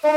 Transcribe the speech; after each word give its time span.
All 0.00 0.10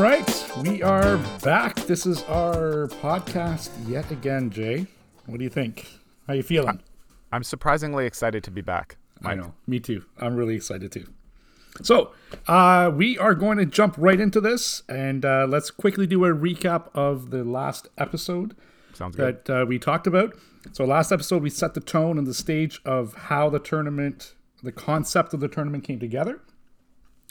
right, 0.00 0.46
we 0.62 0.82
are 0.82 1.18
back. 1.42 1.74
This 1.86 2.06
is 2.06 2.22
our 2.24 2.86
podcast 3.02 3.68
yet 3.86 4.10
again, 4.10 4.48
Jay. 4.48 4.86
What 5.26 5.36
do 5.36 5.44
you 5.44 5.50
think? 5.50 5.86
How 6.26 6.32
you 6.32 6.42
feeling? 6.42 6.80
I'm 7.32 7.44
surprisingly 7.44 8.06
excited 8.06 8.42
to 8.44 8.50
be 8.50 8.62
back. 8.62 8.96
I 9.22 9.34
know. 9.34 9.52
Me 9.66 9.78
too. 9.78 10.06
I'm 10.18 10.36
really 10.36 10.54
excited 10.54 10.90
too. 10.90 11.06
So, 11.82 12.12
uh, 12.46 12.90
we 12.94 13.18
are 13.18 13.34
going 13.34 13.58
to 13.58 13.66
jump 13.66 13.94
right 13.98 14.20
into 14.20 14.40
this 14.40 14.82
and 14.88 15.24
uh, 15.24 15.46
let's 15.48 15.70
quickly 15.70 16.06
do 16.06 16.24
a 16.24 16.30
recap 16.30 16.88
of 16.94 17.30
the 17.30 17.44
last 17.44 17.88
episode 17.96 18.56
Sounds 18.94 19.16
that 19.16 19.48
uh, 19.48 19.64
we 19.66 19.78
talked 19.78 20.06
about. 20.06 20.36
So, 20.72 20.84
last 20.84 21.12
episode, 21.12 21.42
we 21.42 21.50
set 21.50 21.74
the 21.74 21.80
tone 21.80 22.18
and 22.18 22.26
the 22.26 22.34
stage 22.34 22.80
of 22.84 23.14
how 23.14 23.48
the 23.48 23.58
tournament, 23.58 24.34
the 24.62 24.72
concept 24.72 25.32
of 25.32 25.40
the 25.40 25.48
tournament 25.48 25.84
came 25.84 25.98
together. 25.98 26.40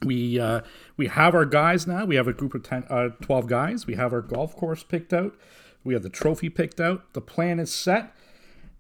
We 0.03 0.39
uh, 0.39 0.61
we 0.95 1.08
have 1.08 1.34
our 1.34 1.45
guys 1.45 1.88
now. 1.88 2.05
We 2.05 2.16
have 2.16 2.27
a 2.27 2.34
group 2.34 2.53
of 2.53 2.64
10, 2.64 2.86
uh, 2.89 3.09
12 3.22 3.48
guys. 3.48 3.88
We 3.88 3.95
have 3.95 4.14
our 4.14 4.22
golf 4.22 4.55
course 4.55 4.84
picked 4.84 5.11
out. 5.11 5.36
We 5.84 5.94
have 5.94 6.03
the 6.03 6.09
trophy 6.09 6.50
picked 6.50 6.80
out. 6.80 7.14
The 7.14 7.22
plan 7.22 7.59
is 7.59 7.73
set. 7.73 8.14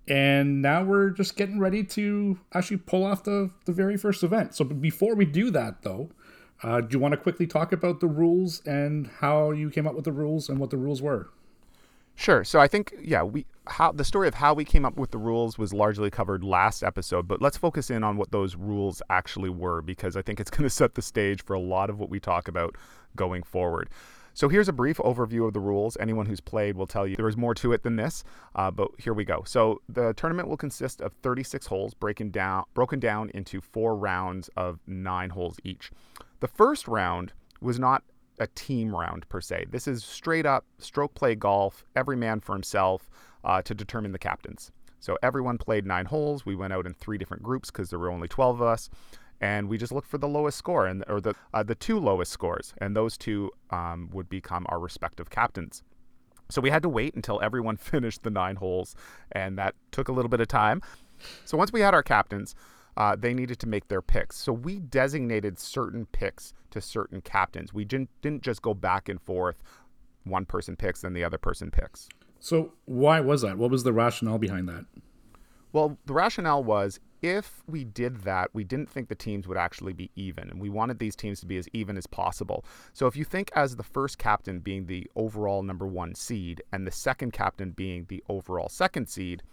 And 0.07 0.61
now 0.61 0.83
we're 0.83 1.09
just 1.09 1.35
getting 1.35 1.59
ready 1.59 1.83
to 1.83 2.39
actually 2.53 2.77
pull 2.77 3.03
off 3.03 3.23
the, 3.23 3.51
the 3.65 3.73
very 3.73 3.97
first 3.97 4.23
event. 4.23 4.55
So 4.55 4.63
before 4.63 5.15
we 5.15 5.25
do 5.25 5.51
that, 5.51 5.81
though, 5.81 6.09
uh, 6.63 6.81
do 6.81 6.87
you 6.91 6.99
want 6.99 7.11
to 7.11 7.17
quickly 7.17 7.45
talk 7.45 7.71
about 7.71 7.99
the 7.99 8.07
rules 8.07 8.61
and 8.65 9.07
how 9.19 9.51
you 9.51 9.69
came 9.69 9.85
up 9.85 9.95
with 9.95 10.05
the 10.05 10.11
rules 10.11 10.49
and 10.49 10.59
what 10.59 10.69
the 10.69 10.77
rules 10.77 11.01
were? 11.01 11.29
Sure. 12.15 12.43
So 12.43 12.59
I 12.59 12.67
think 12.67 12.95
yeah, 12.99 13.21
we 13.21 13.45
how 13.67 13.91
the 13.91 14.03
story 14.03 14.27
of 14.27 14.33
how 14.33 14.55
we 14.55 14.65
came 14.65 14.85
up 14.85 14.97
with 14.97 15.11
the 15.11 15.19
rules 15.19 15.59
was 15.59 15.71
largely 15.71 16.09
covered 16.09 16.43
last 16.43 16.81
episode, 16.81 17.27
but 17.27 17.43
let's 17.43 17.57
focus 17.57 17.91
in 17.91 18.03
on 18.03 18.17
what 18.17 18.31
those 18.31 18.55
rules 18.55 19.03
actually 19.11 19.51
were 19.51 19.83
because 19.83 20.17
I 20.17 20.23
think 20.23 20.39
it's 20.39 20.49
going 20.49 20.63
to 20.63 20.69
set 20.69 20.95
the 20.95 21.03
stage 21.03 21.43
for 21.43 21.53
a 21.53 21.59
lot 21.59 21.91
of 21.91 21.99
what 21.99 22.09
we 22.09 22.19
talk 22.19 22.47
about 22.47 22.75
going 23.15 23.43
forward. 23.43 23.89
So 24.37 24.49
here's 24.49 24.69
a 24.69 24.73
brief 24.73 24.97
overview 24.97 25.47
of 25.47 25.53
the 25.53 25.59
rules. 25.59 25.97
Anyone 25.99 26.27
who's 26.27 26.41
played 26.41 26.77
will 26.77 26.85
tell 26.85 27.07
you 27.07 27.15
there 27.15 27.27
is 27.27 27.35
more 27.35 27.55
to 27.55 27.73
it 27.73 27.81
than 27.81 27.95
this, 27.95 28.23
uh, 28.53 28.69
but 28.69 28.91
here 28.99 29.15
we 29.15 29.25
go. 29.25 29.41
So 29.47 29.81
the 29.89 30.13
tournament 30.13 30.47
will 30.47 30.57
consist 30.57 31.01
of 31.01 31.13
36 31.23 31.65
holes, 31.65 31.95
breaking 31.95 32.29
down 32.29 32.65
broken 32.75 32.99
down 32.99 33.31
into 33.33 33.61
four 33.61 33.95
rounds 33.95 34.47
of 34.55 34.79
nine 34.85 35.31
holes 35.31 35.57
each. 35.63 35.89
The 36.39 36.47
first 36.47 36.87
round 36.87 37.33
was 37.61 37.79
not 37.79 38.03
a 38.37 38.45
team 38.45 38.95
round 38.95 39.27
per 39.27 39.41
se. 39.41 39.65
This 39.71 39.87
is 39.87 40.05
straight 40.05 40.45
up 40.45 40.65
stroke 40.77 41.15
play 41.15 41.33
golf, 41.33 41.83
every 41.95 42.15
man 42.15 42.39
for 42.39 42.53
himself 42.53 43.09
uh, 43.43 43.63
to 43.63 43.73
determine 43.73 44.11
the 44.11 44.19
captains. 44.19 44.71
So 44.99 45.17
everyone 45.23 45.57
played 45.57 45.87
nine 45.87 46.05
holes. 46.05 46.45
We 46.45 46.55
went 46.55 46.73
out 46.73 46.85
in 46.85 46.93
three 46.93 47.17
different 47.17 47.41
groups 47.41 47.71
because 47.71 47.89
there 47.89 47.97
were 47.97 48.11
only 48.11 48.27
12 48.27 48.61
of 48.61 48.67
us. 48.67 48.89
And 49.39 49.69
we 49.69 49.77
just 49.77 49.91
looked 49.91 50.07
for 50.07 50.17
the 50.17 50.27
lowest 50.27 50.57
score 50.57 50.87
and 50.87 51.03
or 51.07 51.21
the 51.21 51.35
uh, 51.53 51.63
the 51.63 51.75
two 51.75 51.99
lowest 51.99 52.31
scores, 52.31 52.73
and 52.79 52.95
those 52.95 53.17
two 53.17 53.51
um, 53.69 54.09
would 54.11 54.29
become 54.29 54.65
our 54.69 54.79
respective 54.79 55.29
captains. 55.29 55.83
So 56.49 56.61
we 56.61 56.69
had 56.69 56.81
to 56.83 56.89
wait 56.89 57.13
until 57.13 57.39
everyone 57.41 57.77
finished 57.93 58.23
the 58.23 58.29
nine 58.31 58.55
holes, 58.55 58.95
and 59.31 59.57
that 59.57 59.75
took 59.91 60.07
a 60.07 60.11
little 60.11 60.29
bit 60.29 60.41
of 60.41 60.47
time. 60.47 60.81
So 61.45 61.57
once 61.57 61.71
we 61.71 61.81
had 61.81 61.93
our 61.93 62.03
captains, 62.03 62.55
uh, 62.95 63.15
they 63.15 63.33
needed 63.33 63.59
to 63.59 63.67
make 63.67 63.87
their 63.87 64.01
picks. 64.01 64.37
So 64.37 64.51
we 64.51 64.79
designated 64.79 65.59
certain 65.59 66.07
picks 66.07 66.53
to 66.71 66.81
certain 66.81 67.21
captains. 67.21 67.73
We 67.73 67.85
didn't, 67.85 68.09
didn't 68.21 68.43
just 68.43 68.61
go 68.61 68.73
back 68.73 69.07
and 69.07 69.21
forth. 69.21 69.61
One 70.23 70.45
person 70.45 70.75
picks, 70.75 71.01
then 71.01 71.13
the 71.13 71.23
other 71.23 71.37
person 71.37 71.71
picks. 71.71 72.09
So 72.39 72.73
why 72.85 73.19
was 73.19 73.41
that? 73.41 73.57
What 73.57 73.71
was 73.71 73.83
the 73.83 73.93
rationale 73.93 74.39
behind 74.39 74.67
that? 74.69 74.85
Well, 75.73 75.97
the 76.05 76.13
rationale 76.13 76.63
was 76.63 76.99
if 77.21 77.63
we 77.67 77.83
did 77.83 78.21
that, 78.21 78.49
we 78.53 78.63
didn't 78.63 78.89
think 78.89 79.09
the 79.09 79.15
teams 79.15 79.47
would 79.47 79.57
actually 79.57 79.93
be 79.93 80.11
even, 80.15 80.49
and 80.49 80.61
we 80.61 80.69
wanted 80.69 80.99
these 80.99 81.15
teams 81.15 81.39
to 81.39 81.45
be 81.45 81.57
as 81.57 81.67
even 81.73 81.97
as 81.97 82.07
possible. 82.07 82.63
So 82.93 83.07
if 83.07 83.15
you 83.15 83.23
think 83.23 83.49
as 83.55 83.75
the 83.75 83.83
first 83.83 84.17
captain 84.17 84.59
being 84.59 84.85
the 84.85 85.09
overall 85.15 85.63
number 85.63 85.87
one 85.87 86.15
seed 86.15 86.61
and 86.71 86.85
the 86.85 86.91
second 86.91 87.33
captain 87.33 87.71
being 87.71 88.05
the 88.07 88.23
overall 88.29 88.69
second 88.69 89.09
seed, 89.09 89.43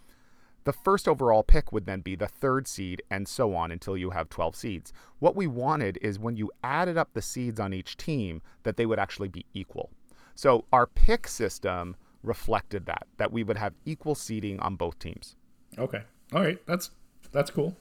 the 0.65 0.73
first 0.73 1.07
overall 1.07 1.43
pick 1.43 1.71
would 1.71 1.85
then 1.85 2.01
be 2.01 2.15
the 2.15 2.27
third 2.27 2.67
seed, 2.67 3.03
and 3.11 3.27
so 3.27 3.55
on 3.55 3.71
until 3.71 3.95
you 3.95 4.09
have 4.09 4.29
12 4.29 4.55
seeds. 4.55 4.93
What 5.19 5.35
we 5.35 5.45
wanted 5.45 5.99
is 6.01 6.17
when 6.17 6.37
you 6.37 6.51
added 6.63 6.97
up 6.97 7.13
the 7.13 7.21
seeds 7.21 7.59
on 7.59 7.73
each 7.73 7.97
team, 7.97 8.41
that 8.63 8.75
they 8.75 8.87
would 8.87 8.99
actually 8.99 9.27
be 9.27 9.45
equal. 9.53 9.91
So 10.33 10.65
our 10.73 10.87
pick 10.87 11.27
system 11.27 11.95
reflected 12.23 12.87
that, 12.87 13.05
that 13.17 13.31
we 13.31 13.43
would 13.43 13.57
have 13.57 13.73
equal 13.85 14.15
seeding 14.15 14.59
on 14.59 14.75
both 14.75 14.97
teams. 14.97 15.35
Okay. 15.77 16.01
All 16.33 16.41
right. 16.41 16.59
That's 16.65 16.89
that's 17.35 17.51
cool. 17.51 17.75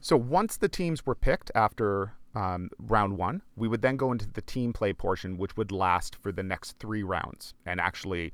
So 0.00 0.16
once 0.16 0.56
the 0.56 0.68
teams 0.68 1.06
were 1.06 1.14
picked 1.14 1.50
after 1.54 2.12
um, 2.34 2.70
round 2.78 3.16
one, 3.16 3.42
we 3.56 3.66
would 3.66 3.82
then 3.82 3.96
go 3.96 4.12
into 4.12 4.28
the 4.28 4.42
team 4.42 4.72
play 4.72 4.92
portion, 4.92 5.38
which 5.38 5.56
would 5.56 5.72
last 5.72 6.16
for 6.16 6.30
the 6.30 6.42
next 6.42 6.78
three 6.78 7.02
rounds, 7.02 7.54
and 7.64 7.80
actually, 7.80 8.32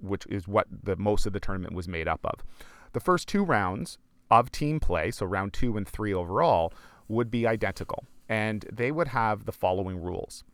which 0.00 0.26
is 0.26 0.46
what 0.46 0.66
the 0.82 0.96
most 0.96 1.26
of 1.26 1.32
the 1.32 1.40
tournament 1.40 1.74
was 1.74 1.88
made 1.88 2.06
up 2.06 2.20
of. 2.24 2.44
The 2.92 3.00
first 3.00 3.26
two 3.26 3.42
rounds 3.42 3.98
of 4.30 4.52
team 4.52 4.80
play, 4.80 5.10
so 5.10 5.24
round 5.24 5.54
two 5.54 5.76
and 5.76 5.88
three 5.88 6.12
overall, 6.12 6.72
would 7.08 7.30
be 7.30 7.46
identical, 7.46 8.04
and 8.28 8.66
they 8.70 8.92
would 8.92 9.08
have 9.08 9.46
the 9.46 9.52
following 9.52 10.02
rules. 10.02 10.44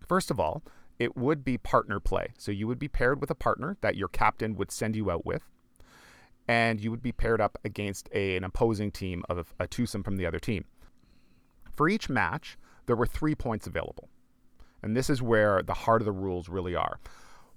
First 0.00 0.30
of 0.30 0.40
all, 0.40 0.62
it 0.98 1.16
would 1.16 1.44
be 1.44 1.58
partner 1.58 2.00
play. 2.00 2.28
So 2.38 2.50
you 2.52 2.66
would 2.66 2.78
be 2.78 2.88
paired 2.88 3.20
with 3.20 3.30
a 3.30 3.34
partner 3.34 3.76
that 3.80 3.96
your 3.96 4.08
captain 4.08 4.56
would 4.56 4.70
send 4.70 4.96
you 4.96 5.10
out 5.10 5.26
with, 5.26 5.42
and 6.48 6.80
you 6.80 6.90
would 6.90 7.02
be 7.02 7.12
paired 7.12 7.40
up 7.40 7.58
against 7.64 8.08
a, 8.12 8.36
an 8.36 8.44
opposing 8.44 8.90
team 8.90 9.22
of 9.28 9.54
a 9.58 9.66
twosome 9.66 10.02
from 10.02 10.16
the 10.16 10.26
other 10.26 10.38
team. 10.38 10.64
For 11.74 11.88
each 11.88 12.08
match, 12.08 12.58
there 12.86 12.96
were 12.96 13.06
three 13.06 13.34
points 13.34 13.66
available. 13.66 14.08
And 14.82 14.96
this 14.96 15.08
is 15.08 15.22
where 15.22 15.62
the 15.62 15.74
heart 15.74 16.02
of 16.02 16.06
the 16.06 16.12
rules 16.12 16.48
really 16.48 16.74
are. 16.74 16.98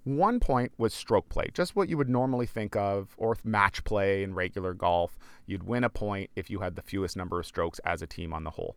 One 0.03 0.39
point 0.39 0.71
was 0.77 0.93
stroke 0.93 1.29
play, 1.29 1.49
just 1.51 1.75
what 1.75 1.89
you 1.89 1.97
would 1.97 2.09
normally 2.09 2.45
think 2.45 2.75
of, 2.75 3.15
or 3.17 3.35
match 3.43 3.83
play 3.83 4.21
in 4.21 4.35
regular 4.35 4.75
golf. 4.75 5.17
You'd 5.47 5.63
win 5.63 5.83
a 5.83 5.89
point 5.89 6.29
if 6.35 6.51
you 6.51 6.59
had 6.59 6.75
the 6.75 6.83
fewest 6.83 7.17
number 7.17 7.39
of 7.39 7.47
strokes 7.47 7.79
as 7.79 8.03
a 8.03 8.07
team 8.07 8.31
on 8.31 8.43
the 8.43 8.51
hole. 8.51 8.75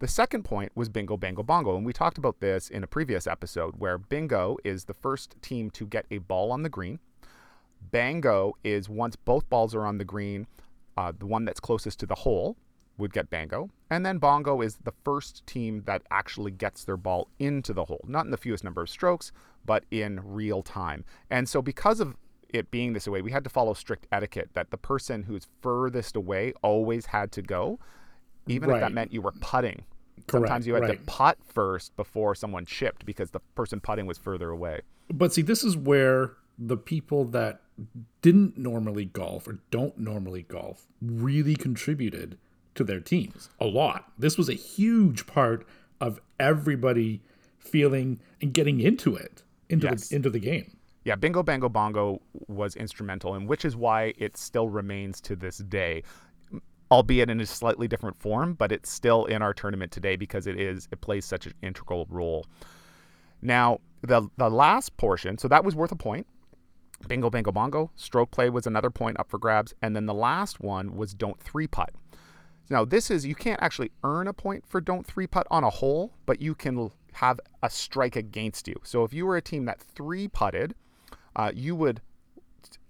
The 0.00 0.08
second 0.08 0.44
point 0.44 0.72
was 0.74 0.90
bingo, 0.90 1.16
bango, 1.16 1.42
bongo. 1.42 1.76
And 1.76 1.86
we 1.86 1.94
talked 1.94 2.18
about 2.18 2.40
this 2.40 2.68
in 2.68 2.84
a 2.84 2.86
previous 2.86 3.26
episode 3.26 3.76
where 3.78 3.96
bingo 3.96 4.58
is 4.64 4.84
the 4.84 4.92
first 4.92 5.36
team 5.40 5.70
to 5.70 5.86
get 5.86 6.04
a 6.10 6.18
ball 6.18 6.52
on 6.52 6.62
the 6.62 6.68
green. 6.68 6.98
Bango 7.90 8.54
is 8.64 8.88
once 8.88 9.16
both 9.16 9.48
balls 9.48 9.74
are 9.74 9.86
on 9.86 9.98
the 9.98 10.04
green, 10.04 10.46
uh, 10.96 11.12
the 11.18 11.26
one 11.26 11.44
that's 11.44 11.60
closest 11.60 12.00
to 12.00 12.06
the 12.06 12.14
hole 12.14 12.56
would 12.96 13.12
get 13.12 13.28
bango. 13.30 13.70
And 13.90 14.06
then 14.06 14.18
bongo 14.18 14.60
is 14.60 14.76
the 14.84 14.92
first 15.04 15.44
team 15.46 15.82
that 15.86 16.02
actually 16.10 16.52
gets 16.52 16.84
their 16.84 16.96
ball 16.96 17.28
into 17.38 17.72
the 17.72 17.84
hole, 17.86 18.04
not 18.06 18.24
in 18.24 18.30
the 18.30 18.36
fewest 18.36 18.62
number 18.64 18.82
of 18.82 18.88
strokes, 18.90 19.32
but 19.64 19.84
in 19.90 20.20
real 20.22 20.62
time. 20.62 21.04
And 21.30 21.48
so, 21.48 21.60
because 21.60 21.98
of 22.00 22.16
it 22.50 22.70
being 22.70 22.92
this 22.92 23.08
way, 23.08 23.20
we 23.20 23.32
had 23.32 23.42
to 23.44 23.50
follow 23.50 23.74
strict 23.74 24.06
etiquette 24.12 24.50
that 24.54 24.70
the 24.70 24.76
person 24.78 25.24
who's 25.24 25.48
furthest 25.60 26.14
away 26.14 26.52
always 26.62 27.06
had 27.06 27.32
to 27.32 27.42
go, 27.42 27.80
even 28.46 28.68
Right. 28.70 28.76
if 28.76 28.80
that 28.82 28.92
meant 28.92 29.12
you 29.12 29.22
were 29.22 29.32
putting. 29.32 29.84
Correct, 30.28 30.30
Sometimes 30.30 30.66
you 30.68 30.74
had 30.74 30.84
right. 30.84 30.98
to 30.98 31.04
putt 31.06 31.38
first 31.44 31.96
before 31.96 32.36
someone 32.36 32.64
chipped 32.64 33.04
because 33.04 33.32
the 33.32 33.40
person 33.56 33.80
putting 33.80 34.06
was 34.06 34.18
further 34.18 34.50
away. 34.50 34.82
But 35.12 35.32
see, 35.32 35.42
this 35.42 35.64
is 35.64 35.76
where 35.76 36.34
the 36.56 36.76
people 36.76 37.24
that 37.26 37.62
didn't 38.22 38.56
normally 38.56 39.04
golf 39.04 39.48
or 39.48 39.58
don't 39.70 39.98
normally 39.98 40.42
golf 40.42 40.86
really 41.02 41.56
contributed 41.56 42.38
to 42.74 42.84
their 42.84 43.00
teams 43.00 43.48
a 43.60 43.66
lot. 43.66 44.12
This 44.18 44.36
was 44.38 44.48
a 44.48 44.54
huge 44.54 45.26
part 45.26 45.66
of 46.00 46.20
everybody 46.38 47.20
feeling 47.58 48.20
and 48.40 48.52
getting 48.52 48.80
into 48.80 49.16
it, 49.16 49.42
into 49.68 49.86
Yes. 49.86 50.08
the 50.08 50.16
into 50.16 50.30
the 50.30 50.38
game. 50.40 50.76
Yeah, 51.04 51.16
Bingo 51.16 51.42
Bango 51.42 51.68
Bongo 51.68 52.22
was 52.48 52.76
instrumental, 52.76 53.34
and 53.34 53.46
which 53.48 53.64
is 53.64 53.76
why 53.76 54.14
it 54.16 54.36
still 54.36 54.68
remains 54.68 55.20
to 55.22 55.36
this 55.36 55.58
day, 55.58 56.02
albeit 56.90 57.28
in 57.28 57.40
a 57.40 57.46
slightly 57.46 57.86
different 57.88 58.18
form, 58.18 58.54
but 58.54 58.72
it's 58.72 58.90
still 58.90 59.24
in 59.26 59.42
our 59.42 59.52
tournament 59.52 59.92
today 59.92 60.16
because 60.16 60.46
it 60.46 60.58
is 60.58 60.88
it 60.92 61.00
plays 61.00 61.24
such 61.24 61.46
an 61.46 61.54
integral 61.62 62.06
role. 62.08 62.46
Now, 63.42 63.80
the 64.02 64.28
the 64.38 64.48
last 64.50 64.96
portion, 64.96 65.38
so 65.38 65.48
that 65.48 65.64
was 65.64 65.74
worth 65.74 65.92
a 65.92 65.96
point. 65.96 66.26
Bingo 67.08 67.30
Bango 67.30 67.52
Bongo, 67.52 67.90
stroke 67.96 68.30
play 68.30 68.48
was 68.48 68.66
another 68.66 68.90
point 68.90 69.18
up 69.18 69.28
for 69.28 69.38
grabs, 69.38 69.74
and 69.82 69.94
then 69.94 70.06
the 70.06 70.14
last 70.14 70.60
one 70.60 70.96
was 70.96 71.14
don't 71.14 71.40
three 71.40 71.66
putt. 71.66 71.90
Now, 72.70 72.84
this 72.84 73.10
is 73.10 73.26
you 73.26 73.34
can't 73.34 73.62
actually 73.62 73.90
earn 74.02 74.26
a 74.26 74.32
point 74.32 74.64
for 74.66 74.80
don't 74.80 75.06
three 75.06 75.26
putt 75.26 75.46
on 75.50 75.64
a 75.64 75.70
hole, 75.70 76.12
but 76.24 76.40
you 76.40 76.54
can 76.54 76.90
have 77.14 77.38
a 77.62 77.68
strike 77.68 78.16
against 78.16 78.66
you. 78.66 78.76
So 78.82 79.04
if 79.04 79.12
you 79.12 79.26
were 79.26 79.36
a 79.36 79.42
team 79.42 79.66
that 79.66 79.80
three 79.80 80.28
putted, 80.28 80.74
uh, 81.36 81.52
you 81.54 81.76
would 81.76 82.00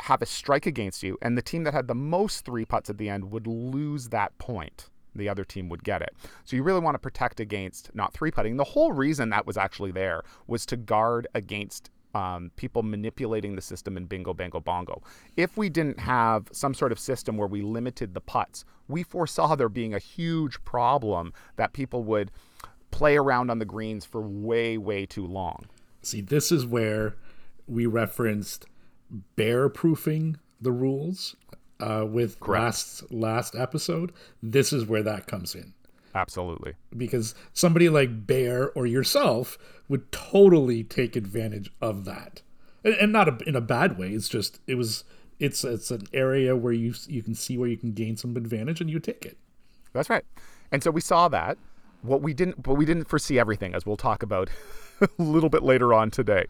have 0.01 0.23
a 0.23 0.27
strike 0.27 0.67
against 0.67 1.03
you, 1.03 1.19
and 1.21 1.37
the 1.37 1.43
team 1.43 1.65
that 1.65 1.75
had 1.75 1.89
the 1.89 1.95
most 1.95 2.45
three 2.45 2.65
putts 2.65 2.89
at 2.89 2.99
the 2.99 3.09
end 3.09 3.31
would 3.33 3.47
lose 3.47 4.11
that 4.11 4.37
point. 4.39 4.91
the 5.15 5.29
other 5.29 5.45
team 5.45 5.69
would 5.69 5.85
get 5.85 6.03
it. 6.03 6.15
So 6.45 6.57
you 6.57 6.63
really 6.63 6.81
want 6.81 6.95
to 6.95 6.99
protect 6.99 7.41
against 7.41 7.95
not 7.95 8.13
three 8.13 8.31
putting. 8.31 8.57
The 8.57 8.65
whole 8.65 8.93
reason 8.93 9.31
that 9.31 9.47
was 9.47 9.57
actually 9.57 9.93
there 9.93 10.23
was 10.47 10.67
to 10.67 10.77
guard 10.77 11.27
against 11.35 11.91
um, 12.15 12.51
people 12.57 12.83
manipulating 12.83 13.57
the 13.57 13.63
system 13.63 13.97
in 13.97 14.07
bingo, 14.07 14.33
bango, 14.33 14.61
bongo. 14.61 15.03
If 15.37 15.57
we 15.57 15.69
didn't 15.69 16.01
have 16.01 16.49
some 16.53 16.75
sort 16.75 16.93
of 16.93 16.99
system 16.99 17.37
where 17.37 17.49
we 17.49 17.63
limited 17.63 18.15
the 18.15 18.21
putts, 18.21 18.65
we 18.89 19.03
foresaw 19.03 19.55
there 19.57 19.69
being 19.69 19.95
a 19.95 19.99
huge 19.99 20.63
problem 20.65 21.33
that 21.57 21.73
people 21.73 22.05
would 22.05 22.31
play 22.91 23.17
around 23.17 23.51
on 23.51 23.59
the 23.59 23.65
greens 23.65 24.05
for 24.05 24.21
way, 24.21 24.79
way 24.79 25.05
too 25.05 25.27
long. 25.27 25.67
See, 26.03 26.21
this 26.21 26.53
is 26.53 26.65
where 26.65 27.17
we 27.67 27.87
referenced 27.87 28.67
bear 29.37 29.69
proofing 29.69 30.39
the 30.61 30.73
rules 30.73 31.37
uh, 31.81 32.07
with 32.09 32.39
Correct. 32.41 32.63
last 32.63 33.13
last 33.13 33.55
episode. 33.57 34.13
This 34.43 34.73
is 34.73 34.87
where 34.87 35.03
that 35.03 35.27
comes 35.27 35.55
in. 35.55 35.75
Absolutely. 36.15 36.75
Because 36.97 37.35
somebody 37.53 37.89
like 37.89 38.27
Bear 38.27 38.71
or 38.71 38.87
yourself 38.87 39.59
would 39.89 40.13
totally 40.13 40.85
take 40.85 41.17
advantage 41.17 41.73
of 41.81 42.05
that, 42.05 42.43
and, 42.85 42.95
and 42.95 43.13
not 43.13 43.29
a, 43.29 43.49
in 43.49 43.57
a 43.57 43.61
bad 43.61 43.99
way. 43.99 44.11
It's 44.11 44.29
just 44.29 44.61
it 44.67 44.77
was 44.77 45.05
it's 45.41 45.65
it's 45.65 45.91
an 45.91 46.07
area 46.13 46.57
where 46.57 46.73
you 46.73 46.95
you 47.09 47.23
can 47.23 47.35
see 47.35 47.59
where 47.59 47.69
you 47.69 47.77
can 47.77 47.93
gain 47.93 48.17
some 48.17 48.37
advantage, 48.37 48.81
and 48.81 48.89
you 48.89 49.01
take 49.01 49.25
it. 49.27 49.39
That's 49.93 50.11
right. 50.11 50.25
And 50.71 50.83
so 50.83 50.91
we 50.91 51.01
saw 51.01 51.29
that. 51.29 51.59
What 52.03 52.21
we 52.21 52.35
didn't, 52.35 52.63
but 52.63 52.75
we 52.75 52.85
didn't 52.85 53.09
foresee 53.09 53.39
everything, 53.39 53.75
as 53.75 53.87
we'll 53.87 53.97
talk 53.97 54.23
about 54.23 54.51
a 55.01 55.09
little 55.23 55.49
bit 55.49 55.63
later 55.63 55.95
on 55.95 56.11
today. 56.11 56.47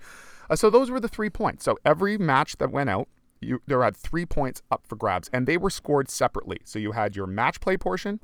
Uh, 0.50 0.56
so 0.56 0.68
those 0.68 0.90
were 0.90 1.00
the 1.00 1.08
three 1.08 1.30
points. 1.30 1.64
So 1.64 1.78
every 1.84 2.18
match 2.18 2.56
that 2.58 2.70
went 2.70 2.90
out, 2.90 3.08
you 3.40 3.62
there 3.66 3.82
had 3.82 3.96
three 3.96 4.26
points 4.26 4.62
up 4.70 4.86
for 4.86 4.96
grabs, 4.96 5.30
and 5.32 5.46
they 5.46 5.56
were 5.56 5.70
scored 5.70 6.10
separately. 6.10 6.58
So 6.64 6.78
you 6.78 6.92
had 6.92 7.14
your 7.16 7.26
match 7.26 7.60
play 7.60 7.76
portion, 7.76 8.20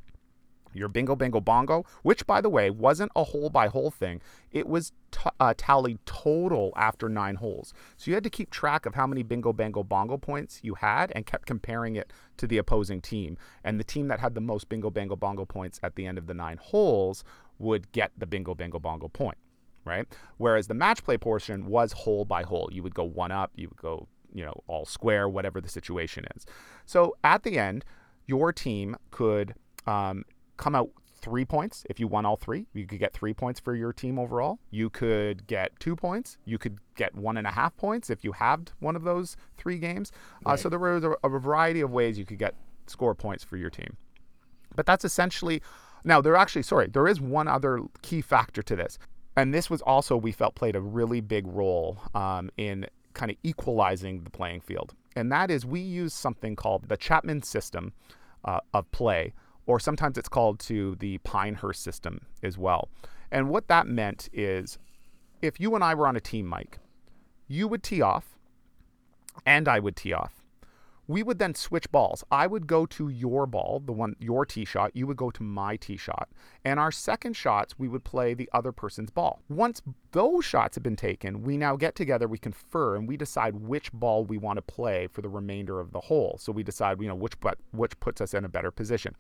your 0.72 0.88
bingo 0.88 1.16
bango 1.16 1.40
bongo, 1.40 1.84
which 2.02 2.26
by 2.26 2.40
the 2.40 2.48
way 2.48 2.70
wasn't 2.70 3.10
a 3.16 3.24
hole 3.24 3.50
by 3.50 3.66
hole 3.68 3.90
thing. 3.90 4.20
It 4.50 4.66
was 4.66 4.92
t- 5.10 5.30
uh, 5.38 5.54
tallied 5.56 5.98
total 6.06 6.72
after 6.76 7.08
nine 7.08 7.36
holes. 7.36 7.72
So 7.96 8.10
you 8.10 8.14
had 8.14 8.24
to 8.24 8.30
keep 8.30 8.50
track 8.50 8.86
of 8.86 8.94
how 8.94 9.06
many 9.06 9.22
bingo 9.22 9.52
bango 9.52 9.82
bongo 9.82 10.16
points 10.16 10.60
you 10.62 10.74
had 10.74 11.12
and 11.14 11.26
kept 11.26 11.46
comparing 11.46 11.96
it 11.96 12.12
to 12.38 12.46
the 12.46 12.58
opposing 12.58 13.00
team. 13.00 13.36
And 13.64 13.78
the 13.78 13.84
team 13.84 14.08
that 14.08 14.20
had 14.20 14.34
the 14.34 14.40
most 14.40 14.68
bingo 14.68 14.90
bango 14.90 15.16
bongo 15.16 15.44
points 15.44 15.80
at 15.82 15.96
the 15.96 16.06
end 16.06 16.18
of 16.18 16.26
the 16.26 16.34
nine 16.34 16.58
holes 16.60 17.24
would 17.58 17.90
get 17.92 18.12
the 18.16 18.26
bingo 18.26 18.54
bango 18.54 18.78
bongo 18.78 19.08
point, 19.08 19.38
right? 19.84 20.06
Whereas 20.38 20.66
the 20.66 20.74
match 20.74 21.04
play 21.04 21.18
portion 21.18 21.66
was 21.66 21.92
hole 21.92 22.24
by 22.24 22.42
hole. 22.42 22.70
You 22.72 22.82
would 22.82 22.94
go 22.94 23.04
one 23.04 23.30
up, 23.30 23.52
you 23.54 23.68
would 23.68 23.78
go, 23.78 24.08
you 24.32 24.44
know, 24.44 24.62
all 24.66 24.86
square, 24.86 25.28
whatever 25.28 25.60
the 25.60 25.68
situation 25.68 26.24
is. 26.36 26.46
So 26.86 27.16
at 27.22 27.42
the 27.42 27.58
end, 27.58 27.84
your 28.26 28.52
team 28.52 28.96
could 29.10 29.54
um, 29.86 30.24
come 30.60 30.74
out 30.74 30.90
three 31.16 31.44
points 31.44 31.84
if 31.90 31.98
you 31.98 32.06
won 32.06 32.24
all 32.24 32.36
three. 32.36 32.66
You 32.72 32.86
could 32.86 32.98
get 32.98 33.12
three 33.12 33.34
points 33.34 33.58
for 33.58 33.74
your 33.74 33.92
team 33.92 34.18
overall. 34.18 34.58
You 34.70 34.90
could 34.90 35.46
get 35.46 35.78
two 35.80 35.96
points. 35.96 36.38
You 36.44 36.58
could 36.58 36.78
get 36.96 37.14
one 37.14 37.36
and 37.36 37.46
a 37.46 37.50
half 37.50 37.76
points 37.76 38.10
if 38.10 38.24
you 38.24 38.32
halved 38.32 38.72
one 38.78 38.94
of 38.94 39.02
those 39.02 39.36
three 39.56 39.78
games. 39.78 40.12
Right. 40.44 40.52
Uh, 40.52 40.56
so 40.56 40.68
there 40.68 40.78
was 40.78 41.04
a, 41.04 41.14
a 41.24 41.28
variety 41.28 41.80
of 41.80 41.90
ways 41.90 42.18
you 42.18 42.24
could 42.24 42.38
get 42.38 42.54
score 42.86 43.14
points 43.14 43.42
for 43.42 43.56
your 43.56 43.70
team. 43.70 43.96
But 44.76 44.86
that's 44.86 45.04
essentially. 45.04 45.62
Now, 46.04 46.20
there 46.20 46.36
actually, 46.36 46.62
sorry, 46.62 46.88
there 46.88 47.08
is 47.08 47.20
one 47.20 47.48
other 47.48 47.80
key 48.00 48.22
factor 48.22 48.62
to 48.62 48.76
this. 48.76 48.98
And 49.36 49.52
this 49.52 49.68
was 49.68 49.82
also, 49.82 50.16
we 50.16 50.32
felt, 50.32 50.54
played 50.54 50.74
a 50.74 50.80
really 50.80 51.20
big 51.20 51.46
role 51.46 51.98
um, 52.14 52.50
in 52.56 52.86
kind 53.12 53.30
of 53.30 53.36
equalizing 53.42 54.24
the 54.24 54.30
playing 54.30 54.60
field. 54.60 54.94
And 55.14 55.30
that 55.30 55.50
is, 55.50 55.66
we 55.66 55.80
use 55.80 56.14
something 56.14 56.56
called 56.56 56.88
the 56.88 56.96
Chapman 56.96 57.42
system 57.42 57.92
uh, 58.44 58.60
of 58.72 58.90
play, 58.92 59.34
or 59.70 59.78
sometimes 59.78 60.18
it's 60.18 60.28
called 60.28 60.58
to 60.58 60.96
the 60.96 61.18
Pinehurst 61.18 61.80
system 61.80 62.26
as 62.42 62.58
well. 62.58 62.88
And 63.30 63.48
what 63.48 63.68
that 63.68 63.86
meant 63.86 64.28
is 64.32 64.78
if 65.42 65.60
you 65.60 65.76
and 65.76 65.84
I 65.84 65.94
were 65.94 66.08
on 66.08 66.16
a 66.16 66.20
team, 66.20 66.48
Mike, 66.48 66.80
you 67.46 67.68
would 67.68 67.84
tee 67.84 68.02
off 68.02 68.36
and 69.46 69.68
I 69.68 69.78
would 69.78 69.94
tee 69.94 70.12
off 70.12 70.40
we 71.10 71.24
would 71.24 71.40
then 71.40 71.56
switch 71.56 71.90
balls. 71.90 72.22
I 72.30 72.46
would 72.46 72.68
go 72.68 72.86
to 72.86 73.08
your 73.08 73.44
ball, 73.44 73.82
the 73.84 73.92
one 73.92 74.14
your 74.20 74.46
tee 74.46 74.64
shot, 74.64 74.94
you 74.94 75.08
would 75.08 75.16
go 75.16 75.32
to 75.32 75.42
my 75.42 75.74
tee 75.74 75.96
shot. 75.96 76.28
And 76.64 76.78
our 76.78 76.92
second 76.92 77.34
shots, 77.34 77.76
we 77.76 77.88
would 77.88 78.04
play 78.04 78.32
the 78.32 78.48
other 78.52 78.70
person's 78.70 79.10
ball. 79.10 79.40
Once 79.48 79.82
those 80.12 80.44
shots 80.44 80.76
have 80.76 80.84
been 80.84 80.94
taken, 80.94 81.42
we 81.42 81.56
now 81.56 81.74
get 81.74 81.96
together, 81.96 82.28
we 82.28 82.38
confer, 82.38 82.94
and 82.94 83.08
we 83.08 83.16
decide 83.16 83.56
which 83.56 83.90
ball 83.90 84.24
we 84.24 84.38
want 84.38 84.58
to 84.58 84.62
play 84.62 85.08
for 85.08 85.20
the 85.20 85.28
remainder 85.28 85.80
of 85.80 85.90
the 85.90 85.98
hole. 85.98 86.36
So 86.38 86.52
we 86.52 86.62
decide, 86.62 87.02
you 87.02 87.08
know, 87.08 87.16
which 87.16 87.40
but 87.40 87.58
which 87.72 87.98
puts 87.98 88.20
us 88.20 88.32
in 88.32 88.44
a 88.44 88.48
better 88.48 88.70
position. 88.70 89.16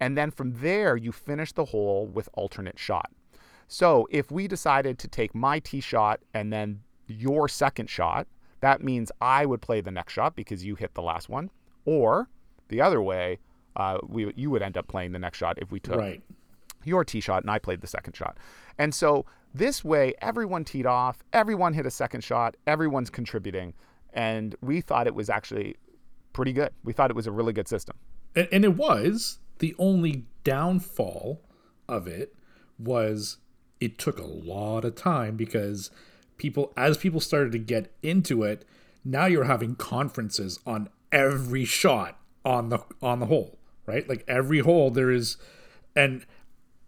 And 0.00 0.16
then 0.16 0.30
from 0.30 0.54
there, 0.54 0.96
you 0.96 1.12
finish 1.12 1.52
the 1.52 1.66
hole 1.66 2.06
with 2.06 2.28
alternate 2.32 2.78
shot. 2.78 3.10
So 3.68 4.08
if 4.10 4.32
we 4.32 4.48
decided 4.48 4.98
to 4.98 5.08
take 5.08 5.34
my 5.34 5.60
tee 5.60 5.80
shot 5.80 6.20
and 6.34 6.52
then 6.52 6.80
your 7.06 7.48
second 7.48 7.88
shot, 7.88 8.26
that 8.60 8.82
means 8.82 9.12
I 9.20 9.46
would 9.46 9.60
play 9.60 9.80
the 9.80 9.90
next 9.90 10.12
shot 10.12 10.34
because 10.34 10.64
you 10.64 10.74
hit 10.74 10.94
the 10.94 11.02
last 11.02 11.28
one, 11.28 11.50
or 11.84 12.28
the 12.68 12.80
other 12.80 13.00
way, 13.00 13.38
uh, 13.76 13.98
we 14.06 14.32
you 14.36 14.50
would 14.50 14.62
end 14.62 14.76
up 14.76 14.88
playing 14.88 15.12
the 15.12 15.18
next 15.18 15.38
shot 15.38 15.58
if 15.60 15.70
we 15.70 15.80
took 15.80 15.96
right. 15.96 16.22
your 16.84 17.04
tee 17.04 17.20
shot 17.20 17.42
and 17.42 17.50
I 17.50 17.58
played 17.58 17.80
the 17.80 17.86
second 17.86 18.16
shot. 18.16 18.38
And 18.78 18.94
so 18.94 19.24
this 19.54 19.84
way, 19.84 20.14
everyone 20.20 20.64
teed 20.64 20.86
off, 20.86 21.22
everyone 21.32 21.72
hit 21.72 21.86
a 21.86 21.90
second 21.90 22.22
shot, 22.22 22.56
everyone's 22.66 23.10
contributing, 23.10 23.74
and 24.12 24.54
we 24.60 24.80
thought 24.80 25.06
it 25.06 25.14
was 25.14 25.30
actually 25.30 25.76
pretty 26.32 26.52
good. 26.52 26.70
We 26.84 26.92
thought 26.92 27.10
it 27.10 27.16
was 27.16 27.26
a 27.26 27.32
really 27.32 27.52
good 27.52 27.68
system, 27.68 27.96
and, 28.34 28.48
and 28.52 28.64
it 28.64 28.76
was. 28.76 29.38
The 29.60 29.74
only 29.78 30.24
downfall 30.42 31.40
of 31.88 32.06
it 32.06 32.34
was 32.78 33.38
it 33.80 33.98
took 33.98 34.18
a 34.18 34.24
lot 34.24 34.84
of 34.84 34.94
time 34.94 35.36
because 35.36 35.90
people 36.36 36.72
as 36.76 36.98
people 36.98 37.20
started 37.20 37.52
to 37.52 37.58
get 37.58 37.92
into 38.02 38.42
it, 38.42 38.64
now 39.04 39.26
you're 39.26 39.44
having 39.44 39.74
conferences 39.74 40.58
on 40.66 40.88
every 41.12 41.64
shot 41.64 42.18
on 42.44 42.70
the 42.70 42.80
on 43.02 43.20
the 43.20 43.26
hole, 43.26 43.58
right? 43.86 44.08
Like 44.08 44.24
every 44.26 44.60
hole 44.60 44.90
there 44.90 45.10
is 45.10 45.36
and 45.94 46.24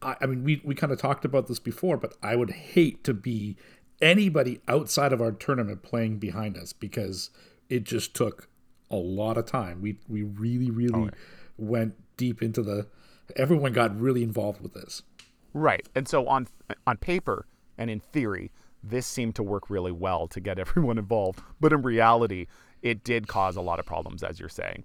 I, 0.00 0.16
I 0.20 0.26
mean 0.26 0.42
we 0.44 0.60
we 0.64 0.74
kind 0.74 0.92
of 0.92 0.98
talked 0.98 1.24
about 1.24 1.46
this 1.48 1.58
before, 1.58 1.96
but 1.96 2.14
I 2.22 2.36
would 2.36 2.50
hate 2.50 3.04
to 3.04 3.14
be 3.14 3.56
anybody 4.00 4.60
outside 4.66 5.12
of 5.12 5.20
our 5.20 5.32
tournament 5.32 5.82
playing 5.82 6.19
behind 6.19 6.56
us 6.56 6.72
because 6.72 7.30
it 7.69 7.84
just 7.84 8.14
took 8.14 8.48
a 8.90 8.96
lot 8.96 9.36
of 9.36 9.46
time. 9.46 9.80
We 9.82 9.98
we 10.08 10.22
really 10.22 10.70
really 10.70 10.94
oh, 10.94 11.04
yeah. 11.04 11.10
went 11.58 11.94
deep 12.22 12.40
into 12.40 12.62
the 12.62 12.86
everyone 13.34 13.72
got 13.72 13.98
really 13.98 14.22
involved 14.22 14.60
with 14.62 14.74
this. 14.74 15.02
Right. 15.52 15.88
And 15.96 16.06
so 16.06 16.28
on 16.28 16.46
on 16.86 16.96
paper 16.98 17.46
and 17.76 17.90
in 17.90 17.98
theory, 17.98 18.52
this 18.81 19.08
seemed 19.08 19.34
to 19.34 19.43
work 19.43 19.69
really 19.69 19.91
well 19.91 20.29
to 20.29 20.38
get 20.38 20.58
everyone 20.64 20.98
involved. 20.98 21.41
But 21.60 21.72
in 21.72 21.82
reality, 21.82 22.46
it 22.81 23.02
did 23.02 23.26
cause 23.26 23.56
a 23.56 23.60
lot 23.60 23.81
of 23.81 23.86
problems, 23.86 24.22
as 24.22 24.38
you're 24.38 24.48
saying. 24.48 24.84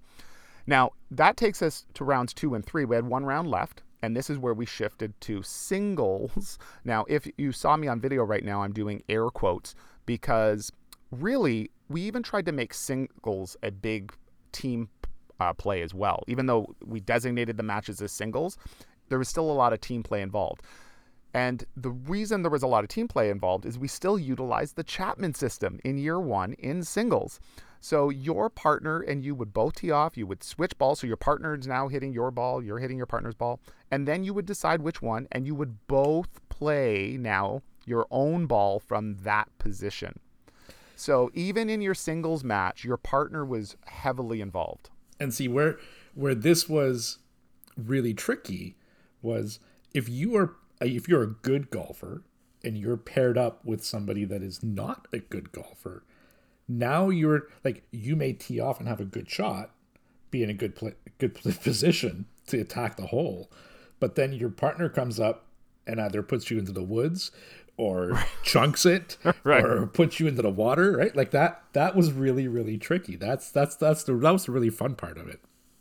Now, 0.66 0.90
that 1.12 1.36
takes 1.36 1.62
us 1.62 1.86
to 1.94 2.04
rounds 2.04 2.34
two 2.34 2.56
and 2.56 2.66
three. 2.66 2.84
We 2.84 2.96
had 2.96 3.06
one 3.06 3.24
round 3.24 3.48
left, 3.48 3.82
and 4.02 4.16
this 4.16 4.28
is 4.28 4.38
where 4.38 4.54
we 4.54 4.66
shifted 4.66 5.18
to 5.22 5.42
singles. 5.42 6.58
Now, 6.84 7.04
if 7.08 7.28
you 7.38 7.52
saw 7.52 7.76
me 7.76 7.86
on 7.86 8.00
video 8.00 8.24
right 8.24 8.44
now, 8.44 8.62
I'm 8.62 8.72
doing 8.72 9.04
air 9.08 9.30
quotes 9.30 9.76
because 10.06 10.72
really, 11.12 11.70
we 11.88 12.02
even 12.02 12.24
tried 12.24 12.46
to 12.46 12.52
make 12.52 12.74
singles 12.74 13.56
a 13.62 13.70
big 13.70 14.12
team 14.50 14.88
uh, 15.40 15.52
play 15.52 15.82
as 15.82 15.94
well. 15.94 16.22
Even 16.26 16.46
though 16.46 16.74
we 16.84 17.00
designated 17.00 17.56
the 17.56 17.62
matches 17.62 18.00
as 18.00 18.12
singles, 18.12 18.58
there 19.08 19.18
was 19.18 19.28
still 19.28 19.50
a 19.50 19.52
lot 19.52 19.72
of 19.72 19.80
team 19.80 20.02
play 20.02 20.22
involved. 20.22 20.62
And 21.34 21.64
the 21.76 21.90
reason 21.90 22.42
there 22.42 22.50
was 22.50 22.62
a 22.62 22.66
lot 22.66 22.84
of 22.84 22.88
team 22.88 23.06
play 23.06 23.30
involved 23.30 23.66
is 23.66 23.78
we 23.78 23.88
still 23.88 24.18
utilized 24.18 24.76
the 24.76 24.84
Chapman 24.84 25.34
system 25.34 25.78
in 25.84 25.98
year 25.98 26.18
one 26.18 26.54
in 26.54 26.82
singles. 26.82 27.38
So 27.80 28.10
your 28.10 28.50
partner 28.50 29.00
and 29.00 29.24
you 29.24 29.34
would 29.34 29.52
both 29.52 29.76
tee 29.76 29.90
off, 29.90 30.16
you 30.16 30.26
would 30.26 30.42
switch 30.42 30.76
balls. 30.78 31.00
So 31.00 31.06
your 31.06 31.16
partner 31.16 31.54
is 31.54 31.66
now 31.66 31.88
hitting 31.88 32.12
your 32.12 32.30
ball, 32.30 32.62
you're 32.62 32.78
hitting 32.78 32.96
your 32.96 33.06
partner's 33.06 33.34
ball. 33.34 33.60
And 33.90 34.08
then 34.08 34.24
you 34.24 34.34
would 34.34 34.46
decide 34.46 34.82
which 34.82 35.00
one, 35.00 35.28
and 35.30 35.46
you 35.46 35.54
would 35.54 35.86
both 35.86 36.40
play 36.48 37.16
now 37.18 37.62
your 37.84 38.06
own 38.10 38.46
ball 38.46 38.80
from 38.80 39.16
that 39.22 39.48
position. 39.58 40.18
So 40.96 41.30
even 41.32 41.70
in 41.70 41.80
your 41.80 41.94
singles 41.94 42.42
match, 42.42 42.84
your 42.84 42.96
partner 42.96 43.44
was 43.44 43.76
heavily 43.86 44.40
involved. 44.40 44.90
And 45.20 45.34
see 45.34 45.48
where 45.48 45.78
where 46.14 46.34
this 46.34 46.68
was 46.68 47.18
really 47.76 48.14
tricky 48.14 48.76
was 49.22 49.60
if 49.92 50.08
you 50.08 50.36
are 50.36 50.56
if 50.80 51.08
you're 51.08 51.22
a 51.22 51.26
good 51.26 51.70
golfer 51.70 52.22
and 52.64 52.76
you're 52.76 52.96
paired 52.96 53.38
up 53.38 53.64
with 53.64 53.84
somebody 53.84 54.24
that 54.24 54.42
is 54.42 54.62
not 54.62 55.06
a 55.12 55.18
good 55.18 55.52
golfer, 55.52 56.04
now 56.66 57.08
you're 57.08 57.48
like 57.64 57.82
you 57.90 58.16
may 58.16 58.32
tee 58.32 58.60
off 58.60 58.78
and 58.78 58.88
have 58.88 59.00
a 59.00 59.04
good 59.04 59.28
shot, 59.30 59.70
be 60.30 60.42
in 60.42 60.50
a 60.50 60.54
good 60.54 60.74
pl- 60.76 60.92
good 61.18 61.34
position 61.62 62.26
to 62.46 62.60
attack 62.60 62.96
the 62.96 63.06
hole, 63.06 63.50
but 64.00 64.14
then 64.14 64.32
your 64.32 64.50
partner 64.50 64.88
comes 64.88 65.18
up 65.18 65.46
and 65.86 66.00
either 66.00 66.22
puts 66.22 66.50
you 66.50 66.58
into 66.58 66.72
the 66.72 66.82
woods 66.82 67.30
or 67.78 68.22
chunks 68.42 68.84
it 68.84 69.16
right. 69.44 69.64
or 69.64 69.86
puts 69.86 70.20
you 70.20 70.26
into 70.26 70.42
the 70.42 70.50
water, 70.50 70.98
right? 70.98 71.16
Like 71.16 71.30
that 71.30 71.62
that 71.72 71.96
was 71.96 72.12
really 72.12 72.46
really 72.46 72.76
tricky. 72.76 73.16
That's 73.16 73.50
that's 73.50 73.76
that's 73.76 74.02
the 74.02 74.14
that 74.14 74.32
was 74.32 74.44
the 74.44 74.52
really 74.52 74.70
fun 74.70 74.94
part 74.96 75.16
of 75.16 75.28
it. 75.28 75.40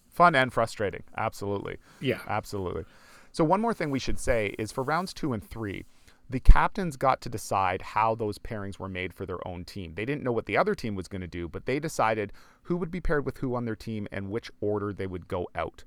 Fun 0.09 0.33
and 0.33 0.53
frustrating. 0.53 1.03
Absolutely. 1.17 1.77
Yeah. 1.99 2.21
Absolutely. 2.27 2.85
So 3.31 3.43
one 3.43 3.61
more 3.61 3.73
thing 3.73 3.91
we 3.91 3.99
should 3.99 4.19
say 4.19 4.55
is 4.57 4.71
for 4.71 4.83
rounds 4.83 5.13
two 5.13 5.33
and 5.33 5.43
three, 5.43 5.85
the 6.29 6.39
captains 6.39 6.97
got 6.97 7.21
to 7.21 7.29
decide 7.29 7.81
how 7.81 8.15
those 8.15 8.37
pairings 8.37 8.79
were 8.79 8.89
made 8.89 9.13
for 9.13 9.25
their 9.25 9.45
own 9.47 9.63
team. 9.63 9.93
They 9.95 10.05
didn't 10.05 10.23
know 10.23 10.31
what 10.31 10.45
the 10.45 10.57
other 10.57 10.75
team 10.75 10.95
was 10.95 11.07
going 11.07 11.21
to 11.21 11.27
do, 11.27 11.47
but 11.47 11.65
they 11.65 11.79
decided 11.79 12.33
who 12.63 12.77
would 12.77 12.91
be 12.91 12.99
paired 12.99 13.25
with 13.25 13.37
who 13.37 13.55
on 13.55 13.65
their 13.65 13.75
team 13.75 14.07
and 14.11 14.29
which 14.31 14.51
order 14.59 14.91
they 14.91 15.07
would 15.07 15.27
go 15.27 15.47
out. 15.55 15.83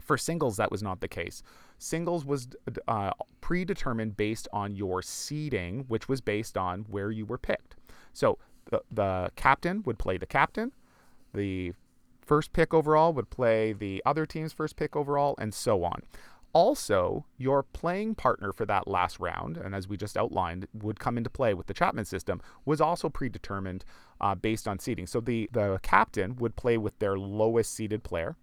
For 0.00 0.16
singles, 0.16 0.56
that 0.56 0.72
was 0.72 0.82
not 0.82 1.00
the 1.00 1.08
case. 1.08 1.42
Singles 1.82 2.26
was 2.26 2.48
uh, 2.86 3.10
predetermined 3.40 4.14
based 4.14 4.46
on 4.52 4.76
your 4.76 5.00
seeding, 5.00 5.86
which 5.88 6.08
was 6.08 6.20
based 6.20 6.58
on 6.58 6.80
where 6.90 7.10
you 7.10 7.24
were 7.24 7.38
picked. 7.38 7.74
So 8.12 8.38
the, 8.66 8.82
the 8.90 9.30
captain 9.34 9.82
would 9.86 9.98
play 9.98 10.18
the 10.18 10.26
captain, 10.26 10.72
the 11.32 11.72
first 12.20 12.52
pick 12.52 12.74
overall 12.74 13.14
would 13.14 13.30
play 13.30 13.72
the 13.72 14.02
other 14.04 14.26
team's 14.26 14.52
first 14.52 14.76
pick 14.76 14.94
overall, 14.94 15.34
and 15.38 15.54
so 15.54 15.82
on. 15.82 16.02
Also, 16.52 17.24
your 17.38 17.62
playing 17.62 18.14
partner 18.14 18.52
for 18.52 18.66
that 18.66 18.86
last 18.86 19.18
round, 19.18 19.56
and 19.56 19.74
as 19.74 19.88
we 19.88 19.96
just 19.96 20.18
outlined, 20.18 20.66
would 20.74 21.00
come 21.00 21.16
into 21.16 21.30
play 21.30 21.54
with 21.54 21.66
the 21.66 21.74
Chapman 21.74 22.04
system, 22.04 22.42
was 22.64 22.80
also 22.80 23.08
predetermined 23.08 23.84
uh, 24.20 24.34
based 24.34 24.68
on 24.68 24.78
seeding. 24.78 25.06
So 25.06 25.20
the, 25.20 25.48
the 25.52 25.80
captain 25.82 26.36
would 26.36 26.56
play 26.56 26.76
with 26.76 26.98
their 26.98 27.16
lowest 27.16 27.72
seeded 27.72 28.02
player. 28.02 28.36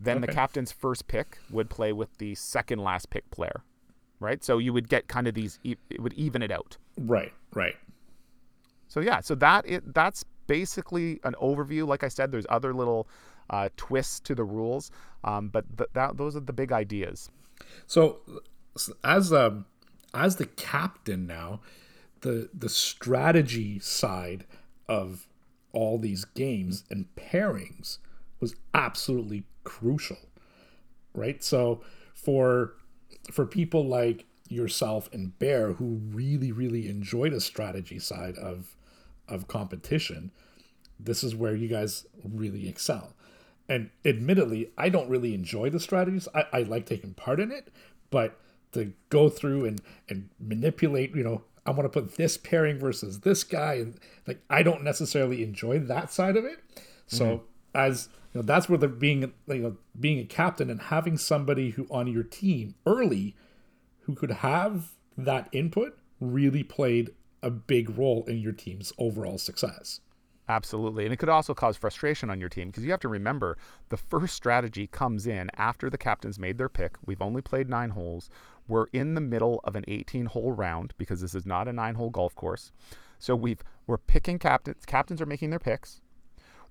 Then 0.00 0.18
okay. 0.18 0.26
the 0.26 0.32
captain's 0.32 0.72
first 0.72 1.06
pick 1.06 1.38
would 1.50 1.68
play 1.68 1.92
with 1.92 2.16
the 2.18 2.34
second 2.34 2.78
last 2.78 3.10
pick 3.10 3.30
player, 3.30 3.62
right? 4.18 4.42
So 4.42 4.58
you 4.58 4.72
would 4.72 4.88
get 4.88 5.08
kind 5.08 5.28
of 5.28 5.34
these, 5.34 5.58
it 5.62 5.78
would 5.98 6.14
even 6.14 6.42
it 6.42 6.50
out. 6.50 6.78
Right, 6.98 7.32
right. 7.54 7.74
So 8.88 9.00
yeah, 9.00 9.20
so 9.20 9.34
that 9.36 9.68
it, 9.68 9.94
that's 9.94 10.24
basically 10.46 11.20
an 11.22 11.34
overview. 11.40 11.86
Like 11.86 12.02
I 12.02 12.08
said, 12.08 12.32
there's 12.32 12.46
other 12.48 12.74
little 12.74 13.06
uh, 13.50 13.68
twists 13.76 14.18
to 14.20 14.34
the 14.34 14.42
rules, 14.42 14.90
um, 15.22 15.48
but 15.48 15.64
th- 15.78 15.90
that, 15.92 16.16
those 16.16 16.34
are 16.34 16.40
the 16.40 16.52
big 16.52 16.72
ideas. 16.72 17.30
So, 17.86 18.18
as 19.04 19.32
um, 19.32 19.66
as 20.12 20.36
the 20.36 20.46
captain 20.46 21.26
now, 21.26 21.60
the 22.22 22.48
the 22.52 22.68
strategy 22.68 23.78
side 23.78 24.44
of 24.88 25.28
all 25.72 25.98
these 25.98 26.24
games 26.24 26.82
and 26.90 27.06
pairings 27.14 27.98
was 28.40 28.56
absolutely 28.74 29.44
crucial, 29.64 30.18
right? 31.14 31.42
So 31.42 31.82
for 32.14 32.74
for 33.32 33.46
people 33.46 33.86
like 33.86 34.26
yourself 34.48 35.08
and 35.12 35.38
Bear 35.38 35.74
who 35.74 36.00
really 36.12 36.52
really 36.52 36.88
enjoy 36.88 37.30
the 37.30 37.40
strategy 37.40 37.98
side 37.98 38.36
of 38.36 38.76
of 39.28 39.48
competition, 39.48 40.32
this 40.98 41.22
is 41.22 41.36
where 41.36 41.54
you 41.54 41.68
guys 41.68 42.06
really 42.24 42.68
excel 42.68 43.14
and 43.70 43.88
admittedly, 44.04 44.72
I 44.76 44.88
don't 44.88 45.08
really 45.08 45.32
enjoy 45.32 45.70
the 45.70 45.78
strategies. 45.78 46.26
I, 46.34 46.44
I 46.52 46.62
like 46.62 46.86
taking 46.86 47.14
part 47.14 47.38
in 47.38 47.52
it, 47.52 47.68
but 48.10 48.36
to 48.72 48.92
go 49.08 49.28
through 49.28 49.64
and 49.64 49.80
and 50.08 50.28
manipulate, 50.40 51.14
you 51.14 51.22
know, 51.22 51.44
I 51.64 51.70
want 51.70 51.84
to 51.84 51.88
put 51.88 52.16
this 52.16 52.36
pairing 52.36 52.80
versus 52.80 53.20
this 53.20 53.44
guy, 53.44 53.74
and 53.74 53.94
like 54.26 54.40
I 54.50 54.64
don't 54.64 54.82
necessarily 54.82 55.44
enjoy 55.44 55.78
that 55.78 56.12
side 56.12 56.36
of 56.36 56.44
it. 56.44 56.58
So 57.06 57.24
mm-hmm. 57.24 57.44
As 57.74 58.08
you 58.32 58.40
know, 58.40 58.46
that's 58.46 58.68
where 58.68 58.78
the 58.78 58.88
being 58.88 59.32
you 59.48 59.54
know 59.58 59.76
being 59.98 60.18
a 60.18 60.24
captain 60.24 60.70
and 60.70 60.80
having 60.80 61.16
somebody 61.16 61.70
who 61.70 61.86
on 61.90 62.06
your 62.06 62.22
team 62.22 62.74
early 62.86 63.34
who 64.00 64.14
could 64.14 64.30
have 64.30 64.92
that 65.16 65.48
input 65.52 65.98
really 66.20 66.62
played 66.62 67.10
a 67.42 67.50
big 67.50 67.96
role 67.96 68.24
in 68.26 68.38
your 68.38 68.52
team's 68.52 68.92
overall 68.98 69.38
success. 69.38 70.00
Absolutely. 70.48 71.04
And 71.04 71.12
it 71.12 71.18
could 71.18 71.28
also 71.28 71.54
cause 71.54 71.76
frustration 71.76 72.28
on 72.28 72.40
your 72.40 72.48
team 72.48 72.68
because 72.68 72.84
you 72.84 72.90
have 72.90 73.00
to 73.00 73.08
remember 73.08 73.56
the 73.88 73.96
first 73.96 74.34
strategy 74.34 74.88
comes 74.88 75.26
in 75.26 75.48
after 75.56 75.88
the 75.88 75.96
captains 75.96 76.40
made 76.40 76.58
their 76.58 76.68
pick. 76.68 76.96
We've 77.06 77.22
only 77.22 77.40
played 77.40 77.68
nine 77.68 77.90
holes. 77.90 78.28
We're 78.66 78.86
in 78.92 79.14
the 79.14 79.20
middle 79.20 79.60
of 79.62 79.76
an 79.76 79.84
18 79.86 80.26
hole 80.26 80.52
round 80.52 80.92
because 80.98 81.20
this 81.20 81.36
is 81.36 81.46
not 81.46 81.68
a 81.68 81.72
nine 81.72 81.94
hole 81.94 82.10
golf 82.10 82.34
course. 82.34 82.72
So 83.20 83.36
we've 83.36 83.62
we're 83.86 83.98
picking 83.98 84.40
captains. 84.40 84.84
Captains 84.86 85.20
are 85.20 85.26
making 85.26 85.50
their 85.50 85.60
picks. 85.60 86.00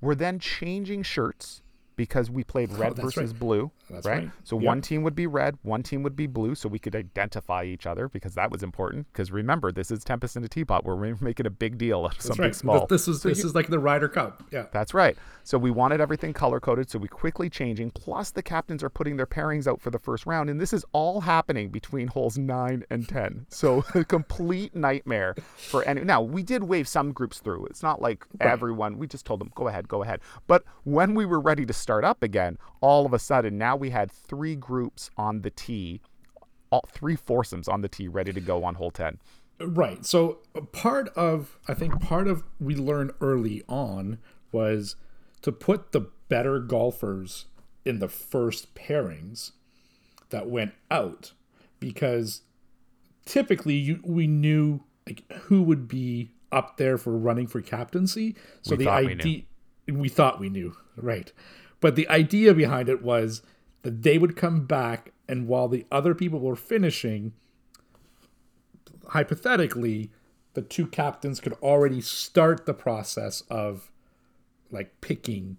We're 0.01 0.15
then 0.15 0.39
changing 0.39 1.03
shirts 1.03 1.61
because 1.99 2.31
we 2.31 2.45
played 2.45 2.69
oh, 2.73 2.77
red 2.77 2.93
oh, 2.97 3.01
versus 3.01 3.31
right. 3.31 3.39
blue, 3.39 3.71
right? 3.89 4.05
right? 4.05 4.31
So 4.45 4.57
yep. 4.57 4.65
one 4.65 4.81
team 4.81 5.03
would 5.03 5.15
be 5.15 5.27
red, 5.27 5.57
one 5.63 5.83
team 5.83 6.01
would 6.03 6.15
be 6.15 6.27
blue, 6.27 6.55
so 6.55 6.69
we 6.69 6.79
could 6.79 6.95
identify 6.95 7.65
each 7.65 7.85
other 7.85 8.07
because 8.07 8.35
that 8.35 8.49
was 8.49 8.63
important. 8.63 9.07
Because 9.11 9.33
remember, 9.33 9.69
this 9.73 9.91
is 9.91 10.05
Tempest 10.05 10.37
in 10.37 10.43
a 10.45 10.47
Teapot, 10.47 10.85
where 10.85 10.95
we're 10.95 11.17
making 11.21 11.45
a 11.45 11.49
big 11.49 11.77
deal 11.77 12.05
of 12.05 12.13
that's 12.13 12.27
something 12.27 12.45
right. 12.45 12.55
small. 12.55 12.87
This 12.87 13.09
is 13.09 13.21
so 13.21 13.27
this 13.27 13.39
you, 13.39 13.47
is 13.47 13.53
like 13.53 13.67
the 13.67 13.79
Ryder 13.79 14.07
Cup, 14.07 14.43
yeah. 14.49 14.67
That's 14.71 14.93
right. 14.93 15.17
So 15.43 15.57
we 15.57 15.71
wanted 15.71 15.99
everything 15.99 16.31
color 16.31 16.61
coded, 16.61 16.89
so 16.89 16.99
we 16.99 17.09
quickly 17.09 17.49
changing. 17.49 17.91
Plus, 17.91 18.31
the 18.31 18.43
captains 18.43 18.81
are 18.81 18.89
putting 18.89 19.17
their 19.17 19.27
pairings 19.27 19.67
out 19.67 19.81
for 19.81 19.89
the 19.89 19.99
first 19.99 20.25
round, 20.25 20.49
and 20.49 20.61
this 20.61 20.71
is 20.71 20.85
all 20.93 21.19
happening 21.19 21.69
between 21.69 22.07
holes 22.07 22.37
nine 22.37 22.85
and 22.89 23.09
ten. 23.09 23.45
So 23.49 23.83
a 23.93 24.05
complete 24.05 24.73
nightmare 24.73 25.35
for 25.57 25.83
any. 25.83 26.05
Now 26.05 26.21
we 26.21 26.43
did 26.43 26.63
wave 26.63 26.87
some 26.87 27.11
groups 27.11 27.39
through. 27.39 27.65
It's 27.65 27.83
not 27.83 28.01
like 28.01 28.25
everyone. 28.39 28.97
We 28.97 29.05
just 29.05 29.25
told 29.25 29.41
them 29.41 29.51
go 29.53 29.67
ahead, 29.67 29.89
go 29.89 30.01
ahead. 30.01 30.21
But 30.47 30.63
when 30.85 31.13
we 31.13 31.25
were 31.25 31.41
ready 31.41 31.65
to 31.65 31.73
start 31.89 32.05
up 32.05 32.21
again 32.21 32.55
all 32.81 33.03
of 33.03 33.13
a 33.13 33.17
sudden 33.17 33.57
now 33.57 33.75
we 33.75 33.89
had 33.89 34.11
three 34.11 34.55
groups 34.55 35.09
on 35.17 35.41
the 35.41 35.49
tee, 35.49 36.01
all 36.69 36.85
three 36.87 37.15
foursomes 37.15 37.67
on 37.67 37.81
the 37.81 37.87
tee 37.87 38.07
ready 38.07 38.31
to 38.31 38.39
go 38.39 38.63
on 38.63 38.75
hole 38.75 38.91
10. 38.91 39.17
Right. 39.59 40.05
So 40.05 40.37
uh, 40.55 40.61
part 40.61 41.09
of 41.09 41.57
I 41.67 41.73
think 41.73 41.99
part 41.99 42.27
of 42.27 42.43
we 42.59 42.75
learned 42.75 43.11
early 43.21 43.63
on 43.67 44.19
was 44.51 44.97
to 45.41 45.51
put 45.51 45.91
the 45.91 46.11
better 46.27 46.59
golfers 46.59 47.45
in 47.83 47.97
the 47.97 48.07
first 48.07 48.75
pairings 48.75 49.53
that 50.29 50.47
went 50.47 50.73
out 50.91 51.33
because 51.79 52.43
typically 53.25 53.73
you 53.73 53.99
we 54.03 54.27
knew 54.27 54.83
like 55.07 55.23
who 55.45 55.63
would 55.63 55.87
be 55.87 56.33
up 56.51 56.77
there 56.77 56.99
for 56.99 57.17
running 57.17 57.47
for 57.47 57.61
captaincy. 57.61 58.35
So 58.61 58.75
we 58.75 58.85
the 58.85 58.91
idea 58.91 59.43
we, 59.87 59.93
we 59.93 60.09
thought 60.09 60.39
we 60.39 60.49
knew, 60.49 60.75
right? 60.95 61.31
But 61.81 61.95
the 61.95 62.07
idea 62.09 62.53
behind 62.53 62.89
it 62.89 63.01
was 63.01 63.41
that 63.83 64.03
they 64.03 64.17
would 64.17 64.35
come 64.35 64.65
back, 64.65 65.13
and 65.27 65.47
while 65.47 65.67
the 65.67 65.85
other 65.91 66.13
people 66.13 66.39
were 66.39 66.55
finishing, 66.55 67.33
hypothetically, 69.09 70.11
the 70.53 70.61
two 70.61 70.87
captains 70.87 71.39
could 71.39 71.53
already 71.61 72.01
start 72.01 72.65
the 72.65 72.73
process 72.73 73.43
of 73.49 73.91
like 74.71 74.99
picking 75.01 75.57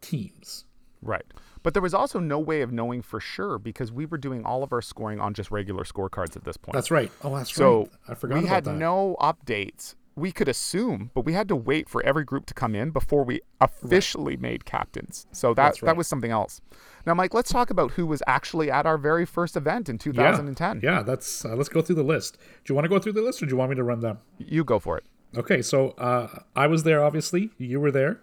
teams. 0.00 0.64
Right. 1.00 1.24
But 1.62 1.74
there 1.74 1.82
was 1.82 1.94
also 1.94 2.18
no 2.18 2.38
way 2.38 2.62
of 2.62 2.72
knowing 2.72 3.02
for 3.02 3.20
sure 3.20 3.58
because 3.58 3.92
we 3.92 4.06
were 4.06 4.18
doing 4.18 4.44
all 4.44 4.62
of 4.62 4.72
our 4.72 4.82
scoring 4.82 5.20
on 5.20 5.34
just 5.34 5.50
regular 5.50 5.84
scorecards 5.84 6.36
at 6.36 6.44
this 6.44 6.56
point. 6.56 6.74
That's 6.74 6.90
right. 6.90 7.10
Oh, 7.22 7.36
that's 7.36 7.54
so 7.54 7.80
right. 7.80 7.88
I 8.08 8.14
forgot. 8.14 8.42
We 8.42 8.48
had 8.48 8.64
that. 8.64 8.76
no 8.76 9.16
updates 9.20 9.94
we 10.14 10.32
could 10.32 10.48
assume, 10.48 11.10
but 11.14 11.24
we 11.24 11.32
had 11.32 11.48
to 11.48 11.56
wait 11.56 11.88
for 11.88 12.02
every 12.04 12.24
group 12.24 12.46
to 12.46 12.54
come 12.54 12.74
in 12.74 12.90
before 12.90 13.24
we 13.24 13.40
officially 13.60 14.34
right. 14.34 14.42
made 14.42 14.64
captains. 14.64 15.26
So 15.32 15.54
that 15.54 15.62
right. 15.62 15.80
that 15.82 15.96
was 15.96 16.06
something 16.06 16.30
else. 16.30 16.60
Now, 17.06 17.14
Mike, 17.14 17.34
let's 17.34 17.50
talk 17.50 17.70
about 17.70 17.92
who 17.92 18.06
was 18.06 18.22
actually 18.26 18.70
at 18.70 18.86
our 18.86 18.98
very 18.98 19.24
first 19.24 19.56
event 19.56 19.88
in 19.88 19.98
2010. 19.98 20.80
Yeah, 20.82 20.90
yeah 20.90 21.02
that's 21.02 21.44
uh, 21.44 21.56
let's 21.56 21.68
go 21.68 21.82
through 21.82 21.96
the 21.96 22.02
list. 22.02 22.36
Do 22.64 22.72
you 22.72 22.74
want 22.74 22.84
to 22.84 22.88
go 22.88 22.98
through 22.98 23.12
the 23.12 23.22
list, 23.22 23.42
or 23.42 23.46
do 23.46 23.50
you 23.50 23.56
want 23.56 23.70
me 23.70 23.76
to 23.76 23.84
run 23.84 24.00
them? 24.00 24.18
You 24.38 24.64
go 24.64 24.78
for 24.78 24.98
it. 24.98 25.04
Okay, 25.36 25.62
so 25.62 25.90
uh, 25.92 26.40
I 26.54 26.66
was 26.66 26.82
there. 26.82 27.02
Obviously, 27.02 27.50
you 27.56 27.80
were 27.80 27.90
there. 27.90 28.20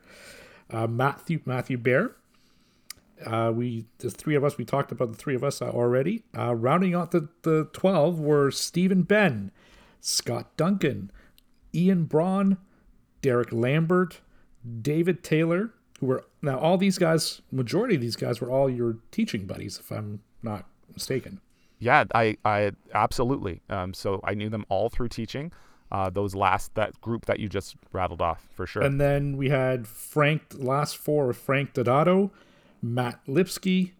Uh, 0.70 0.88
Matthew 0.88 1.42
Matthew 1.46 1.78
Bear. 1.78 2.16
Uh, 3.26 3.52
we 3.54 3.86
the 3.98 4.12
three 4.12 4.36
of 4.36 4.44
us. 4.44 4.58
We 4.58 4.66
talked 4.66 4.92
about 4.92 5.12
the 5.12 5.18
three 5.18 5.36
of 5.36 5.44
us 5.44 5.62
uh, 5.62 5.70
already. 5.70 6.24
Uh, 6.38 6.54
rounding 6.54 6.94
out 6.94 7.12
the 7.12 7.30
the 7.42 7.68
twelve 7.74 8.20
were 8.20 8.52
Stephen 8.52 9.02
Ben, 9.02 9.52
Scott 10.00 10.56
Duncan. 10.56 11.12
Ian 11.74 12.06
Braun, 12.06 12.58
Derek 13.22 13.52
Lambert, 13.52 14.22
David 14.82 15.24
Taylor, 15.24 15.72
who 16.00 16.08
were 16.08 16.26
now 16.42 16.58
all 16.58 16.78
these 16.78 16.98
guys, 16.98 17.42
majority 17.52 17.96
of 17.96 18.02
these 18.02 18.16
guys 18.16 18.42
were 18.42 18.50
all 18.50 18.70
your 18.70 18.98
teaching 19.12 19.46
buddies, 19.46 19.80
if 19.80 19.92
I'm 19.92 20.22
not 20.42 20.66
mistaken. 20.94 21.42
Yeah, 21.80 22.04
I, 22.14 22.38
I 22.44 22.72
absolutely. 22.94 23.62
Um, 23.70 23.94
so 23.94 24.20
I 24.24 24.34
knew 24.34 24.50
them 24.50 24.66
all 24.70 24.90
through 24.90 25.10
teaching. 25.10 25.52
Uh, 25.92 26.10
those 26.10 26.36
last 26.36 26.76
that 26.76 27.00
group 27.02 27.26
that 27.26 27.40
you 27.40 27.50
just 27.50 27.76
rattled 27.92 28.22
off 28.22 28.48
for 28.54 28.68
sure. 28.68 28.84
And 28.84 29.02
then 29.02 29.38
we 29.38 29.50
had 29.50 29.88
Frank 29.88 30.44
last 30.54 30.98
four 30.98 31.34
Frank 31.34 31.74
Donato, 31.74 32.32
Matt 32.82 33.20
Lipsky, 33.28 33.94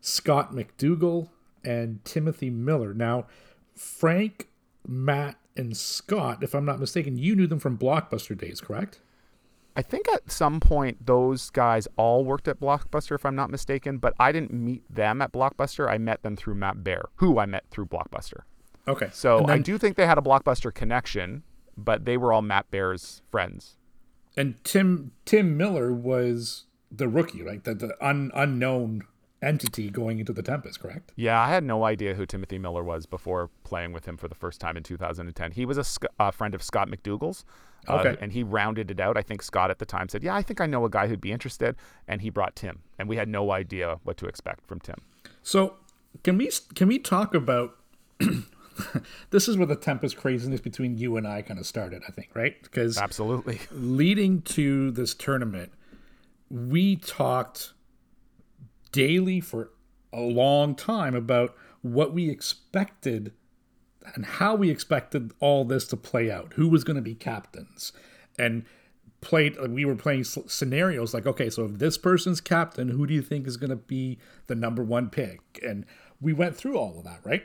Scott 0.00 0.52
McDougal, 0.52 1.28
and 1.64 2.04
Timothy 2.04 2.50
Miller. 2.50 2.92
Now, 2.92 3.26
Frank, 3.74 4.48
Matt, 4.86 5.36
and 5.56 5.76
Scott, 5.76 6.42
if 6.42 6.54
I'm 6.54 6.64
not 6.64 6.80
mistaken, 6.80 7.18
you 7.18 7.36
knew 7.36 7.46
them 7.46 7.58
from 7.58 7.76
Blockbuster 7.78 8.36
days, 8.36 8.60
correct? 8.60 9.00
I 9.74 9.82
think 9.82 10.06
at 10.08 10.30
some 10.30 10.60
point 10.60 11.06
those 11.06 11.50
guys 11.50 11.88
all 11.96 12.24
worked 12.24 12.46
at 12.46 12.60
Blockbuster, 12.60 13.14
if 13.14 13.24
I'm 13.24 13.34
not 13.34 13.50
mistaken, 13.50 13.98
but 13.98 14.14
I 14.18 14.30
didn't 14.32 14.52
meet 14.52 14.82
them 14.88 15.22
at 15.22 15.32
Blockbuster. 15.32 15.88
I 15.88 15.98
met 15.98 16.22
them 16.22 16.36
through 16.36 16.56
Matt 16.56 16.84
Bear, 16.84 17.04
who 17.16 17.38
I 17.38 17.46
met 17.46 17.64
through 17.70 17.86
Blockbuster. 17.86 18.40
Okay. 18.86 19.08
So 19.12 19.38
then, 19.38 19.50
I 19.50 19.58
do 19.58 19.78
think 19.78 19.96
they 19.96 20.06
had 20.06 20.18
a 20.18 20.22
Blockbuster 20.22 20.72
connection, 20.74 21.42
but 21.76 22.04
they 22.04 22.16
were 22.16 22.32
all 22.32 22.42
Matt 22.42 22.70
Bear's 22.70 23.22
friends. 23.30 23.76
And 24.36 24.62
Tim 24.64 25.12
Tim 25.24 25.56
Miller 25.56 25.92
was 25.92 26.64
the 26.90 27.08
rookie, 27.08 27.42
right? 27.42 27.62
The, 27.62 27.74
the 27.74 28.06
un, 28.06 28.30
unknown 28.34 29.04
entity 29.42 29.90
going 29.90 30.18
into 30.20 30.32
the 30.32 30.42
Tempest, 30.42 30.80
correct? 30.80 31.12
Yeah, 31.16 31.40
I 31.40 31.48
had 31.48 31.64
no 31.64 31.84
idea 31.84 32.14
who 32.14 32.24
Timothy 32.26 32.58
Miller 32.58 32.82
was 32.84 33.06
before 33.06 33.50
playing 33.64 33.92
with 33.92 34.06
him 34.06 34.16
for 34.16 34.28
the 34.28 34.34
first 34.34 34.60
time 34.60 34.76
in 34.76 34.82
2010. 34.82 35.52
He 35.52 35.66
was 35.66 35.76
a, 35.78 35.84
sc- 35.84 36.04
friend 36.32 36.54
of 36.54 36.62
Scott 36.62 36.88
McDougall's. 36.88 37.44
Uh, 37.88 37.94
Okay. 37.96 38.16
and 38.20 38.32
he 38.32 38.44
rounded 38.44 38.92
it 38.92 39.00
out. 39.00 39.16
I 39.16 39.22
think 39.22 39.42
Scott 39.42 39.68
at 39.68 39.80
the 39.80 39.84
time 39.84 40.08
said, 40.08 40.22
Yeah, 40.22 40.36
I 40.36 40.42
think 40.42 40.60
I 40.60 40.66
know 40.66 40.84
a 40.84 40.88
guy 40.88 41.08
who'd 41.08 41.20
be 41.20 41.32
interested. 41.32 41.74
And 42.06 42.20
he 42.22 42.30
brought 42.30 42.54
Tim. 42.54 42.78
And 42.96 43.08
we 43.08 43.16
had 43.16 43.28
no 43.28 43.50
idea 43.50 43.98
what 44.04 44.16
to 44.18 44.26
expect 44.26 44.68
from 44.68 44.78
Tim. 44.78 45.00
So 45.42 45.74
can 46.22 46.38
we 46.38 46.48
can 46.76 46.86
we 46.86 47.00
talk 47.00 47.34
about 47.34 47.76
this 49.30 49.48
is 49.48 49.56
where 49.56 49.66
the 49.66 49.74
Tempest 49.76 50.16
craziness 50.16 50.60
between 50.60 50.96
you 50.96 51.16
and 51.16 51.26
I 51.26 51.42
kind 51.42 51.58
of 51.58 51.66
started, 51.66 52.02
I 52.08 52.12
think, 52.12 52.30
right? 52.34 52.54
Because 52.62 52.96
Absolutely. 52.98 53.58
leading 53.72 54.42
to 54.42 54.92
this 54.92 55.12
tournament, 55.14 55.72
we 56.50 56.96
talked 56.96 57.72
daily 58.92 59.40
for 59.40 59.70
a 60.12 60.20
long 60.20 60.74
time 60.74 61.14
about 61.14 61.54
what 61.80 62.12
we 62.12 62.30
expected 62.30 63.32
and 64.14 64.24
how 64.24 64.54
we 64.54 64.70
expected 64.70 65.32
all 65.40 65.64
this 65.64 65.86
to 65.88 65.96
play 65.96 66.30
out. 66.30 66.52
Who 66.54 66.68
was 66.68 66.84
going 66.84 66.96
to 66.96 67.02
be 67.02 67.14
captains, 67.14 67.92
and 68.38 68.64
played. 69.22 69.56
We 69.68 69.86
were 69.86 69.94
playing 69.94 70.24
scenarios 70.24 71.14
like, 71.14 71.26
okay, 71.26 71.48
so 71.48 71.64
if 71.64 71.78
this 71.78 71.96
person's 71.96 72.42
captain, 72.42 72.88
who 72.88 73.06
do 73.06 73.14
you 73.14 73.22
think 73.22 73.46
is 73.46 73.56
going 73.56 73.70
to 73.70 73.76
be 73.76 74.18
the 74.48 74.54
number 74.54 74.82
one 74.82 75.08
pick? 75.08 75.40
And 75.66 75.86
we 76.20 76.34
went 76.34 76.56
through 76.56 76.76
all 76.76 76.98
of 76.98 77.04
that, 77.04 77.20
right? 77.24 77.44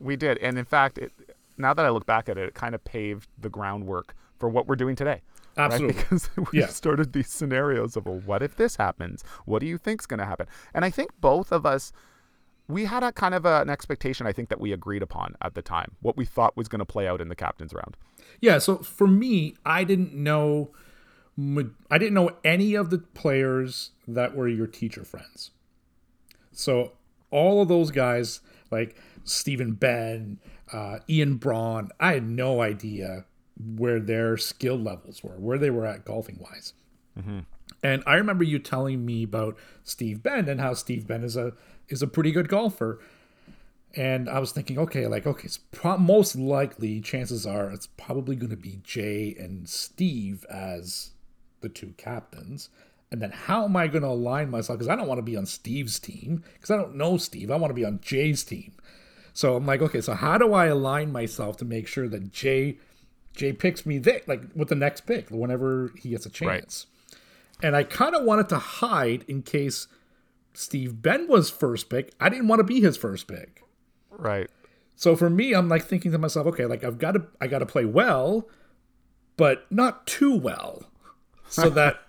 We 0.00 0.16
did. 0.16 0.38
And 0.38 0.58
in 0.58 0.64
fact, 0.64 0.98
it, 0.98 1.12
now 1.56 1.74
that 1.74 1.86
I 1.86 1.90
look 1.90 2.06
back 2.06 2.28
at 2.28 2.38
it, 2.38 2.48
it 2.48 2.54
kind 2.54 2.74
of 2.74 2.82
paved 2.82 3.28
the 3.38 3.50
groundwork 3.50 4.16
for 4.38 4.48
what 4.48 4.66
we're 4.66 4.76
doing 4.76 4.96
today. 4.96 5.22
Right? 5.56 5.64
Absolutely. 5.72 6.02
Because 6.02 6.30
we 6.52 6.60
Yeah. 6.60 6.66
started 6.66 7.12
these 7.12 7.30
scenarios 7.30 7.96
of, 7.96 8.06
well, 8.06 8.20
what 8.24 8.42
if 8.42 8.56
this 8.56 8.76
happens? 8.76 9.22
What 9.44 9.60
do 9.60 9.66
you 9.66 9.78
think's 9.78 10.06
going 10.06 10.18
to 10.20 10.26
happen? 10.26 10.46
And 10.74 10.84
I 10.84 10.90
think 10.90 11.10
both 11.20 11.52
of 11.52 11.64
us, 11.66 11.92
we 12.68 12.84
had 12.84 13.02
a 13.02 13.10
kind 13.12 13.34
of 13.34 13.44
a, 13.44 13.60
an 13.62 13.70
expectation, 13.70 14.26
I 14.26 14.32
think, 14.32 14.48
that 14.48 14.60
we 14.60 14.72
agreed 14.72 15.02
upon 15.02 15.34
at 15.42 15.54
the 15.54 15.62
time, 15.62 15.92
what 16.00 16.16
we 16.16 16.24
thought 16.24 16.56
was 16.56 16.68
going 16.68 16.78
to 16.78 16.84
play 16.84 17.08
out 17.08 17.20
in 17.20 17.28
the 17.28 17.34
captain's 17.34 17.74
round. 17.74 17.96
Yeah, 18.40 18.58
so 18.58 18.78
for 18.78 19.06
me, 19.08 19.56
I 19.66 19.84
didn't 19.84 20.14
know 20.14 20.70
I 21.90 21.96
didn't 21.96 22.12
know 22.12 22.32
any 22.44 22.74
of 22.74 22.90
the 22.90 22.98
players 22.98 23.92
that 24.06 24.36
were 24.36 24.46
your 24.46 24.66
teacher 24.66 25.04
friends. 25.04 25.52
So 26.52 26.92
all 27.30 27.62
of 27.62 27.68
those 27.68 27.90
guys 27.90 28.40
like 28.70 28.94
Stephen 29.24 29.72
Ben, 29.72 30.38
uh, 30.70 30.98
Ian 31.08 31.36
Braun, 31.36 31.88
I 31.98 32.12
had 32.12 32.24
no 32.28 32.60
idea 32.60 33.24
where 33.58 34.00
their 34.00 34.36
skill 34.36 34.76
levels 34.76 35.22
were, 35.22 35.38
where 35.38 35.58
they 35.58 35.70
were 35.70 35.86
at 35.86 36.04
golfing 36.04 36.38
wise. 36.40 36.72
Mm-hmm. 37.18 37.40
And 37.82 38.02
I 38.06 38.14
remember 38.14 38.44
you 38.44 38.58
telling 38.58 39.04
me 39.04 39.22
about 39.22 39.56
Steve 39.84 40.22
Ben 40.22 40.48
and 40.48 40.60
how 40.60 40.74
Steve 40.74 41.06
Ben 41.06 41.22
is 41.24 41.36
a 41.36 41.52
is 41.88 42.02
a 42.02 42.06
pretty 42.06 42.32
good 42.32 42.48
golfer. 42.48 43.00
And 43.96 44.28
I 44.28 44.38
was 44.38 44.52
thinking, 44.52 44.78
okay, 44.78 45.08
like, 45.08 45.26
okay, 45.26 45.46
it's 45.46 45.58
pro- 45.58 45.98
most 45.98 46.36
likely, 46.36 47.00
chances 47.00 47.44
are, 47.44 47.70
it's 47.70 47.88
probably 47.88 48.36
going 48.36 48.50
to 48.50 48.56
be 48.56 48.78
Jay 48.84 49.34
and 49.36 49.68
Steve 49.68 50.46
as 50.48 51.10
the 51.60 51.68
two 51.68 51.94
captains. 51.96 52.68
And 53.10 53.20
then 53.20 53.32
how 53.32 53.64
am 53.64 53.74
I 53.74 53.88
going 53.88 54.02
to 54.02 54.08
align 54.08 54.50
myself? 54.50 54.78
Because 54.78 54.88
I 54.88 54.94
don't 54.94 55.08
want 55.08 55.18
to 55.18 55.22
be 55.22 55.36
on 55.36 55.46
Steve's 55.46 55.98
team 55.98 56.44
because 56.52 56.70
I 56.70 56.76
don't 56.76 56.94
know 56.94 57.16
Steve. 57.16 57.50
I 57.50 57.56
want 57.56 57.70
to 57.70 57.74
be 57.74 57.84
on 57.84 57.98
Jay's 58.00 58.44
team. 58.44 58.74
So 59.32 59.56
I'm 59.56 59.66
like, 59.66 59.82
okay, 59.82 60.00
so 60.00 60.14
how 60.14 60.38
do 60.38 60.52
I 60.52 60.66
align 60.66 61.10
myself 61.10 61.56
to 61.58 61.64
make 61.64 61.88
sure 61.88 62.08
that 62.08 62.30
Jay 62.30 62.78
Jay 63.34 63.52
picks 63.52 63.86
me 63.86 63.98
there, 63.98 64.20
like 64.26 64.42
with 64.54 64.68
the 64.68 64.74
next 64.74 65.02
pick, 65.02 65.30
whenever 65.30 65.92
he 65.96 66.10
gets 66.10 66.26
a 66.26 66.30
chance? 66.30 66.86
And 67.62 67.76
I 67.76 67.84
kind 67.84 68.14
of 68.14 68.24
wanted 68.24 68.48
to 68.50 68.58
hide 68.58 69.24
in 69.28 69.42
case 69.42 69.86
Steve 70.54 71.02
Ben 71.02 71.28
was 71.28 71.50
first 71.50 71.88
pick. 71.88 72.12
I 72.20 72.28
didn't 72.28 72.48
want 72.48 72.60
to 72.60 72.64
be 72.64 72.80
his 72.80 72.96
first 72.96 73.28
pick. 73.28 73.62
Right. 74.10 74.50
So 74.96 75.16
for 75.16 75.30
me, 75.30 75.54
I'm 75.54 75.68
like 75.68 75.84
thinking 75.84 76.12
to 76.12 76.18
myself, 76.18 76.46
okay, 76.48 76.66
like 76.66 76.84
I've 76.84 76.98
got 76.98 77.12
to 77.12 77.26
I 77.40 77.46
got 77.46 77.60
to 77.60 77.66
play 77.66 77.84
well, 77.84 78.48
but 79.36 79.66
not 79.70 80.06
too 80.06 80.36
well, 80.36 80.90
so 81.48 81.70
that 81.70 82.02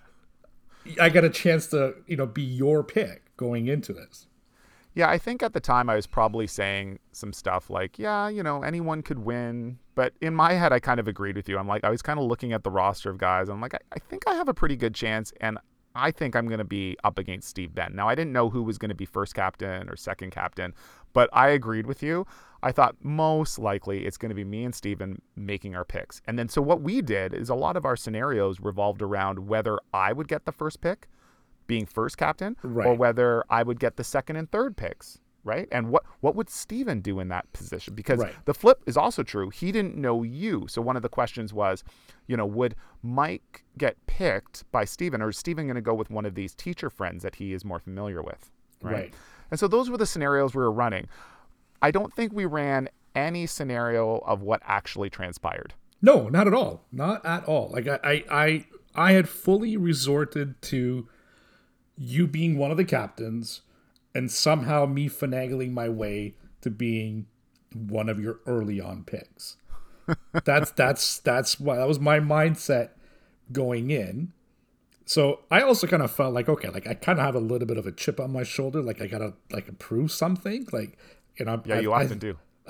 I 1.00 1.08
get 1.08 1.24
a 1.24 1.30
chance 1.30 1.68
to 1.68 1.94
you 2.06 2.16
know 2.16 2.26
be 2.26 2.42
your 2.42 2.82
pick 2.82 3.34
going 3.36 3.66
into 3.66 3.92
this. 3.92 4.26
Yeah, 4.94 5.08
I 5.08 5.16
think 5.16 5.42
at 5.42 5.54
the 5.54 5.60
time 5.60 5.88
I 5.88 5.96
was 5.96 6.06
probably 6.06 6.46
saying 6.46 6.98
some 7.12 7.32
stuff 7.32 7.70
like, 7.70 7.98
yeah, 7.98 8.28
you 8.28 8.42
know, 8.42 8.62
anyone 8.62 9.02
could 9.02 9.20
win. 9.20 9.78
But 9.94 10.12
in 10.20 10.34
my 10.34 10.52
head, 10.52 10.72
I 10.72 10.80
kind 10.80 11.00
of 11.00 11.08
agreed 11.08 11.34
with 11.34 11.48
you. 11.48 11.58
I'm 11.58 11.66
like, 11.66 11.84
I 11.84 11.90
was 11.90 12.02
kind 12.02 12.18
of 12.18 12.26
looking 12.26 12.52
at 12.52 12.62
the 12.62 12.70
roster 12.70 13.08
of 13.10 13.16
guys. 13.16 13.48
I'm 13.48 13.60
like, 13.60 13.74
I, 13.74 13.78
I 13.92 13.98
think 13.98 14.24
I 14.26 14.34
have 14.34 14.48
a 14.48 14.54
pretty 14.54 14.76
good 14.76 14.94
chance. 14.94 15.32
And 15.40 15.58
I 15.94 16.10
think 16.10 16.36
I'm 16.36 16.46
going 16.46 16.58
to 16.58 16.64
be 16.64 16.96
up 17.04 17.18
against 17.18 17.48
Steve 17.48 17.74
Ben. 17.74 17.94
Now, 17.94 18.08
I 18.08 18.14
didn't 18.14 18.32
know 18.32 18.50
who 18.50 18.62
was 18.62 18.78
going 18.78 18.90
to 18.90 18.94
be 18.94 19.04
first 19.04 19.34
captain 19.34 19.88
or 19.88 19.96
second 19.96 20.30
captain, 20.30 20.74
but 21.12 21.28
I 21.32 21.48
agreed 21.48 21.86
with 21.86 22.02
you. 22.02 22.26
I 22.62 22.72
thought 22.72 22.96
most 23.02 23.58
likely 23.58 24.06
it's 24.06 24.16
going 24.16 24.30
to 24.30 24.34
be 24.34 24.44
me 24.44 24.64
and 24.64 24.74
Steven 24.74 25.20
making 25.36 25.74
our 25.74 25.84
picks. 25.84 26.22
And 26.26 26.38
then 26.38 26.48
so 26.48 26.62
what 26.62 26.80
we 26.80 27.02
did 27.02 27.34
is 27.34 27.48
a 27.48 27.54
lot 27.54 27.76
of 27.76 27.84
our 27.84 27.96
scenarios 27.96 28.60
revolved 28.60 29.02
around 29.02 29.48
whether 29.48 29.78
I 29.92 30.12
would 30.12 30.28
get 30.28 30.44
the 30.44 30.52
first 30.52 30.80
pick 30.80 31.08
being 31.66 31.86
first 31.86 32.16
captain 32.18 32.56
or 32.62 32.94
whether 32.94 33.44
I 33.50 33.62
would 33.62 33.78
get 33.80 33.96
the 33.96 34.04
second 34.04 34.36
and 34.36 34.50
third 34.50 34.76
picks, 34.76 35.18
right? 35.44 35.68
And 35.72 35.90
what 35.90 36.04
what 36.20 36.34
would 36.36 36.50
Steven 36.50 37.00
do 37.00 37.20
in 37.20 37.28
that 37.28 37.52
position? 37.52 37.94
Because 37.94 38.18
Right. 38.20 38.34
the 38.44 38.54
flip 38.54 38.82
is 38.86 38.96
also 38.96 39.22
true. 39.22 39.50
He 39.50 39.72
didn't 39.72 39.96
know 39.96 40.22
you. 40.22 40.66
So 40.68 40.80
one 40.82 40.96
of 40.96 41.02
the 41.02 41.08
questions 41.08 41.52
was, 41.52 41.82
you 42.26 42.36
know, 42.36 42.46
would 42.46 42.74
Mike 43.02 43.64
get 43.78 43.96
picked 44.06 44.70
by 44.72 44.84
Steven 44.84 45.20
or 45.22 45.30
is 45.30 45.38
Steven 45.38 45.66
going 45.66 45.74
to 45.76 45.80
go 45.80 45.94
with 45.94 46.10
one 46.10 46.24
of 46.26 46.34
these 46.34 46.54
teacher 46.54 46.90
friends 46.90 47.22
that 47.22 47.36
he 47.36 47.52
is 47.52 47.64
more 47.64 47.78
familiar 47.78 48.22
with? 48.22 48.50
Right. 48.82 49.12
And 49.50 49.58
so 49.60 49.68
those 49.68 49.90
were 49.90 49.98
the 49.98 50.06
scenarios 50.06 50.54
we 50.54 50.62
were 50.62 50.72
running. 50.72 51.08
I 51.80 51.90
don't 51.90 52.12
think 52.12 52.32
we 52.32 52.44
ran 52.46 52.88
any 53.14 53.46
scenario 53.46 54.18
of 54.18 54.40
what 54.42 54.60
actually 54.64 55.10
transpired. 55.10 55.74
No, 56.00 56.28
not 56.28 56.46
at 56.46 56.54
all, 56.54 56.84
not 56.90 57.24
at 57.26 57.44
all. 57.44 57.70
Like 57.72 57.86
I 57.86 57.98
I 58.02 58.24
I, 58.30 58.66
I 58.94 59.12
had 59.12 59.28
fully 59.28 59.76
resorted 59.76 60.60
to 60.62 61.08
you 61.96 62.26
being 62.26 62.56
one 62.58 62.70
of 62.70 62.76
the 62.76 62.84
captains, 62.84 63.62
and 64.14 64.30
somehow 64.30 64.86
me 64.86 65.08
finagling 65.08 65.72
my 65.72 65.88
way 65.88 66.34
to 66.60 66.70
being 66.70 67.26
one 67.74 68.08
of 68.08 68.20
your 68.20 68.40
early 68.46 68.80
on 68.80 69.04
picks. 69.04 69.56
that's 70.44 70.70
that's 70.72 71.18
that's 71.20 71.60
why 71.60 71.76
that 71.76 71.88
was 71.88 72.00
my 72.00 72.18
mindset 72.20 72.90
going 73.52 73.90
in. 73.90 74.32
So 75.04 75.40
I 75.50 75.62
also 75.62 75.86
kind 75.86 76.02
of 76.02 76.10
felt 76.10 76.34
like 76.34 76.48
okay, 76.48 76.68
like 76.68 76.86
I 76.86 76.94
kind 76.94 77.18
of 77.18 77.24
have 77.24 77.34
a 77.34 77.40
little 77.40 77.66
bit 77.66 77.78
of 77.78 77.86
a 77.86 77.92
chip 77.92 78.20
on 78.20 78.32
my 78.32 78.42
shoulder, 78.42 78.82
like 78.82 79.00
I 79.00 79.06
gotta 79.06 79.34
like 79.50 79.78
prove 79.78 80.10
something, 80.12 80.66
like 80.72 80.98
you 81.38 81.44
know. 81.44 81.62
Yeah, 81.64 81.76
I, 81.76 81.80
you 81.80 81.92
I- 81.92 82.04
often 82.04 82.18
do. 82.18 82.38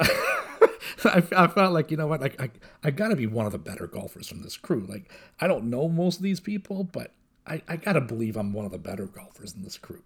I, 1.04 1.22
I 1.36 1.46
felt 1.48 1.72
like 1.72 1.90
you 1.90 1.96
know 1.96 2.06
what, 2.06 2.20
like 2.20 2.40
I, 2.40 2.50
I 2.84 2.90
gotta 2.90 3.16
be 3.16 3.26
one 3.26 3.46
of 3.46 3.52
the 3.52 3.58
better 3.58 3.86
golfers 3.86 4.28
from 4.28 4.42
this 4.42 4.56
crew. 4.56 4.86
Like 4.88 5.10
I 5.40 5.46
don't 5.48 5.64
know 5.64 5.88
most 5.88 6.18
of 6.18 6.22
these 6.22 6.40
people, 6.40 6.84
but 6.84 7.12
I, 7.46 7.60
I 7.68 7.76
gotta 7.76 8.00
believe 8.00 8.36
I'm 8.36 8.52
one 8.52 8.64
of 8.64 8.72
the 8.72 8.78
better 8.78 9.06
golfers 9.06 9.54
in 9.54 9.62
this 9.62 9.76
crew. 9.78 10.02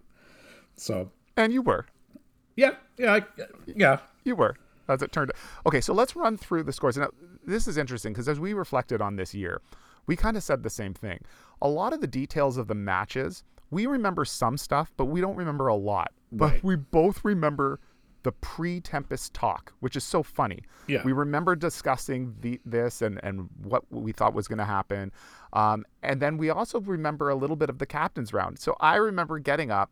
So 0.75 1.11
And 1.35 1.53
you 1.53 1.61
were. 1.61 1.85
yeah, 2.55 2.75
yeah, 2.97 3.13
I, 3.15 3.21
yeah. 3.65 3.99
You 4.23 4.35
were, 4.35 4.55
as 4.87 5.01
it 5.01 5.11
turned 5.11 5.31
out. 5.31 5.37
Okay, 5.67 5.81
so 5.81 5.93
let's 5.93 6.15
run 6.15 6.37
through 6.37 6.63
the 6.63 6.73
scores. 6.73 6.97
Now, 6.97 7.09
this 7.45 7.67
is 7.67 7.77
interesting 7.77 8.13
because 8.13 8.27
as 8.27 8.39
we 8.39 8.53
reflected 8.53 9.01
on 9.01 9.15
this 9.15 9.33
year, 9.33 9.61
we 10.05 10.15
kind 10.15 10.35
of 10.37 10.43
said 10.43 10.63
the 10.63 10.69
same 10.69 10.93
thing. 10.93 11.19
A 11.61 11.67
lot 11.67 11.93
of 11.93 12.01
the 12.01 12.07
details 12.07 12.57
of 12.57 12.67
the 12.67 12.75
matches, 12.75 13.43
we 13.69 13.85
remember 13.85 14.25
some 14.25 14.57
stuff, 14.57 14.91
but 14.97 15.05
we 15.05 15.21
don't 15.21 15.35
remember 15.35 15.67
a 15.67 15.75
lot. 15.75 16.11
But 16.31 16.51
Right. 16.51 16.63
we 16.63 16.75
both 16.75 17.23
remember 17.23 17.79
the 18.27 18.33
pre-Tempest 18.33 19.33
talk, 19.33 19.71
which 19.79 19.95
is 19.95 20.03
so 20.03 20.21
funny. 20.21 20.59
Yeah. 20.87 21.01
We 21.05 21.13
remember 21.13 21.55
discussing 21.55 22.35
the, 22.41 22.59
this 22.65 23.01
and, 23.01 23.21
and 23.23 23.47
what 23.63 23.89
we 23.89 24.11
thought 24.11 24.33
was 24.33 24.49
going 24.49 24.57
to 24.57 24.65
happen. 24.65 25.13
Um, 25.53 25.85
and 26.03 26.21
then 26.21 26.37
we 26.37 26.49
also 26.49 26.81
remember 26.81 27.29
a 27.29 27.35
little 27.35 27.55
bit 27.55 27.69
of 27.69 27.77
the 27.77 27.85
captain's 27.85 28.33
round. 28.33 28.59
So 28.59 28.75
I 28.81 28.95
remember 28.97 29.39
getting 29.39 29.71
up 29.71 29.91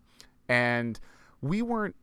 and 0.49 0.99
we 1.41 1.61
weren't 1.61 1.95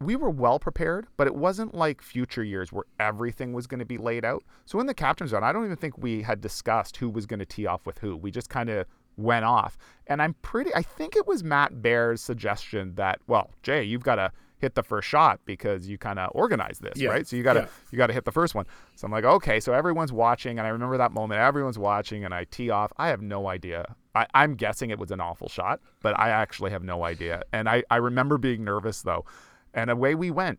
we 0.00 0.16
were 0.16 0.28
well 0.28 0.58
prepared, 0.58 1.06
but 1.16 1.28
it 1.28 1.36
wasn't 1.36 1.72
like 1.72 2.02
future 2.02 2.42
years 2.42 2.72
where 2.72 2.84
everything 2.98 3.52
was 3.52 3.68
going 3.68 3.78
to 3.78 3.86
be 3.86 3.96
laid 3.96 4.24
out. 4.24 4.42
So 4.64 4.80
in 4.80 4.86
the 4.86 4.92
captain's 4.92 5.32
round, 5.32 5.44
I 5.44 5.52
don't 5.52 5.64
even 5.64 5.76
think 5.76 5.96
we 5.98 6.20
had 6.20 6.40
discussed 6.40 6.96
who 6.96 7.08
was 7.08 7.26
going 7.26 7.38
to 7.38 7.46
tee 7.46 7.66
off 7.66 7.86
with 7.86 7.98
who. 8.00 8.16
We 8.16 8.32
just 8.32 8.50
kind 8.50 8.70
of 8.70 8.86
went 9.16 9.44
off. 9.44 9.78
And 10.08 10.20
I'm 10.20 10.34
pretty, 10.42 10.74
I 10.74 10.82
think 10.82 11.14
it 11.14 11.28
was 11.28 11.44
Matt 11.44 11.80
Bear's 11.80 12.20
suggestion 12.20 12.96
that, 12.96 13.20
well, 13.28 13.52
Jay, 13.62 13.84
you've 13.84 14.02
got 14.02 14.16
to 14.16 14.32
hit 14.58 14.74
the 14.74 14.82
first 14.82 15.06
shot 15.08 15.40
because 15.44 15.86
you 15.86 15.98
kind 15.98 16.18
of 16.18 16.30
organized 16.34 16.82
this, 16.82 16.94
Yeah, 16.96 17.10
right? 17.10 17.26
So 17.26 17.36
you 17.36 17.42
got 17.42 17.54
to, 17.54 17.60
yeah. 17.60 17.66
you 17.90 17.98
got 17.98 18.06
to 18.06 18.12
hit 18.14 18.24
the 18.24 18.32
first 18.32 18.54
one. 18.54 18.64
So 18.94 19.04
I'm 19.04 19.12
like, 19.12 19.24
okay, 19.24 19.60
so 19.60 19.72
everyone's 19.74 20.12
watching. 20.12 20.58
And 20.58 20.66
I 20.66 20.70
remember 20.70 20.96
that 20.96 21.12
moment, 21.12 21.40
everyone's 21.40 21.78
watching 21.78 22.24
and 22.24 22.32
I 22.32 22.44
tee 22.44 22.70
off. 22.70 22.90
I 22.96 23.08
have 23.08 23.20
no 23.20 23.48
idea. 23.48 23.94
I, 24.14 24.26
I'm 24.32 24.54
guessing 24.54 24.88
it 24.90 24.98
was 24.98 25.10
an 25.10 25.20
awful 25.20 25.48
shot, 25.50 25.80
but 26.00 26.18
I 26.18 26.30
actually 26.30 26.70
have 26.70 26.82
no 26.82 27.04
idea. 27.04 27.42
And 27.52 27.68
I, 27.68 27.82
I 27.90 27.96
remember 27.96 28.38
being 28.38 28.64
nervous 28.64 29.02
though. 29.02 29.26
And 29.74 29.90
away 29.90 30.14
we 30.14 30.30
went. 30.30 30.58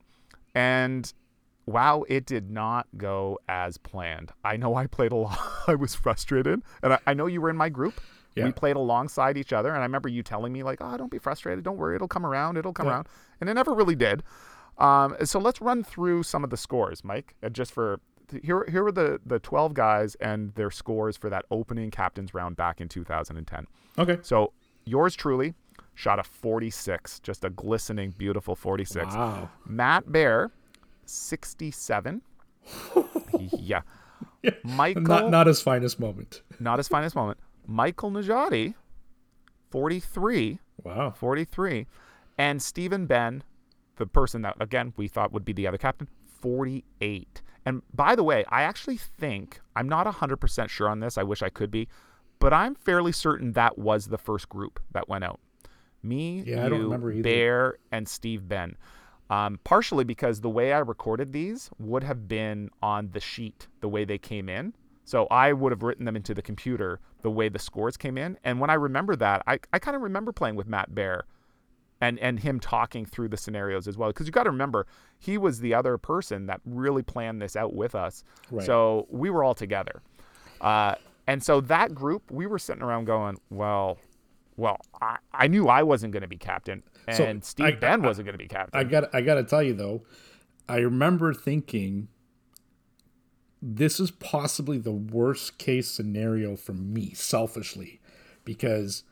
And 0.54 1.12
wow, 1.66 2.04
it 2.08 2.26
did 2.26 2.50
not 2.52 2.88
go 2.98 3.40
as 3.50 3.78
planned. 3.78 4.32
I 4.44 4.58
know 4.58 4.76
I 4.76 4.88
played 4.88 5.12
a 5.12 5.16
lot. 5.16 5.40
I 5.68 5.76
was 5.76 5.96
frustrated. 5.96 6.62
And 6.84 6.94
I, 6.94 7.00
I 7.08 7.14
know 7.14 7.26
you 7.26 7.42
were 7.42 7.50
in 7.50 7.58
my 7.58 7.70
group. 7.70 8.00
Yeah. 8.36 8.46
We 8.46 8.52
played 8.52 8.76
alongside 8.76 9.36
each 9.36 9.52
other, 9.52 9.70
and 9.70 9.80
I 9.80 9.82
remember 9.82 10.10
you 10.10 10.22
telling 10.22 10.54
me 10.54 10.62
like, 10.62 10.78
"Oh, 10.80 10.96
don't 10.96 11.10
be 11.10 11.18
frustrated. 11.18 11.64
Don't 11.64 11.78
worry. 11.78 11.96
It'll 11.96 12.08
come 12.08 12.24
around. 12.24 12.56
It'll 12.56 12.72
come 12.72 12.86
Yeah. 12.86 12.92
around," 12.92 13.08
and 13.42 13.50
it 13.50 13.54
never 13.54 13.74
really 13.74 13.96
did. 13.96 14.24
Um, 14.78 15.16
so 15.24 15.40
let's 15.40 15.60
run 15.62 15.84
through 15.84 16.24
some 16.24 16.44
of 16.44 16.50
the 16.50 16.58
scores, 16.58 17.04
Mike, 17.04 17.36
just 17.52 17.72
for 17.72 18.00
here. 18.44 18.66
Here 18.70 18.84
were 18.84 18.92
the 18.92 19.20
the 19.26 19.40
12 19.40 19.74
guys 19.74 20.16
and 20.16 20.54
their 20.56 20.70
scores 20.70 21.18
for 21.18 21.30
that 21.30 21.46
opening 21.50 21.90
captains 21.92 22.34
round 22.34 22.56
back 22.58 22.80
in 22.80 22.88
2010. 22.88 23.66
Okay. 23.98 24.20
So 24.22 24.54
yours 24.86 25.16
truly 25.16 25.56
shot 25.96 26.20
a 26.20 26.24
46, 26.24 27.20
just 27.22 27.44
a 27.44 27.50
glistening, 27.50 28.14
beautiful 28.18 28.56
46. 28.56 29.16
Wow. 29.16 29.50
Matt 29.66 30.12
Bear, 30.12 30.52
67. 31.06 32.22
yeah. 33.58 33.82
Michael, 34.64 35.02
Not 35.02 35.30
not 35.32 35.48
his 35.48 35.62
finest 35.62 36.00
moment. 36.00 36.44
not 36.60 36.78
his 36.78 36.88
finest 36.88 37.16
moment. 37.16 37.40
Michael 37.66 38.12
Najati, 38.12 38.76
43. 39.72 40.60
Wow. 40.84 41.12
43. 41.18 41.88
And 42.38 42.62
Stephen 42.62 43.06
Ben, 43.06 43.44
the 43.98 44.06
person 44.06 44.42
that, 44.44 44.56
again, 44.60 44.94
we 44.96 45.08
thought 45.08 45.32
would 45.32 45.46
be 45.46 45.54
the 45.54 45.68
other 45.68 45.78
captain, 45.78 46.08
48. 46.26 47.42
And 47.66 47.82
by 47.94 48.16
the 48.16 48.24
way, 48.24 48.46
I 48.50 48.62
actually 48.62 48.98
think, 48.98 49.60
I'm 49.76 49.90
not 49.90 50.08
100% 50.08 50.70
sure 50.70 50.88
on 50.88 51.00
this. 51.00 51.18
I 51.18 51.24
wish 51.24 51.42
I 51.42 51.50
could 51.50 51.72
be, 51.72 51.88
but 52.40 52.54
I'm 52.54 52.76
fairly 52.76 53.12
certain 53.12 53.54
that 53.54 53.78
was 53.78 54.08
the 54.08 54.18
first 54.18 54.48
group 54.50 54.80
that 54.92 55.10
went 55.10 55.24
out. 55.24 55.40
Me, 56.04 56.44
Yeah, 56.46 56.66
I 56.66 56.70
don't 56.70 57.12
you. 57.12 57.24
Bear, 57.24 57.78
and 57.92 58.08
Steve 58.08 58.48
Ben. 58.48 58.78
Um, 59.30 59.60
partially 59.66 60.06
because 60.06 60.40
the 60.40 60.50
way 60.50 60.72
I 60.72 60.80
recorded 60.80 61.34
these 61.34 61.70
would 61.80 62.04
have 62.04 62.30
been 62.30 62.70
on 62.82 63.10
the 63.12 63.20
sheet, 63.20 63.68
the 63.82 63.90
way 63.90 64.06
they 64.06 64.18
came 64.18 64.48
in. 64.48 64.74
So 65.04 65.28
I 65.30 65.52
would 65.52 65.72
have 65.72 65.84
written 65.84 66.06
them 66.06 66.16
into 66.16 66.34
the 66.34 66.42
computer 66.42 67.00
the 67.24 67.32
way 67.32 67.50
the 67.50 67.60
scores 67.60 67.98
came 67.98 68.18
in. 68.18 68.38
And 68.44 68.60
when 68.60 68.70
I 68.70 68.76
remember 68.76 69.16
that, 69.18 69.42
I, 69.48 69.60
I 69.74 69.80
kind 69.80 69.96
of 69.96 70.02
remember 70.04 70.32
playing 70.32 70.56
with 70.56 70.68
Matt 70.68 70.94
Bear 70.96 71.26
and, 72.02 72.20
and 72.20 72.40
him 72.40 72.60
talking 72.60 73.06
through 73.06 73.30
the 73.30 73.38
scenarios 73.38 73.88
as 73.88 73.98
well. 73.98 74.10
Because 74.10 74.26
you 74.28 74.32
got 74.32 74.44
to 74.44 74.52
remember, 74.52 74.86
he 75.20 75.38
was 75.38 75.60
the 75.60 75.74
other 75.74 75.98
person 75.98 76.46
that 76.48 76.62
really 76.66 77.02
planned 77.04 77.42
this 77.42 77.56
out 77.56 77.74
with 77.74 77.96
us. 77.96 78.24
Right. 78.52 78.66
So 78.66 79.08
we 79.10 79.30
were 79.30 79.44
all 79.44 79.56
together. 79.56 80.02
Uh, 80.62 80.96
and 81.26 81.44
so 81.44 81.60
that 81.62 81.94
group, 81.96 82.32
we 82.32 82.46
were 82.48 82.60
sitting 82.60 82.84
around 82.84 83.06
going, 83.06 83.38
well, 83.50 83.98
well, 84.56 84.78
I, 85.02 85.18
I 85.34 85.48
knew 85.48 85.68
I 85.68 85.84
wasn't 85.84 86.14
going 86.14 86.22
to 86.22 86.28
be 86.28 86.38
captain, 86.38 86.82
So, 87.14 87.24
and 87.24 87.44
Steve 87.44 87.66
I- 87.66 87.72
Ben 87.74 88.04
I- 88.04 88.08
wasn't 88.08 88.26
going 88.26 88.34
to 88.38 88.44
be 88.44 88.48
captain. 88.48 88.80
I 88.80 88.84
got 88.84 89.14
I 89.14 89.22
got 89.22 89.36
to 89.36 89.44
tell 89.44 89.62
you 89.62 89.74
though, 89.74 90.02
I 90.68 90.78
remember 90.78 91.32
thinking 91.34 92.08
this 93.62 94.00
is 94.00 94.12
possibly 94.12 94.78
the 94.78 94.92
worst 94.92 95.58
case 95.58 95.90
scenario 95.90 96.56
for 96.56 96.74
me 96.74 97.14
selfishly 97.14 98.00
because 98.46 99.04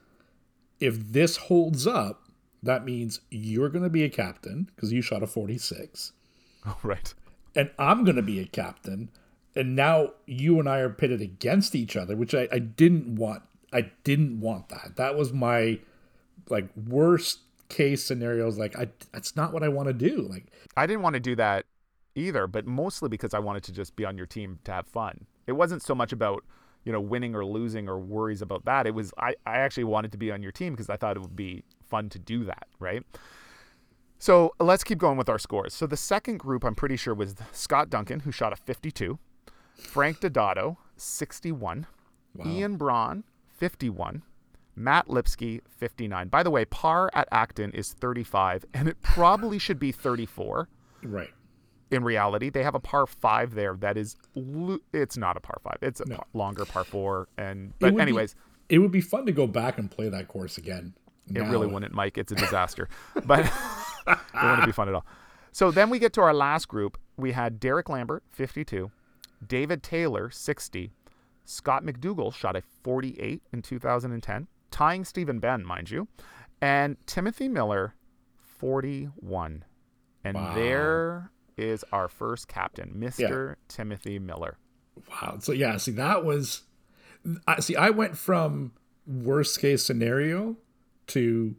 if 0.80 1.12
this 1.13 1.38
holds 1.38 1.88
up, 1.88 2.25
that 2.65 2.86
means 2.86 3.21
you're 3.30 3.69
going 3.69 3.84
to 3.84 3.89
be 3.89 4.04
a 4.04 4.10
captain 4.10 4.69
because 4.75 4.91
you 4.91 5.01
shot 5.01 5.23
a 5.23 5.28
46 5.28 6.12
right. 6.84 7.13
and 7.56 7.71
I'm 7.80 8.04
going 8.04 8.15
to 8.15 8.21
be 8.21 8.39
a 8.39 8.45
captain 8.45 9.10
and 9.56 9.75
now 9.75 10.12
you 10.25 10.60
and 10.60 10.67
I 10.67 10.80
are 10.80 10.89
pitted 10.89 11.21
against 11.21 11.75
each 11.75 11.95
other, 11.95 12.15
which 12.15 12.36
I, 12.36 12.47
I 12.51 12.60
didn't 12.60 13.15
want. 13.15 13.43
I 13.71 13.91
didn't 14.04 14.39
want 14.39 14.69
that. 14.69 14.95
That 14.97 15.15
was 15.15 15.34
my 15.34 15.80
like 16.49 16.67
worst 16.75 17.39
case 17.69 18.04
scenarios. 18.04 18.58
Like 18.58 18.78
I, 18.78 18.89
that's 19.12 19.36
not 19.36 19.54
what 19.54 19.63
I 19.63 19.69
want 19.69 19.88
to 19.88 19.93
do. 19.93 20.28
Like 20.30 20.47
I 20.75 20.86
didn't 20.86 21.01
want 21.01 21.13
to 21.15 21.19
do 21.19 21.36
that 21.38 21.65
either, 22.15 22.47
but 22.47 22.65
mostly 22.65 23.10
because 23.10 23.34
I 23.34 23.39
wanted 23.39 23.63
to 23.63 23.71
just 23.71 23.95
be 23.95 24.06
on 24.06 24.17
your 24.17 24.25
team 24.25 24.60
to 24.65 24.71
have 24.71 24.88
fun. 24.88 25.25
It 25.47 25.54
wasn't 25.54 25.82
so 25.82 25.95
much 25.95 26.12
about, 26.12 26.43
you 26.84 26.91
know, 26.91 27.01
winning 27.01 27.36
or 27.36 27.45
losing 27.45 27.88
or 27.88 27.97
worries 27.97 28.41
about 28.41 28.65
that. 28.65 28.88
It 28.88 28.93
was 28.93 29.13
I, 29.17 29.36
I 29.45 29.58
actually 29.58 29.86
wanted 29.86 30.12
to 30.12 30.17
be 30.17 30.32
on 30.32 30.43
your 30.43 30.51
team 30.51 30.73
because 30.73 30.89
I 30.89 30.97
thought 30.97 31.15
it 31.15 31.21
would 31.21 31.36
be 31.36 31.63
fun 31.86 32.10
to 32.10 32.19
do 32.19 32.43
that, 32.45 32.67
right? 32.80 33.04
So 34.17 34.54
let's 34.60 34.84
keep 34.84 34.98
going 34.98 35.17
with 35.17 35.30
our 35.30 35.38
scores. 35.39 35.74
So 35.74 35.86
the 35.88 35.98
second 35.98 36.38
group 36.38 36.63
I'm 36.63 36.76
pretty 36.76 36.95
sure 36.98 37.13
was 37.13 37.36
Scott 37.52 37.89
Duncan, 37.89 38.21
who 38.21 38.32
shot 38.32 38.54
a 38.54 38.56
52, 38.56 39.19
Frank 39.76 40.19
Dodato, 40.21 40.78
61, 40.98 41.86
Ian 42.45 42.78
Braun, 42.78 43.24
51, 43.58 44.24
Matt 44.76 45.10
Lipsky, 45.10 45.62
59. 45.78 46.28
By 46.30 46.43
the 46.43 46.50
way, 46.52 46.65
par 46.65 47.10
at 47.13 47.28
Acton 47.32 47.71
is 47.71 47.93
35, 47.93 48.65
and 48.74 48.88
it 48.88 49.02
probably 49.02 49.60
should 49.60 49.80
be 49.80 49.91
34 49.91 50.67
right. 51.04 51.30
in 51.91 52.04
reality. 52.04 52.50
They 52.50 52.63
have 52.63 52.76
a 52.76 52.80
par 52.80 53.06
five 53.06 53.54
there 53.54 53.76
that 53.82 53.98
is, 53.98 54.15
lo- 54.34 54.80
it's 54.93 55.17
not 55.17 55.38
a 55.38 55.39
par 55.39 55.60
five. 55.63 55.78
It's 55.82 56.00
a 56.00 56.06
par- 56.06 56.26
longer 56.34 56.65
par 56.65 56.84
four. 56.84 57.28
And, 57.38 57.69
It 57.69 57.74
but 57.80 57.93
would 57.93 57.98
be- 57.98 58.02
anyways, 58.02 58.36
it 58.69 58.80
would 58.80 58.91
be 58.91 59.02
fun 59.02 59.26
to 59.28 59.32
go 59.32 59.45
back 59.45 59.78
and 59.78 59.91
play 59.91 60.10
that 60.10 60.28
course 60.28 60.58
again. 60.58 60.95
It 61.34 61.42
really 61.42 61.68
wouldn't, 61.68 61.94
Mike. 61.94 62.18
It's 62.18 62.32
a 62.32 62.36
disaster, 62.36 62.88
but 63.26 63.40
it 64.08 64.18
wouldn't 64.34 64.66
be 64.66 64.72
fun 64.72 64.88
at 64.90 64.96
all. 64.96 65.06
So 65.52 65.72
then 65.72 65.90
we 65.90 66.00
get 66.00 66.14
to 66.14 66.22
our 66.22 66.34
last 66.34 66.68
group. 66.68 66.98
We 67.18 67.32
had 67.32 67.60
Derek 67.60 67.88
Lambert, 67.90 68.24
52, 68.32 68.92
David 69.48 69.82
Taylor, 69.84 70.30
60, 70.30 70.92
Scott 71.46 71.84
McDougall 71.84 72.34
shot 72.34 72.56
a 72.56 72.62
48 72.84 73.42
in 73.54 73.62
2010, 73.62 74.48
tying 74.72 75.06
Stephen 75.06 75.40
Ben, 75.40 75.64
mind 75.64 75.92
you, 75.92 76.08
and 76.62 76.98
Timothy 77.06 77.48
Miller, 77.48 77.96
41. 78.60 79.64
And 80.24 80.36
Wow. 80.36 80.56
there 80.56 81.32
is 81.58 81.86
our 81.92 82.08
first 82.08 82.48
captain, 82.48 82.94
Mr. 82.98 83.56
Timothy 83.68 84.20
Miller. 84.20 84.58
Wow. 85.10 85.38
So 85.40 85.52
yeah, 85.52 85.78
see 85.78 85.92
that 85.92 86.26
was 86.26 86.64
I 87.48 87.60
see 87.60 87.76
I 87.76 87.90
went 87.92 88.18
from 88.18 88.72
worst 89.06 89.60
case 89.60 89.84
scenario 89.84 90.58
to 91.08 91.56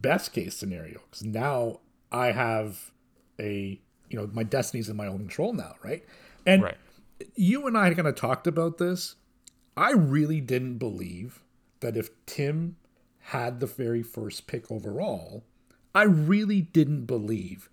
best 0.00 0.32
case 0.32 0.56
scenario 0.56 1.00
cuz 1.10 1.22
now 1.24 1.80
I 2.12 2.32
have 2.32 2.92
a 3.40 3.80
you 4.08 4.18
know 4.18 4.28
my 4.32 4.42
destiny's 4.42 4.88
in 4.88 4.96
my 4.96 5.06
own 5.06 5.18
control 5.18 5.52
now, 5.52 5.74
right? 5.82 6.04
And 6.44 6.62
Right. 6.62 6.76
you 7.34 7.66
and 7.66 7.76
I 7.76 7.92
kind 7.94 8.06
of 8.08 8.14
talked 8.14 8.46
about 8.46 8.78
this. 8.78 9.16
I 9.76 9.92
really 9.92 10.40
didn't 10.40 10.78
believe 10.78 11.42
that 11.80 11.96
if 11.96 12.10
Tim 12.24 12.76
had 13.18 13.60
the 13.60 13.66
very 13.66 14.02
first 14.02 14.46
pick 14.46 14.70
overall, 14.70 15.44
I 15.94 16.04
really 16.04 16.60
didn't 16.60 17.06
believe 17.06 17.68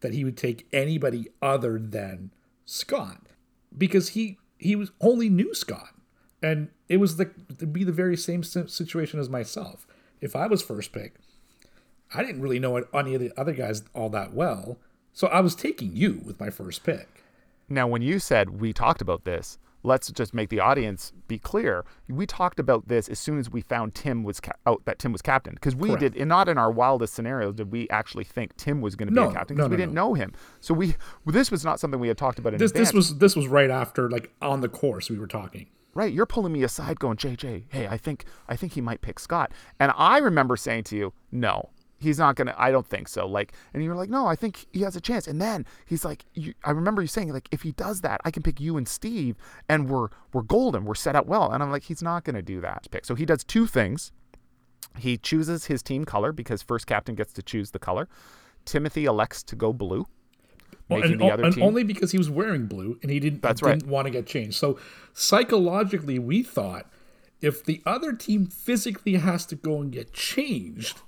that 0.00 0.14
he 0.14 0.24
would 0.24 0.36
take 0.36 0.68
anybody 0.72 1.28
other 1.40 1.78
than 1.78 2.32
Scott 2.64 3.26
because 3.76 4.10
he 4.10 4.38
he 4.58 4.76
was 4.76 4.92
only 5.00 5.28
knew 5.28 5.54
Scott, 5.54 5.94
and 6.42 6.68
it 6.88 6.98
was 6.98 7.16
the 7.16 7.30
to 7.58 7.66
be 7.66 7.82
the 7.82 7.92
very 7.92 8.16
same 8.16 8.42
situation 8.44 9.18
as 9.18 9.28
myself. 9.28 9.86
If 10.22 10.34
I 10.36 10.46
was 10.46 10.62
first 10.62 10.92
pick, 10.92 11.16
I 12.14 12.22
didn't 12.22 12.40
really 12.40 12.58
know 12.58 12.76
any 12.94 13.14
of 13.14 13.20
the 13.20 13.32
other 13.38 13.52
guys 13.52 13.82
all 13.92 14.08
that 14.10 14.32
well, 14.32 14.78
so 15.12 15.26
I 15.26 15.40
was 15.40 15.54
taking 15.54 15.94
you 15.94 16.22
with 16.24 16.40
my 16.40 16.48
first 16.48 16.84
pick. 16.84 17.24
Now, 17.68 17.86
when 17.86 18.02
you 18.02 18.18
said 18.18 18.60
we 18.60 18.72
talked 18.72 19.00
about 19.02 19.24
this, 19.24 19.58
let's 19.82 20.10
just 20.12 20.32
make 20.32 20.48
the 20.48 20.60
audience 20.60 21.12
be 21.26 21.38
clear. 21.38 21.84
We 22.08 22.26
talked 22.26 22.60
about 22.60 22.86
this 22.86 23.08
as 23.08 23.18
soon 23.18 23.38
as 23.38 23.50
we 23.50 23.62
found 23.62 23.94
Tim 23.94 24.22
was 24.22 24.40
ca- 24.40 24.52
out 24.66 24.84
that 24.84 24.98
Tim 24.98 25.10
was 25.10 25.22
captain 25.22 25.54
because 25.54 25.74
we 25.74 25.88
Correct. 25.88 26.00
did 26.00 26.16
and 26.16 26.28
not 26.28 26.48
in 26.48 26.56
our 26.56 26.70
wildest 26.70 27.14
scenarios 27.14 27.54
did 27.56 27.72
we 27.72 27.88
actually 27.90 28.24
think 28.24 28.56
Tim 28.56 28.80
was 28.80 28.94
going 28.94 29.08
to 29.08 29.14
be 29.14 29.20
a 29.20 29.32
captain 29.32 29.56
no, 29.56 29.64
because 29.64 29.70
we 29.70 29.76
didn't 29.76 29.94
no. 29.94 30.08
know 30.08 30.14
him. 30.14 30.32
So 30.60 30.72
we 30.74 30.94
this 31.26 31.50
was 31.50 31.64
not 31.64 31.80
something 31.80 31.98
we 31.98 32.08
had 32.08 32.18
talked 32.18 32.38
about 32.38 32.52
in 32.52 32.58
This 32.58 32.70
advance. 32.70 32.88
this 32.88 32.94
was 32.94 33.18
this 33.18 33.34
was 33.34 33.48
right 33.48 33.70
after 33.70 34.08
like 34.08 34.32
on 34.40 34.60
the 34.60 34.68
course 34.68 35.10
we 35.10 35.18
were 35.18 35.26
talking. 35.26 35.66
Right. 35.94 36.12
You're 36.12 36.26
pulling 36.26 36.52
me 36.52 36.62
aside, 36.62 36.98
going, 36.98 37.16
JJ, 37.16 37.64
hey, 37.68 37.86
I 37.86 37.96
think 37.96 38.24
I 38.48 38.56
think 38.56 38.72
he 38.72 38.80
might 38.80 39.00
pick 39.00 39.18
Scott, 39.18 39.52
and 39.78 39.92
I 39.96 40.18
remember 40.18 40.56
saying 40.56 40.84
to 40.84 40.96
you, 40.96 41.12
no. 41.30 41.70
He's 41.98 42.18
not 42.18 42.34
gonna. 42.34 42.52
I 42.58 42.72
don't 42.72 42.86
think 42.86 43.06
so. 43.06 43.28
Like, 43.28 43.52
and 43.72 43.84
you're 43.84 43.94
like, 43.94 44.10
no, 44.10 44.26
I 44.26 44.34
think 44.34 44.66
he 44.72 44.80
has 44.80 44.96
a 44.96 45.00
chance. 45.00 45.28
And 45.28 45.40
then 45.40 45.64
he's 45.86 46.04
like, 46.04 46.24
you, 46.34 46.52
I 46.64 46.72
remember 46.72 47.00
you 47.00 47.06
saying, 47.06 47.32
like, 47.32 47.48
if 47.52 47.62
he 47.62 47.70
does 47.70 48.00
that, 48.00 48.20
I 48.24 48.32
can 48.32 48.42
pick 48.42 48.60
you 48.60 48.76
and 48.76 48.88
Steve, 48.88 49.36
and 49.68 49.88
we're 49.88 50.08
we're 50.32 50.42
golden. 50.42 50.84
We're 50.84 50.96
set 50.96 51.14
up 51.14 51.26
well. 51.26 51.52
And 51.52 51.62
I'm 51.62 51.70
like, 51.70 51.84
he's 51.84 52.02
not 52.02 52.24
gonna 52.24 52.42
do 52.42 52.60
that. 52.60 52.88
Pick. 52.90 53.04
So 53.04 53.14
he 53.14 53.24
does 53.24 53.44
two 53.44 53.68
things. 53.68 54.10
He 54.98 55.16
chooses 55.16 55.66
his 55.66 55.80
team 55.80 56.04
color 56.04 56.32
because 56.32 56.60
first 56.60 56.88
captain 56.88 57.14
gets 57.14 57.32
to 57.34 57.42
choose 57.42 57.70
the 57.70 57.78
color. 57.78 58.08
Timothy 58.64 59.04
elects 59.04 59.42
to 59.44 59.56
go 59.56 59.72
blue, 59.72 60.06
Well, 60.92 61.02
and, 61.02 61.44
and 61.44 61.62
only 61.62 61.84
because 61.84 62.12
he 62.12 62.18
was 62.18 62.30
wearing 62.30 62.66
blue 62.66 62.98
and 63.02 63.10
he 63.10 63.20
didn't, 63.20 63.42
That's 63.42 63.60
didn't 63.60 63.86
want 63.86 64.06
to 64.06 64.10
get 64.10 64.26
changed. 64.26 64.54
So 64.54 64.78
psychologically, 65.12 66.18
we 66.18 66.42
thought 66.42 66.86
if 67.40 67.64
the 67.64 67.82
other 67.84 68.12
team 68.12 68.46
physically 68.46 69.14
has 69.14 69.44
to 69.46 69.56
go 69.56 69.80
and 69.80 69.92
get 69.92 70.12
changed, 70.12 71.00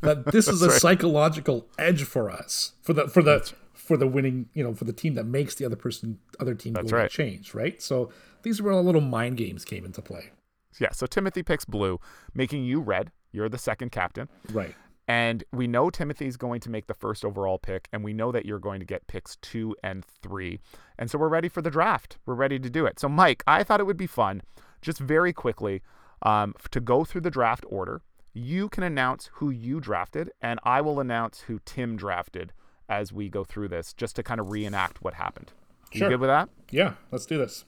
that 0.00 0.26
this 0.32 0.48
is 0.48 0.62
a 0.62 0.70
psychological 0.70 1.66
edge 1.78 2.04
for 2.04 2.30
us 2.30 2.72
for 2.82 2.92
the 2.92 3.08
for 3.08 3.22
the 3.22 3.52
for 3.74 3.96
the 3.96 4.06
winning, 4.06 4.48
you 4.54 4.64
know, 4.64 4.72
for 4.72 4.84
the 4.84 4.92
team 4.92 5.14
that 5.14 5.24
makes 5.24 5.54
the 5.54 5.64
other 5.64 5.76
person 5.76 6.18
other 6.40 6.54
team 6.54 6.72
That's 6.72 6.90
go 6.90 6.96
right. 6.96 7.02
get 7.04 7.10
changed, 7.10 7.54
right? 7.54 7.80
So 7.82 8.10
these 8.42 8.62
were 8.62 8.72
all 8.72 8.82
little 8.82 9.00
mind 9.02 9.36
games 9.36 9.64
came 9.64 9.84
into 9.84 10.00
play, 10.00 10.30
yeah. 10.78 10.92
So 10.92 11.06
Timothy 11.06 11.42
picks 11.42 11.64
blue, 11.64 12.00
making 12.34 12.64
you 12.64 12.80
red. 12.80 13.12
You're 13.32 13.48
the 13.48 13.58
second 13.58 13.90
captain. 13.90 14.28
right? 14.52 14.74
And 15.06 15.44
we 15.52 15.66
know 15.66 15.90
Timothy's 15.90 16.36
going 16.36 16.60
to 16.60 16.70
make 16.70 16.86
the 16.86 16.94
first 16.94 17.24
overall 17.24 17.58
pick, 17.58 17.88
and 17.92 18.02
we 18.02 18.12
know 18.14 18.32
that 18.32 18.46
you're 18.46 18.58
going 18.58 18.80
to 18.80 18.86
get 18.86 19.06
picks 19.06 19.36
two 19.36 19.76
and 19.82 20.04
three. 20.04 20.60
And 20.98 21.10
so 21.10 21.18
we're 21.18 21.28
ready 21.28 21.48
for 21.48 21.60
the 21.60 21.70
draft. 21.70 22.16
We're 22.24 22.34
ready 22.34 22.58
to 22.58 22.70
do 22.70 22.86
it. 22.86 22.98
So, 22.98 23.08
Mike, 23.08 23.42
I 23.46 23.62
thought 23.64 23.80
it 23.80 23.84
would 23.86 23.96
be 23.98 24.06
fun, 24.06 24.40
just 24.80 24.98
very 24.98 25.32
quickly. 25.32 25.82
um, 26.24 26.54
to 26.70 26.80
go 26.80 27.04
through 27.04 27.20
the 27.20 27.30
draft 27.30 27.64
order. 27.68 28.00
You 28.32 28.68
can 28.68 28.82
announce 28.82 29.30
who 29.34 29.50
you 29.50 29.80
drafted, 29.80 30.30
and 30.40 30.58
I 30.64 30.80
will 30.80 30.98
announce 30.98 31.40
who 31.42 31.60
Tim 31.64 31.96
drafted 31.96 32.52
as 32.88 33.12
we 33.12 33.28
go 33.28 33.44
through 33.44 33.68
this, 33.68 33.92
just 33.92 34.16
to 34.16 34.22
kind 34.22 34.40
of 34.40 34.50
reenact 34.50 35.02
what 35.02 35.14
happened. 35.14 35.52
Sure. 35.92 36.08
You 36.08 36.14
good 36.14 36.20
with 36.20 36.28
that? 36.28 36.48
Yeah, 36.70 36.94
let's 37.12 37.26
do 37.26 37.38
this. 37.38 37.64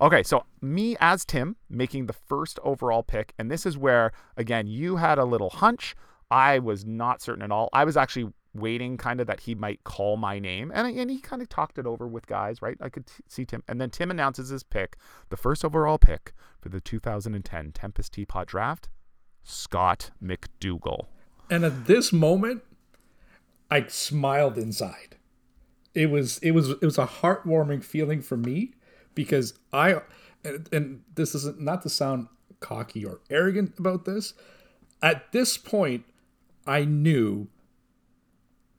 Okay, 0.00 0.22
so 0.22 0.44
me 0.60 0.96
as 1.00 1.24
Tim 1.24 1.56
making 1.70 2.06
the 2.06 2.12
first 2.12 2.58
overall 2.62 3.02
pick, 3.02 3.32
and 3.38 3.50
this 3.50 3.64
is 3.66 3.76
where 3.78 4.12
again 4.36 4.66
you 4.66 4.96
had 4.96 5.18
a 5.18 5.24
little 5.24 5.50
hunch. 5.50 5.96
I 6.30 6.58
was 6.58 6.84
not 6.84 7.22
certain 7.22 7.42
at 7.42 7.52
all. 7.52 7.68
I 7.72 7.84
was 7.84 7.96
actually 7.96 8.32
waiting 8.54 8.96
kind 8.96 9.20
of 9.20 9.26
that 9.26 9.40
he 9.40 9.54
might 9.54 9.84
call 9.84 10.16
my 10.16 10.38
name, 10.38 10.72
and 10.74 10.86
and 10.98 11.10
he 11.10 11.20
kind 11.20 11.42
of 11.42 11.48
talked 11.48 11.78
it 11.78 11.86
over 11.86 12.06
with 12.06 12.26
guys, 12.26 12.62
right? 12.62 12.76
I 12.80 12.88
could 12.88 13.06
t- 13.06 13.22
see 13.28 13.44
Tim, 13.44 13.62
and 13.68 13.80
then 13.80 13.90
Tim 13.90 14.10
announces 14.10 14.48
his 14.48 14.62
pick, 14.62 14.96
the 15.28 15.36
first 15.36 15.64
overall 15.64 15.98
pick 15.98 16.32
for 16.60 16.68
the 16.68 16.80
2010 16.80 17.72
Tempest 17.72 18.12
Teapot 18.12 18.48
Draft, 18.48 18.88
Scott 19.42 20.10
McDougal. 20.22 21.06
And 21.48 21.64
at 21.64 21.86
this 21.86 22.12
moment, 22.12 22.62
I 23.70 23.86
smiled 23.86 24.58
inside. 24.58 25.16
It 25.94 26.10
was 26.10 26.38
it 26.38 26.50
was 26.50 26.70
it 26.70 26.82
was 26.82 26.98
a 26.98 27.06
heartwarming 27.06 27.84
feeling 27.84 28.20
for 28.20 28.36
me 28.36 28.72
because 29.14 29.54
I 29.72 30.00
and, 30.44 30.68
and 30.72 31.02
this 31.14 31.34
isn't 31.34 31.60
not 31.60 31.82
to 31.82 31.88
sound 31.88 32.28
cocky 32.60 33.04
or 33.04 33.20
arrogant 33.30 33.78
about 33.78 34.04
this. 34.04 34.34
At 35.02 35.32
this 35.32 35.56
point, 35.56 36.04
I 36.66 36.84
knew 36.84 37.48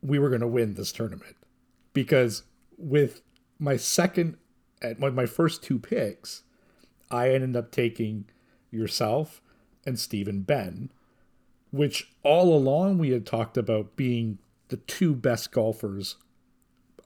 we 0.02 0.18
were 0.18 0.28
going 0.28 0.40
to 0.40 0.46
win 0.46 0.74
this 0.74 0.92
tournament 0.92 1.36
because 1.92 2.44
with 2.76 3.22
my 3.58 3.76
second 3.76 4.36
my, 4.98 5.10
my 5.10 5.26
first 5.26 5.62
two 5.62 5.78
picks, 5.78 6.42
I 7.10 7.30
ended 7.30 7.56
up 7.56 7.70
taking 7.70 8.26
yourself 8.70 9.40
and 9.84 9.98
Stephen 9.98 10.42
Ben, 10.42 10.90
which 11.70 12.12
all 12.22 12.54
along 12.54 12.98
we 12.98 13.10
had 13.10 13.26
talked 13.26 13.56
about 13.56 13.96
being 13.96 14.38
the 14.68 14.76
two 14.76 15.14
best 15.14 15.50
golfers 15.50 16.16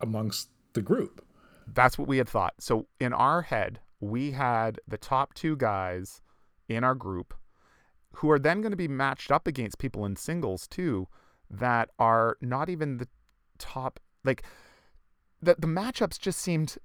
amongst 0.00 0.48
the 0.72 0.82
group. 0.82 1.24
That's 1.72 1.96
what 1.96 2.08
we 2.08 2.18
had 2.18 2.28
thought. 2.28 2.54
So 2.58 2.86
in 3.00 3.12
our 3.12 3.42
head, 3.42 3.80
we 4.00 4.32
had 4.32 4.80
the 4.86 4.98
top 4.98 5.32
two 5.34 5.56
guys 5.56 6.20
in 6.68 6.82
our 6.84 6.94
group 6.94 7.34
who 8.16 8.30
are 8.30 8.38
then 8.38 8.60
going 8.60 8.70
to 8.70 8.76
be 8.76 8.88
matched 8.88 9.30
up 9.30 9.46
against 9.46 9.78
people 9.78 10.04
in 10.04 10.16
singles 10.16 10.66
too 10.68 11.08
that 11.50 11.90
are 11.98 12.36
not 12.40 12.68
even 12.68 12.98
the 12.98 13.08
top 13.58 14.00
like 14.24 14.42
the 15.40 15.54
the 15.58 15.66
matchups 15.66 16.18
just 16.18 16.40
seemed 16.40 16.76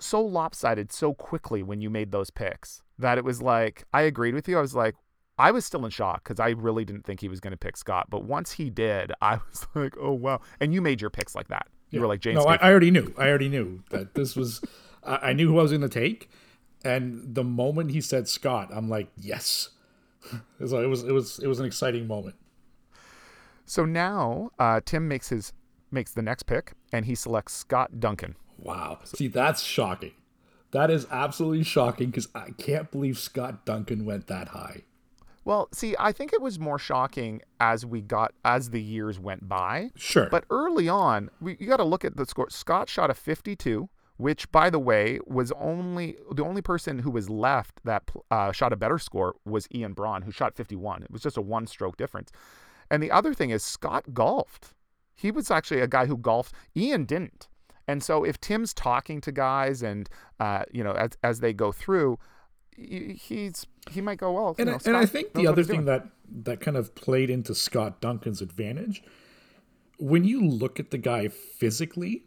so 0.00 0.20
lopsided 0.20 0.92
so 0.92 1.14
quickly 1.14 1.62
when 1.62 1.80
you 1.80 1.88
made 1.88 2.12
those 2.12 2.30
picks 2.30 2.82
that 2.98 3.18
it 3.18 3.24
was 3.24 3.42
like 3.42 3.84
I 3.92 4.02
agreed 4.02 4.34
with 4.34 4.48
you. 4.48 4.58
I 4.58 4.60
was 4.60 4.74
like 4.74 4.94
I 5.38 5.50
was 5.50 5.64
still 5.64 5.84
in 5.84 5.90
shock 5.90 6.24
because 6.24 6.40
I 6.40 6.50
really 6.50 6.84
didn't 6.84 7.04
think 7.04 7.20
he 7.20 7.28
was 7.28 7.40
going 7.40 7.50
to 7.50 7.58
pick 7.58 7.76
Scott, 7.76 8.06
but 8.08 8.24
once 8.24 8.52
he 8.52 8.70
did, 8.70 9.12
I 9.20 9.38
was 9.50 9.66
like, 9.74 9.94
"Oh 10.00 10.12
wow!" 10.12 10.40
And 10.60 10.72
you 10.72 10.80
made 10.80 11.00
your 11.00 11.10
picks 11.10 11.34
like 11.34 11.48
that. 11.48 11.68
You 11.90 12.00
were 12.00 12.06
like, 12.06 12.20
"James." 12.20 12.36
No, 12.36 12.44
I, 12.44 12.56
I 12.56 12.70
already 12.70 12.90
knew. 12.90 13.14
I 13.18 13.28
already 13.28 13.48
knew 13.48 13.82
that 13.90 14.14
this 14.14 14.34
was. 14.34 14.62
I, 15.04 15.30
I 15.30 15.32
knew 15.34 15.48
who 15.48 15.58
I 15.58 15.62
was 15.62 15.72
going 15.72 15.82
to 15.82 15.88
take, 15.88 16.30
and 16.84 17.34
the 17.34 17.44
moment 17.44 17.90
he 17.90 18.00
said 18.00 18.28
Scott, 18.28 18.70
I'm 18.72 18.88
like, 18.88 19.08
yes. 19.16 19.70
so 20.66 20.82
it 20.82 20.86
was 20.86 21.04
it 21.04 21.12
was 21.12 21.38
it 21.38 21.46
was 21.46 21.60
an 21.60 21.66
exciting 21.66 22.06
moment. 22.06 22.36
So 23.64 23.84
now 23.84 24.50
uh, 24.58 24.80
Tim 24.84 25.08
makes 25.08 25.28
his 25.28 25.52
makes 25.90 26.12
the 26.12 26.22
next 26.22 26.44
pick, 26.44 26.72
and 26.92 27.06
he 27.06 27.14
selects 27.14 27.52
Scott 27.52 28.00
Duncan. 28.00 28.36
Wow. 28.58 29.00
See, 29.04 29.28
that's 29.28 29.62
shocking. 29.62 30.12
That 30.70 30.90
is 30.90 31.06
absolutely 31.10 31.64
shocking 31.64 32.10
because 32.10 32.28
I 32.34 32.50
can't 32.58 32.90
believe 32.90 33.18
Scott 33.18 33.64
Duncan 33.64 34.04
went 34.04 34.26
that 34.26 34.48
high. 34.48 34.82
Well, 35.44 35.68
see, 35.72 35.94
I 35.98 36.10
think 36.10 36.32
it 36.32 36.42
was 36.42 36.58
more 36.58 36.78
shocking 36.78 37.40
as 37.60 37.86
we 37.86 38.00
got 38.00 38.34
as 38.44 38.70
the 38.70 38.82
years 38.82 39.20
went 39.20 39.48
by. 39.48 39.90
Sure. 39.94 40.28
But 40.28 40.44
early 40.50 40.88
on, 40.88 41.30
we, 41.40 41.56
you 41.60 41.68
got 41.68 41.76
to 41.76 41.84
look 41.84 42.04
at 42.04 42.16
the 42.16 42.26
score. 42.26 42.50
Scott 42.50 42.88
shot 42.88 43.10
a 43.10 43.14
52, 43.14 43.88
which, 44.16 44.50
by 44.50 44.70
the 44.70 44.78
way, 44.78 45.18
was 45.26 45.52
only 45.52 46.16
the 46.32 46.44
only 46.44 46.62
person 46.62 47.00
who 47.00 47.10
was 47.10 47.28
left 47.28 47.80
that 47.84 48.10
uh, 48.30 48.52
shot 48.52 48.72
a 48.72 48.76
better 48.76 48.98
score 48.98 49.34
was 49.44 49.68
Ian 49.74 49.92
Braun, 49.92 50.22
who 50.22 50.30
shot 50.30 50.56
51. 50.56 51.02
It 51.02 51.10
was 51.10 51.22
just 51.22 51.36
a 51.36 51.42
one-stroke 51.42 51.96
difference. 51.96 52.32
And 52.90 53.02
the 53.02 53.10
other 53.10 53.34
thing 53.34 53.50
is 53.50 53.62
Scott 53.62 54.14
golfed. 54.14 54.74
He 55.14 55.30
was 55.30 55.50
actually 55.50 55.80
a 55.80 55.88
guy 55.88 56.06
who 56.06 56.16
golfed. 56.16 56.54
Ian 56.76 57.04
didn't. 57.04 57.48
And 57.88 58.02
so 58.02 58.24
if 58.24 58.40
Tim's 58.40 58.74
talking 58.74 59.20
to 59.20 59.32
guys 59.32 59.82
and 59.82 60.08
uh, 60.40 60.64
you 60.72 60.82
know 60.82 60.92
as 60.92 61.10
as 61.22 61.40
they 61.40 61.52
go 61.52 61.72
through, 61.72 62.18
he's 62.76 63.66
he 63.90 64.00
might 64.00 64.18
go 64.18 64.32
well. 64.32 64.56
And, 64.58 64.70
know, 64.70 64.74
I, 64.74 64.78
and 64.84 64.96
I 64.96 65.06
think 65.06 65.34
the 65.34 65.46
other 65.46 65.62
thing 65.62 65.84
doing. 65.84 65.86
that 65.86 66.08
that 66.44 66.60
kind 66.60 66.76
of 66.76 66.94
played 66.94 67.30
into 67.30 67.54
Scott 67.54 68.00
Duncan's 68.00 68.42
advantage, 68.42 69.02
when 69.98 70.24
you 70.24 70.44
look 70.44 70.80
at 70.80 70.90
the 70.90 70.98
guy 70.98 71.28
physically, 71.28 72.24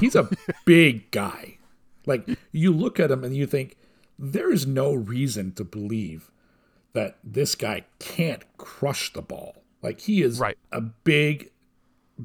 he's 0.00 0.14
a 0.14 0.28
big 0.64 1.10
guy. 1.10 1.58
Like 2.06 2.28
you 2.50 2.72
look 2.72 2.98
at 2.98 3.10
him 3.10 3.24
and 3.24 3.36
you 3.36 3.46
think 3.46 3.76
there 4.18 4.52
is 4.52 4.66
no 4.66 4.92
reason 4.92 5.52
to 5.54 5.64
believe 5.64 6.30
that 6.92 7.18
this 7.24 7.54
guy 7.54 7.84
can't 7.98 8.44
crush 8.58 9.12
the 9.12 9.22
ball. 9.22 9.62
Like 9.82 10.00
he 10.00 10.22
is 10.22 10.38
right. 10.38 10.58
a 10.70 10.80
big, 10.80 11.50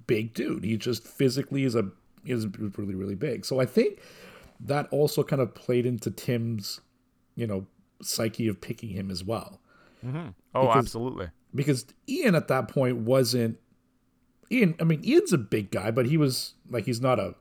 big 0.05 0.33
dude. 0.33 0.63
He 0.63 0.77
just 0.77 1.03
physically 1.03 1.63
is 1.63 1.75
a 1.75 1.91
is 2.25 2.45
really 2.77 2.95
really 2.95 3.15
big. 3.15 3.45
So 3.45 3.59
I 3.59 3.65
think 3.65 3.99
that 4.59 4.87
also 4.91 5.23
kind 5.23 5.41
of 5.41 5.53
played 5.53 5.85
into 5.85 6.11
Tim's, 6.11 6.81
you 7.35 7.47
know, 7.47 7.67
psyche 8.01 8.47
of 8.47 8.61
picking 8.61 8.89
him 8.89 9.09
as 9.09 9.23
well. 9.23 9.59
Mm-hmm. 10.05 10.29
Oh, 10.53 10.61
because, 10.67 10.85
absolutely. 10.85 11.29
Because 11.53 11.85
Ian 12.07 12.35
at 12.35 12.47
that 12.47 12.67
point 12.67 12.97
wasn't 12.97 13.57
Ian. 14.51 14.75
I 14.79 14.83
mean, 14.83 15.03
Ian's 15.03 15.33
a 15.33 15.37
big 15.37 15.71
guy, 15.71 15.91
but 15.91 16.05
he 16.05 16.17
was 16.17 16.53
like 16.69 16.85
he's 16.85 17.01
not 17.01 17.19
a 17.19 17.35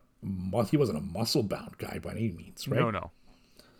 he 0.71 0.77
wasn't 0.77 0.99
a 0.99 1.01
muscle 1.01 1.43
bound 1.43 1.79
guy 1.79 1.99
by 2.03 2.13
any 2.13 2.31
means, 2.31 2.67
right? 2.69 2.81
No, 2.81 2.91
no, 2.91 3.11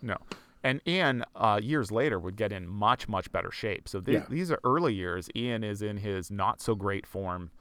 no. 0.01 0.17
And 0.63 0.81
Ian, 0.87 1.23
uh, 1.35 1.59
years 1.61 1.91
later, 1.91 2.19
would 2.19 2.35
get 2.35 2.51
in 2.51 2.67
much, 2.67 3.07
much 3.07 3.31
better 3.31 3.51
shape. 3.51 3.87
So 3.87 4.01
th- 4.01 4.17
Yeah. 4.19 4.25
these 4.29 4.51
are 4.51 4.59
early 4.63 4.93
years. 4.93 5.29
Ian 5.35 5.63
is 5.63 5.81
in 5.81 5.97
his 5.97 6.29
not 6.31 6.59
so 6.61 6.75
great 6.75 7.05
form 7.05 7.51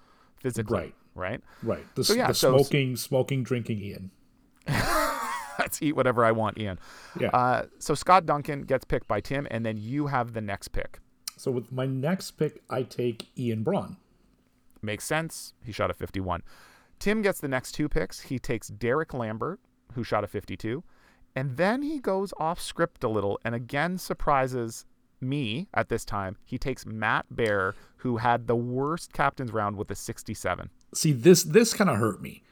physically, 0.40 0.78
Right. 0.78 0.94
right? 1.14 1.40
Right. 1.62 1.94
The, 1.94 2.04
So, 2.04 2.14
yeah, 2.14 2.28
the 2.28 2.34
so- 2.34 2.56
smoking, 2.56 2.96
smoking, 2.96 3.42
drinking 3.42 3.80
Ian. 3.80 4.10
Let's 5.58 5.80
eat 5.82 5.92
whatever 5.96 6.24
I 6.24 6.32
want, 6.32 6.58
Ian. 6.58 6.78
Yeah. 7.18 7.28
Uh, 7.28 7.66
so 7.78 7.94
Scott 7.94 8.26
Duncan 8.26 8.62
gets 8.62 8.84
picked 8.84 9.08
by 9.08 9.20
Tim, 9.20 9.46
and 9.50 9.64
then 9.64 9.76
you 9.76 10.06
have 10.08 10.32
the 10.32 10.40
next 10.40 10.68
pick. 10.68 10.98
So 11.36 11.50
with 11.50 11.70
my 11.72 11.86
next 11.86 12.32
pick, 12.32 12.62
I 12.70 12.82
take 12.82 13.28
Ian 13.38 13.62
Braun. 13.62 13.96
Makes 14.82 15.04
sense. 15.04 15.54
He 15.64 15.72
shot 15.72 15.90
a 15.90 15.94
51. 15.94 16.42
Tim 16.98 17.22
gets 17.22 17.40
the 17.40 17.48
next 17.48 17.72
two 17.72 17.88
picks. 17.88 18.20
He 18.20 18.38
takes 18.38 18.68
Derek 18.68 19.14
Lambert, 19.14 19.60
who 19.92 20.04
shot 20.04 20.24
a 20.24 20.26
52. 20.26 20.82
And 21.34 21.56
then 21.56 21.82
he 21.82 21.98
goes 21.98 22.32
off 22.38 22.60
script 22.60 23.04
a 23.04 23.08
little 23.08 23.38
and 23.44 23.54
again 23.54 23.98
surprises 23.98 24.86
me 25.20 25.68
at 25.74 25.88
this 25.88 26.04
time. 26.04 26.36
He 26.44 26.58
takes 26.58 26.86
Matt 26.86 27.26
Bear, 27.30 27.74
who 27.98 28.18
had 28.18 28.46
the 28.46 28.56
worst 28.56 29.12
captain's 29.12 29.52
round 29.52 29.76
with 29.76 29.90
a 29.90 29.94
67. 29.94 30.70
See, 30.94 31.12
this 31.12 31.42
this 31.42 31.74
kind 31.74 31.90
of 31.90 31.96
hurt 31.96 32.22
me 32.22 32.42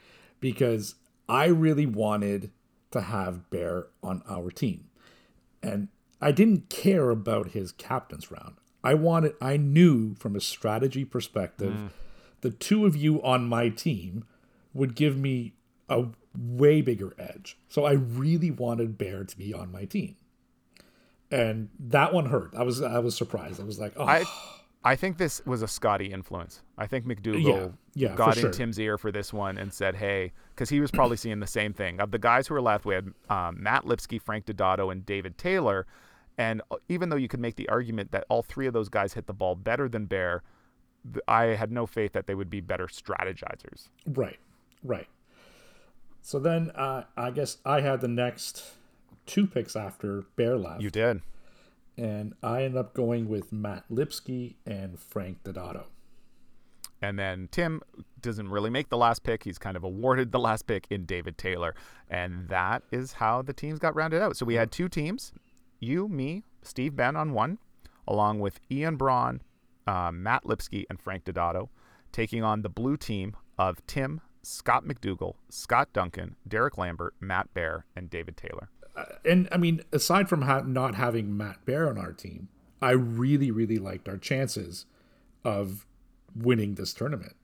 because 0.41 0.97
I 1.29 1.47
really 1.47 1.87
wanted 1.87 2.51
to 2.91 3.01
have 3.01 3.49
Bear 3.51 3.87
on 4.03 4.23
our 4.29 4.51
team. 4.51 4.91
And 5.63 5.89
I 6.21 6.33
didn't 6.33 6.69
care 6.69 7.11
about 7.11 7.51
his 7.51 7.73
captain's 7.73 8.31
round. 8.31 8.57
I 8.83 8.95
wanted 8.95 9.35
I 9.41 9.57
knew 9.57 10.15
from 10.15 10.37
a 10.37 10.41
strategy 10.41 11.05
perspective 11.05 11.73
mm. 11.73 11.91
the 12.43 12.51
two 12.51 12.85
of 12.85 12.95
you 12.95 13.23
on 13.23 13.49
my 13.49 13.71
team 13.71 14.25
would 14.75 14.95
give 14.95 15.17
me 15.17 15.55
a 15.89 16.07
way 16.37 16.83
bigger 16.83 17.15
edge. 17.19 17.57
So 17.69 17.85
I 17.85 17.93
really 17.93 18.51
wanted 18.51 18.99
Bear 18.99 19.25
to 19.25 19.39
be 19.39 19.55
on 19.55 19.73
my 19.73 19.85
team. 19.85 20.17
And 21.31 21.71
that 21.79 22.13
one 22.13 22.27
hurt. 22.27 22.53
I 22.57 22.63
was 22.63 22.83
I 22.83 22.99
was 22.99 23.17
surprised. 23.17 23.61
I 23.61 23.65
was 23.65 23.79
like, 23.79 23.95
oh 23.97 24.05
I 24.05 24.25
I 24.85 24.97
think 24.97 25.17
this 25.17 25.41
was 25.47 25.63
a 25.63 25.69
Scotty 25.69 26.13
influence. 26.13 26.63
I 26.77 26.87
think 26.87 27.07
McDougal 27.07 27.73
Yeah, 27.95 28.09
yeah, 28.11 28.15
got 28.15 28.37
in 28.37 28.43
sure. 28.43 28.51
Tim's 28.51 28.79
ear 28.79 28.99
for 28.99 29.11
this 29.11 29.33
one 29.33 29.57
and 29.57 29.73
said, 29.73 29.97
"Hey," 29.97 30.33
because 30.51 30.69
he 30.69 30.81
was 30.81 30.91
probably 30.91 31.17
seeing 31.17 31.41
the 31.41 31.47
same 31.47 31.73
thing. 31.73 32.01
Of 32.01 32.11
the 32.11 32.19
guys 32.19 32.47
who 32.47 32.55
were 32.55 32.61
left, 32.61 32.85
we 32.85 32.95
had 32.95 33.13
um, 33.31 33.63
Matt 33.63 33.87
Lipsky, 33.87 34.19
Frank 34.21 34.45
Dodato, 34.45 34.93
and 34.93 35.05
David 35.07 35.39
Taylor. 35.39 35.87
And 36.37 36.61
uh, 36.71 36.77
even 36.89 37.09
though 37.09 37.17
you 37.17 37.29
could 37.29 37.41
make 37.41 37.57
the 37.57 37.69
argument 37.69 38.11
that 38.13 38.25
all 38.29 38.43
three 38.43 38.67
of 38.67 38.75
those 38.75 38.89
guys 38.89 39.15
hit 39.15 39.27
the 39.27 39.33
ball 39.33 39.55
better 39.55 39.89
than 39.89 40.05
Bear, 40.05 40.43
I 41.27 41.45
had 41.45 41.73
no 41.73 41.87
faith 41.87 42.13
that 42.13 42.27
they 42.27 42.35
would 42.35 42.51
be 42.51 42.61
better 42.61 42.87
strategizers. 42.87 43.89
Right, 44.07 44.39
right. 44.85 45.09
So 46.23 46.39
then 46.39 46.71
uh, 46.71 47.05
I 47.17 47.31
guess 47.31 47.59
I 47.65 47.81
had 47.81 48.01
the 48.01 48.09
next 48.09 48.63
two 49.27 49.47
picks 49.47 49.75
after 49.77 50.25
Bear 50.37 50.57
left, 50.57 50.83
You 50.83 50.91
did. 50.91 51.21
and 51.99 52.35
I 52.43 52.63
ended 52.63 52.79
up 52.79 52.95
going 52.95 53.29
with 53.29 53.53
Matt 53.53 53.85
Lipsky 53.91 54.57
and 54.67 54.99
Frank 54.99 55.43
Dodato. 55.45 55.85
And 57.03 57.19
then 57.19 57.49
Tim 57.51 57.83
doesn't 58.23 58.49
really 58.49 58.71
make 58.71 58.89
the 58.89 58.97
last 58.97 59.23
pick. 59.25 59.45
He's 59.45 59.59
kind 59.59 59.77
of 59.77 59.85
awarded 59.85 60.33
the 60.33 60.39
last 60.39 60.67
pick 60.67 60.87
in 60.89 61.05
David 61.05 61.37
Taylor. 61.37 61.75
And 62.09 62.49
that 62.49 62.83
is 62.91 63.13
how 63.15 63.43
the 63.43 63.53
teams 63.53 63.79
got 63.79 63.95
rounded 63.95 64.23
out. 64.23 64.37
So 64.39 64.47
we 64.47 64.55
had 64.55 64.71
two 64.73 64.89
teams 64.89 65.33
you, 65.81 66.09
me, 66.09 66.45
Steve 66.63 66.97
Ben 66.97 67.17
on 67.17 67.33
one. 67.33 67.59
along 68.09 68.39
with 68.41 68.61
Ian 68.71 68.97
Braun, 68.97 69.43
uh, 69.87 70.11
Matt 70.13 70.45
Lipsky, 70.47 70.85
and 70.89 70.99
Frank 71.01 71.25
Dodato, 71.25 71.69
taking 72.13 72.43
on 72.43 72.63
the 72.63 72.69
blue 72.71 72.97
team 72.97 73.35
of 73.59 73.85
Tim, 73.87 74.21
Scott 74.45 74.85
McDougal, 74.85 75.35
Scott 75.49 75.89
Duncan, 75.93 76.37
Derek 76.47 76.79
Lambert, 76.79 77.15
Matt 77.21 77.53
Bear, 77.55 77.87
and 77.97 78.09
David 78.11 78.37
Taylor. 78.37 78.69
Uh, 78.97 79.05
and 79.25 79.49
I 79.51 79.57
mean, 79.57 79.83
aside 79.93 80.29
from 80.29 80.43
ha- 80.43 80.63
not 80.65 80.95
having 80.95 81.37
Matt 81.37 81.65
Bear 81.65 81.89
on 81.89 81.99
our 81.99 82.13
team, 82.13 82.49
I 82.81 82.91
really, 82.93 83.51
really 83.51 83.79
liked 83.79 84.09
our 84.09 84.17
chances 84.19 84.87
of 85.45 85.87
winning 86.37 86.75
this 86.75 86.93
tournament. 86.95 87.35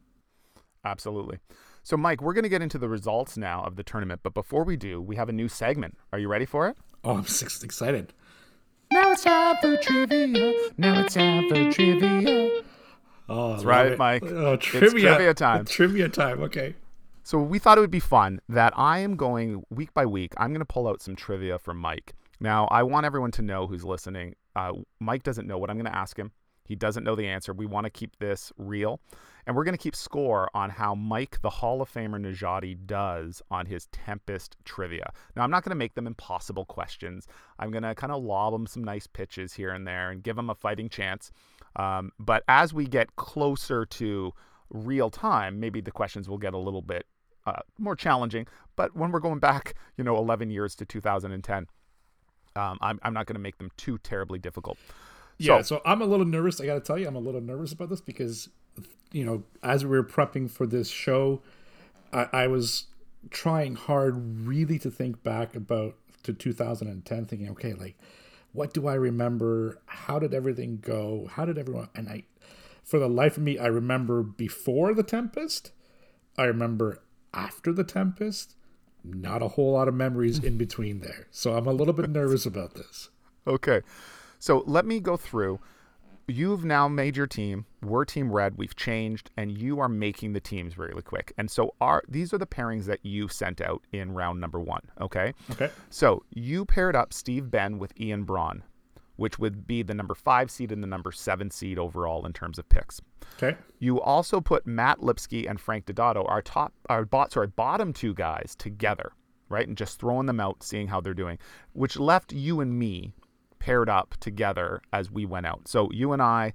Absolutely. 0.85 1.39
So, 1.83 1.97
Mike, 1.97 2.21
we're 2.23 2.35
going 2.35 2.43
to 2.45 2.49
get 2.51 2.63
into 2.63 2.79
the 2.79 2.89
results 2.89 3.37
now 3.37 3.63
of 3.65 3.77
the 3.77 3.83
tournament, 3.83 4.21
but 4.23 4.35
before 4.35 4.65
we 4.65 4.77
do, 4.77 5.01
we 5.01 5.17
have 5.17 5.29
a 5.29 5.33
new 5.33 5.49
segment. 5.49 5.97
Are 6.13 6.19
you 6.19 6.29
ready 6.29 6.45
for 6.47 6.69
it? 6.69 6.77
Oh, 7.03 7.17
I'm 7.19 7.27
so 7.27 7.47
excited. 7.65 8.13
Now 8.93 9.13
it's 9.13 9.23
time 9.25 9.57
for 9.61 9.77
trivia. 9.79 10.53
Now 10.77 11.03
it's 11.03 11.15
time 11.15 11.49
for 11.49 11.73
trivia. 11.73 12.63
Oh, 13.29 13.53
That's 13.53 13.65
right, 13.65 13.97
Mike. 13.97 14.25
Oh, 14.27 14.55
It's 14.55 14.67
trivia. 14.67 15.15
trivia 15.15 15.35
time. 15.35 15.65
Trivia 15.65 16.09
time. 16.09 16.43
Okay. 16.43 16.75
So 17.23 17.39
we 17.39 17.59
thought 17.59 17.79
it 17.79 17.83
would 17.83 17.91
be 17.91 18.01
fun 18.01 18.41
that 18.49 18.73
I 18.77 18.99
am 19.01 19.17
going 19.17 19.65
week 19.71 19.93
by 19.95 20.07
week. 20.07 20.33
I'm 20.37 20.51
going 20.51 20.61
to 20.61 20.65
pull 20.65 20.89
out 20.89 21.03
some 21.03 21.17
trivia 21.17 21.59
from 21.59 21.77
Mike. 21.79 22.15
Now, 22.41 22.67
I 22.71 22.83
want 22.83 23.07
everyone 23.07 23.31
to 23.33 23.43
know 23.43 23.67
who's 23.67 23.85
listening. 23.85 24.35
Uh, 24.57 24.73
Mike 24.99 25.23
doesn't 25.23 25.47
know 25.47 25.59
what 25.59 25.71
I'm 25.71 25.77
going 25.77 25.91
to 25.91 25.97
ask 25.97 26.19
him. 26.19 26.33
He 26.65 26.77
doesn't 26.77 27.03
know 27.03 27.17
the 27.17 27.27
answer. 27.27 27.53
We 27.53 27.67
want 27.67 27.85
to 27.85 27.91
keep 27.91 28.17
this 28.19 28.53
real. 28.57 29.01
And 29.47 29.57
we're 29.57 29.65
going 29.65 29.77
to 29.77 29.83
keep 29.83 29.97
score 29.97 30.49
on 30.55 30.71
how 30.71 30.95
Mike, 30.95 31.43
the 31.43 31.51
Hall 31.51 31.83
of 31.83 31.93
Famer 31.93 32.21
Najati, 32.21 32.87
does 32.87 33.43
on 33.51 33.67
his 33.67 33.87
Tempest 33.87 34.57
trivia. 34.65 35.13
Now, 35.35 35.43
I'm 35.43 35.51
not 35.51 35.65
going 35.65 35.73
to 35.73 35.77
make 35.77 35.95
them 35.95 36.07
impossible 36.07 36.65
questions. 36.65 37.27
I'm 37.59 37.71
going 37.71 37.83
to 37.83 37.95
kind 37.95 38.13
of 38.13 38.23
lob 38.23 38.55
him 38.55 38.67
some 38.67 38.85
nice 38.85 39.07
pitches 39.07 39.53
here 39.53 39.71
and 39.71 39.87
there 39.87 40.11
and 40.11 40.23
give 40.23 40.39
him 40.39 40.49
a 40.49 40.55
fighting 40.55 40.89
chance. 40.89 41.33
Um, 41.77 42.13
but 42.19 42.45
as 42.49 42.73
we 42.73 42.87
get 42.87 43.17
closer 43.17 43.85
to 43.85 44.33
real 44.71 45.11
time, 45.11 45.61
maybe 45.61 45.81
the 45.81 45.91
questions 45.91 46.29
will 46.29 46.39
get 46.39 46.55
a 46.55 46.59
little 46.59 46.83
bit 46.83 47.07
uh, 47.47 47.61
more 47.79 47.97
challenging. 47.97 48.47
But 48.77 48.97
when 48.97 49.11
we're 49.11 49.21
going 49.21 49.39
back, 49.39 49.75
you 49.97 50.05
know, 50.05 50.17
11 50.17 50.51
years 50.51 50.75
to 50.77 50.85
2010, 50.85 51.67
um, 52.57 52.79
I'm, 52.81 52.99
I'm 53.03 53.15
not 53.15 53.27
going 53.27 53.35
to 53.35 53.41
make 53.41 53.59
them 53.59 53.71
too 53.77 53.99
terribly 53.99 54.39
difficult. 54.39 54.79
Yeah, 55.39 55.63
so 55.63 55.81
I'm 55.87 56.03
a 56.03 56.05
little 56.05 56.27
nervous. 56.27 56.61
I 56.61 56.67
got 56.67 56.75
to 56.75 56.81
tell 56.81 56.99
you, 56.99 57.09
I'm 57.09 57.17
a 57.17 57.21
little 57.21 57.41
nervous 57.41 57.73
about 57.73 57.89
this 57.89 58.03
because, 58.03 58.51
you 59.11 59.25
know, 59.25 59.43
as 59.63 59.85
we 59.85 59.91
were 59.91 60.05
prepping 60.05 60.51
for 60.51 60.67
this 60.67 60.91
show, 60.91 61.41
I, 62.13 62.29
I 62.33 62.47
was 62.47 62.87
trying 63.31 63.75
hard 63.75 64.47
really 64.47 64.79
to 64.81 64.91
think 64.91 65.23
back 65.23 65.55
about 65.55 65.97
to 66.25 66.35
2010, 66.35 67.25
thinking, 67.25 67.49
okay, 67.51 67.73
like, 67.73 67.97
what 68.53 68.75
do 68.75 68.87
I 68.87 68.95
remember? 68.95 69.81
How 69.87 70.19
did 70.19 70.35
everything 70.35 70.79
go? 70.83 71.29
How 71.31 71.45
did 71.45 71.57
everyone? 71.57 71.89
And 71.95 72.09
I, 72.09 72.25
for 72.91 72.99
the 72.99 73.09
life 73.09 73.37
of 73.37 73.45
me, 73.45 73.57
I 73.57 73.67
remember 73.67 74.21
before 74.25 74.95
the 74.95 75.05
Tempest. 75.05 75.71
I 76.37 76.43
remember 76.45 77.01
after 77.33 77.73
the 77.73 77.85
Tempest. 77.85 78.57
Not 79.05 79.43
a 79.43 79.49
whole 79.49 79.73
lot 79.73 79.87
of 79.87 79.95
memories 79.95 80.43
in 80.43 80.59
between 80.59 80.99
there. 80.99 81.29
So 81.31 81.55
I'm 81.57 81.69
a 81.69 81.73
little 81.73 81.95
bit 81.95 82.11
nervous 82.11 82.45
about 82.47 82.75
this. 82.75 83.09
Okay. 83.47 83.83
So 84.41 84.65
let 84.67 84.85
me 84.85 84.99
go 84.99 85.17
through. 85.17 85.61
You've 86.27 86.65
now 86.65 86.89
made 86.89 87.17
your 87.17 87.29
team. 87.29 87.65
We're 87.81 88.05
Team 88.05 88.33
Red. 88.33 88.57
We've 88.57 88.77
changed, 88.77 89.31
and 89.37 89.57
you 89.57 89.79
are 89.81 89.89
making 89.89 90.33
the 90.33 90.41
teams 90.41 90.77
really 90.77 91.03
quick. 91.03 91.33
And 91.39 91.51
so 91.51 91.75
are 91.81 92.03
these 92.09 92.35
are 92.35 92.39
the 92.39 92.47
pairings 92.47 92.87
that 92.87 93.01
you 93.05 93.29
sent 93.29 93.61
out 93.61 93.83
in 93.93 94.13
round 94.13 94.41
number 94.41 94.59
one. 94.59 94.83
Okay. 95.01 95.33
Okay. 95.53 95.71
So 95.91 96.25
you 96.31 96.65
paired 96.65 96.97
up 96.97 97.13
Steve 97.13 97.51
Ben 97.51 97.79
with 97.79 97.99
Ian 98.01 98.25
Braun, 98.25 98.65
which 99.21 99.39
would 99.39 99.67
be 99.67 99.83
the 99.83 99.93
number 99.93 100.15
five 100.15 100.51
seed 100.51 100.73
and 100.73 100.83
the 100.83 100.87
number 100.87 101.13
seven 101.13 101.51
seed 101.51 101.79
overall 101.79 102.25
in 102.25 102.33
terms 102.33 102.59
of 102.59 102.67
picks. 102.71 103.03
Okay. 103.37 103.55
You 103.79 104.01
also 104.01 104.41
put 104.41 104.67
Matt 104.67 105.03
Lipsky 105.03 105.47
and 105.47 105.61
Frank 105.61 105.85
Dodato, 105.85 106.27
our 106.27 106.41
top, 106.41 106.73
our 106.89 107.05
bot, 107.05 107.31
sorry, 107.31 107.49
bottom 107.49 107.93
two 107.93 108.15
guys 108.15 108.57
together, 108.59 109.13
right, 109.51 109.69
and 109.69 109.77
just 109.77 110.01
throwing 110.01 110.25
them 110.25 110.41
out, 110.41 110.63
seeing 110.63 110.89
how 110.89 111.03
they're 111.03 111.13
doing, 111.13 111.37
which 111.75 111.99
left 111.99 112.33
you 112.33 112.63
and 112.63 112.79
me 112.79 113.13
paired 113.59 113.91
up 113.91 114.15
together 114.21 114.81
as 114.95 115.11
we 115.11 115.27
went 115.27 115.45
out. 115.45 115.69
So 115.69 115.91
you 115.93 116.13
and 116.13 116.23
I, 116.23 116.55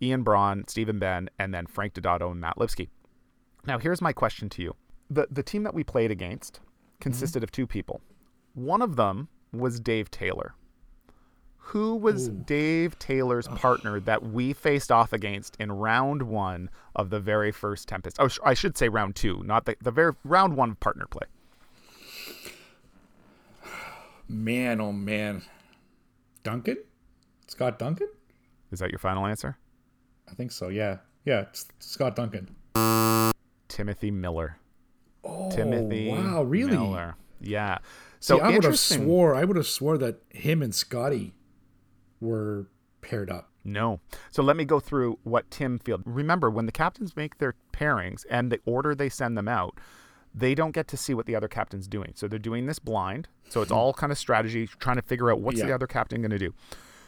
Ian 0.00 0.22
Braun, 0.22 0.64
Stephen 0.68 0.98
Ben, 0.98 1.28
and 1.38 1.52
then 1.52 1.66
Frank 1.66 1.92
Dodato 1.92 2.30
and 2.30 2.40
Matt 2.40 2.56
Lipsky. 2.56 2.88
Now 3.66 3.78
here's 3.78 4.00
my 4.00 4.14
question 4.14 4.48
to 4.48 4.62
you: 4.62 4.74
the 5.10 5.26
the 5.30 5.42
team 5.42 5.64
that 5.64 5.74
we 5.74 5.84
played 5.84 6.10
against 6.10 6.60
consisted 6.98 7.42
of 7.42 7.52
two 7.52 7.66
people. 7.66 8.00
One 8.54 8.80
of 8.80 8.96
them 8.96 9.28
was 9.52 9.80
Dave 9.80 10.10
Taylor. 10.10 10.54
Who 11.70 11.96
was 11.96 12.28
Dave 12.28 12.96
Taylor's 13.00 13.48
partner 13.48 13.98
that 13.98 14.22
we 14.22 14.52
faced 14.52 14.92
off 14.92 15.12
against 15.12 15.56
in 15.56 15.72
round 15.72 16.22
one 16.22 16.70
of 16.94 17.10
the 17.10 17.18
very 17.18 17.50
first 17.50 17.88
Tempest? 17.88 18.18
Oh, 18.20 18.28
sh- 18.28 18.38
I 18.44 18.54
should 18.54 18.78
say 18.78 18.88
round 18.88 19.16
two, 19.16 19.42
not 19.42 19.64
the, 19.64 19.76
the 19.82 19.90
very 19.90 20.12
round 20.22 20.56
one 20.56 20.76
partner 20.76 21.06
play. 21.06 21.26
Man, 24.28 24.80
oh 24.80 24.92
man. 24.92 25.42
Duncan? 26.44 26.76
Scott 27.48 27.80
Duncan? 27.80 28.10
Is 28.70 28.78
that 28.78 28.90
your 28.90 29.00
final 29.00 29.26
answer? 29.26 29.58
I 30.30 30.34
think 30.34 30.52
so, 30.52 30.68
yeah. 30.68 30.98
Yeah, 31.24 31.40
it's 31.40 31.66
Scott 31.80 32.14
Duncan. 32.14 32.54
Timothy 33.66 34.12
Miller. 34.12 34.58
Oh, 35.24 35.50
Timothy 35.50 36.10
wow, 36.10 36.44
really? 36.44 36.76
Miller. 36.76 37.16
Yeah. 37.40 37.78
So 38.20 38.36
See, 38.36 38.42
I 38.42 38.50
would 38.50 38.62
have 38.62 38.78
swore 38.78 39.34
I 39.34 39.42
would 39.42 39.56
have 39.56 39.66
swore 39.66 39.98
that 39.98 40.22
him 40.30 40.62
and 40.62 40.72
Scotty 40.72 41.34
were 42.20 42.68
paired 43.00 43.30
up. 43.30 43.50
No. 43.64 44.00
So 44.30 44.42
let 44.42 44.56
me 44.56 44.64
go 44.64 44.80
through 44.80 45.18
what 45.24 45.50
Tim 45.50 45.78
Field. 45.78 46.02
Remember, 46.04 46.50
when 46.50 46.66
the 46.66 46.72
captains 46.72 47.16
make 47.16 47.38
their 47.38 47.54
pairings 47.72 48.24
and 48.30 48.50
the 48.50 48.60
order 48.64 48.94
they 48.94 49.08
send 49.08 49.36
them 49.36 49.48
out, 49.48 49.78
they 50.34 50.54
don't 50.54 50.72
get 50.72 50.86
to 50.88 50.96
see 50.96 51.14
what 51.14 51.26
the 51.26 51.34
other 51.34 51.48
captain's 51.48 51.88
doing. 51.88 52.12
So 52.14 52.28
they're 52.28 52.38
doing 52.38 52.66
this 52.66 52.78
blind. 52.78 53.28
So 53.48 53.62
it's 53.62 53.70
all 53.72 53.92
kind 53.94 54.12
of 54.12 54.18
strategy, 54.18 54.66
trying 54.66 54.96
to 54.96 55.02
figure 55.02 55.30
out 55.30 55.40
what's 55.40 55.60
the 55.60 55.74
other 55.74 55.86
captain 55.86 56.20
going 56.20 56.30
to 56.30 56.38
do. 56.38 56.54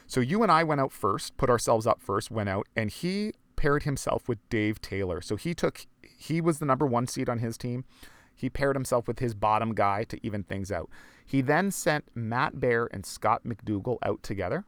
So 0.06 0.20
you 0.20 0.42
and 0.42 0.50
I 0.50 0.64
went 0.64 0.80
out 0.80 0.92
first, 0.92 1.36
put 1.36 1.50
ourselves 1.50 1.86
up 1.86 2.00
first, 2.00 2.30
went 2.30 2.48
out, 2.48 2.66
and 2.74 2.90
he 2.90 3.32
paired 3.56 3.82
himself 3.82 4.26
with 4.26 4.38
Dave 4.48 4.80
Taylor. 4.80 5.20
So 5.20 5.36
he 5.36 5.52
took, 5.52 5.86
he 6.02 6.40
was 6.40 6.58
the 6.58 6.64
number 6.64 6.86
one 6.86 7.06
seed 7.06 7.28
on 7.28 7.40
his 7.40 7.58
team. 7.58 7.84
He 8.34 8.48
paired 8.48 8.76
himself 8.76 9.06
with 9.06 9.18
his 9.18 9.34
bottom 9.34 9.74
guy 9.74 10.04
to 10.04 10.18
even 10.24 10.44
things 10.44 10.72
out. 10.72 10.88
He 11.26 11.42
then 11.42 11.70
sent 11.70 12.04
Matt 12.14 12.58
Bear 12.58 12.88
and 12.90 13.04
Scott 13.04 13.42
McDougal 13.44 13.98
out 14.02 14.22
together 14.22 14.64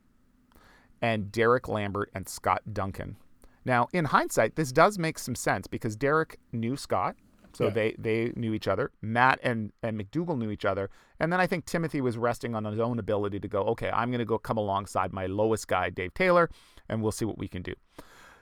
and 1.02 1.30
Derek 1.32 1.68
Lambert 1.68 2.10
and 2.14 2.28
Scott 2.28 2.62
Duncan. 2.72 3.16
Now, 3.64 3.88
in 3.92 4.06
hindsight, 4.06 4.56
this 4.56 4.72
does 4.72 4.98
make 4.98 5.18
some 5.18 5.34
sense 5.34 5.66
because 5.66 5.94
Derek 5.96 6.38
knew 6.52 6.76
Scott, 6.76 7.16
so 7.52 7.64
Yeah. 7.64 7.70
they 7.70 7.94
they 7.98 8.32
knew 8.36 8.54
each 8.54 8.68
other. 8.68 8.90
Matt 9.02 9.38
and 9.42 9.72
and 9.82 10.00
McDougal 10.00 10.38
knew 10.38 10.50
each 10.50 10.64
other, 10.64 10.88
and 11.18 11.32
then 11.32 11.40
I 11.40 11.46
think 11.46 11.66
Timothy 11.66 12.00
was 12.00 12.16
resting 12.16 12.54
on 12.54 12.64
his 12.64 12.78
own 12.80 12.98
ability 12.98 13.38
to 13.40 13.48
go. 13.48 13.62
Okay, 13.64 13.90
I'm 13.90 14.10
going 14.10 14.20
to 14.20 14.24
go 14.24 14.38
come 14.38 14.56
alongside 14.56 15.12
my 15.12 15.26
lowest 15.26 15.68
guy, 15.68 15.90
Dave 15.90 16.14
Taylor, 16.14 16.48
and 16.88 17.02
we'll 17.02 17.12
see 17.12 17.24
what 17.24 17.38
we 17.38 17.48
can 17.48 17.62
do. 17.62 17.74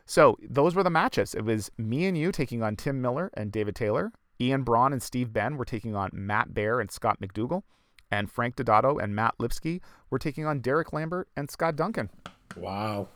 So 0.07 0.37
those 0.43 0.75
were 0.75 0.83
the 0.83 0.91
matchups. 0.91 1.35
It 1.35 1.45
was 1.45 1.71
me 1.77 2.07
and 2.07 2.17
you 2.17 2.33
taking 2.33 2.63
on 2.63 2.77
Tim 2.77 3.01
Miller 3.03 3.31
and 3.35 3.53
David 3.53 3.75
Taylor. 3.75 4.13
Ian 4.41 4.63
Braun 4.63 4.93
and 4.93 5.03
Steve 5.03 5.33
Ben 5.33 5.57
were 5.57 5.65
taking 5.65 5.97
on 5.97 6.11
Matt 6.13 6.55
Bear 6.55 6.79
and 6.81 6.91
Scott 6.91 7.19
McDougal. 7.21 7.63
And 8.11 8.31
Frank 8.31 8.57
Dodato 8.57 9.03
and 9.03 9.15
Matt 9.15 9.35
Lipsky 9.39 9.83
were 10.09 10.19
taking 10.19 10.47
on 10.47 10.61
Derek 10.61 10.95
Lambert 10.95 11.29
and 11.37 11.51
Scott 11.51 11.77
Duncan. 11.77 12.09
Wow. 12.57 13.09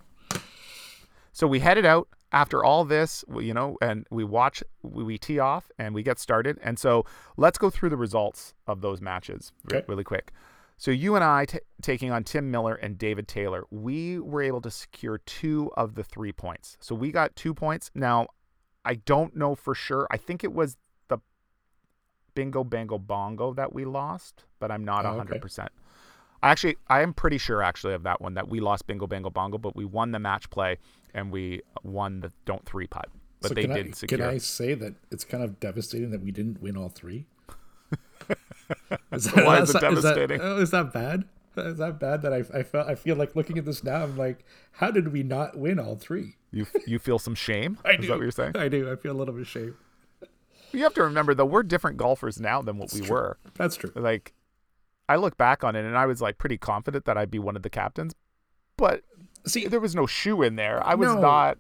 So 1.33 1.47
we 1.47 1.61
headed 1.61 1.85
out 1.87 2.09
after 2.31 2.63
all 2.65 2.85
this, 2.85 3.25
you 3.41 3.55
know, 3.55 3.77
and 3.81 4.07
we 4.11 4.25
watch, 4.25 4.63
we, 4.83 5.03
we 5.05 5.19
tee 5.19 5.39
off 5.39 5.71
and 5.79 5.95
we 5.95 6.03
get 6.03 6.19
started. 6.19 6.59
And 6.63 6.79
so 6.79 7.05
let's 7.37 7.59
go 7.59 7.71
through 7.71 7.91
the 7.91 7.97
results 7.97 8.55
of 8.67 8.81
those 8.81 9.01
matches 9.01 9.53
Okay. 9.71 9.85
really 9.89 10.05
quick. 10.05 10.33
So 10.77 10.91
you 10.91 11.15
and 11.15 11.23
I 11.23 11.45
t- 11.45 11.59
taking 11.81 12.11
on 12.11 12.25
Tim 12.25 12.51
Miller 12.51 12.75
and 12.75 12.99
David 12.99 13.29
Taylor, 13.29 13.65
we 13.71 14.19
were 14.19 14.43
able 14.43 14.61
to 14.63 14.71
secure 14.71 15.19
two 15.19 15.71
of 15.77 15.95
the 15.95 16.03
three 16.03 16.33
points. 16.33 16.77
So 16.81 16.95
we 16.95 17.13
got 17.13 17.37
two 17.37 17.55
points. 17.55 17.91
Now, 17.95 18.27
I 18.85 18.95
don't 18.95 19.37
know 19.37 19.55
for 19.55 19.75
sure. 19.75 20.07
I 20.11 20.17
think 20.17 20.43
it 20.43 20.53
was 20.53 20.77
the 21.09 21.19
bingo, 22.35 22.65
bango, 22.65 22.99
bongo 22.99 23.53
that 23.55 23.73
we 23.73 23.85
lost, 23.85 24.45
but 24.59 24.71
I'm 24.73 24.85
not 24.85 25.07
Oh, 25.07 25.19
a 25.19 25.23
okay. 25.23 25.39
100%. 26.43 26.51
Actually, 26.51 26.77
I 26.89 27.03
am 27.03 27.15
pretty 27.15 27.39
sure 27.39 27.63
actually 27.63 27.95
of 27.95 28.03
that 28.05 28.21
one 28.21 28.35
that 28.35 28.49
we 28.49 28.61
lost 28.61 28.87
bingo, 28.87 29.07
bango, 29.07 29.31
bongo, 29.31 29.59
but 29.59 29.77
we 29.77 29.85
won 29.85 30.13
the 30.13 30.19
match 30.19 30.51
play 30.51 30.79
and 31.15 31.31
we 31.31 31.63
won 31.83 32.21
the 32.21 32.33
don't 32.45 32.65
three 32.65 32.87
putt. 32.87 33.09
But 33.41 33.49
so 33.49 33.55
they 33.55 33.67
did 33.67 33.89
I, 33.89 33.91
secure. 33.93 34.19
Can 34.19 34.27
I 34.29 34.39
say 34.39 34.75
that 34.75 34.95
it's 35.11 35.25
kind 35.25 35.43
of 35.43 35.59
devastating 35.61 36.11
that 36.11 36.23
we 36.23 36.31
didn't 36.31 36.63
win 36.63 36.77
all 36.77 36.89
three? 36.89 37.27
Is 39.13 39.29
Why 39.33 39.61
is 39.61 39.71
it 39.71 39.73
that- 39.75 39.81
devastating? 39.83 40.41
Is 40.41 40.43
that, 40.43 40.53
oh, 40.53 40.59
is 40.59 40.71
that 40.71 40.93
bad? 40.93 41.25
Is 41.57 41.79
that 41.79 42.01
bad 42.01 42.23
that 42.23 42.33
I, 42.33 42.39
I 42.59 42.63
felt 42.63 42.89
I 42.89 42.95
feel 42.95 43.15
like 43.17 43.37
looking 43.37 43.59
at 43.59 43.67
this 43.67 43.85
now 43.85 44.05
I'm 44.05 44.17
like 44.17 44.43
how 44.73 44.91
did 44.91 45.13
we 45.13 45.23
not 45.23 45.59
win 45.59 45.79
all 45.79 45.97
three? 45.97 46.37
You 46.51 46.67
you 46.87 46.99
feel 46.99 47.19
some 47.19 47.35
shame? 47.35 47.77
I 47.85 47.91
Is 47.93 48.01
do. 48.01 48.07
that 48.07 48.13
what 48.15 48.23
you're 48.23 48.31
saying? 48.31 48.57
I 48.57 48.69
do. 48.69 48.91
I 48.91 48.97
feel 48.97 49.13
a 49.13 49.19
little 49.19 49.35
bit 49.35 49.43
ashamed. 49.43 49.75
You 50.73 50.83
have 50.85 50.95
to 50.95 51.03
remember 51.03 51.35
though, 51.35 51.45
we're 51.45 51.63
different 51.63 51.99
golfers 51.99 52.41
now 52.41 52.63
than 52.63 52.79
what 52.79 52.91
we 52.95 53.01
true. 53.01 53.11
were. 53.11 53.39
That's 53.57 53.77
true. 53.77 53.93
Like, 53.95 54.33
I 55.13 55.17
look 55.17 55.37
back 55.37 55.63
on 55.65 55.77
it 55.77 55.85
and 55.85 55.97
I 55.97 56.07
was 56.07 56.21
like 56.21 56.39
pretty 56.39 56.59
confident 56.59 57.05
that 57.05 57.17
I'd 57.17 57.31
be 57.31 57.39
one 57.39 57.57
of 57.57 57.63
the 57.63 57.71
captains, 57.71 58.15
but 58.77 59.03
See, 59.45 59.67
there 59.67 59.81
was 59.81 59.95
no 59.95 60.07
shoe 60.07 60.43
in 60.43 60.57
there. 60.57 60.85
I 60.87 60.95
was 60.95 61.09
No. 61.09 61.21
not. 61.21 61.59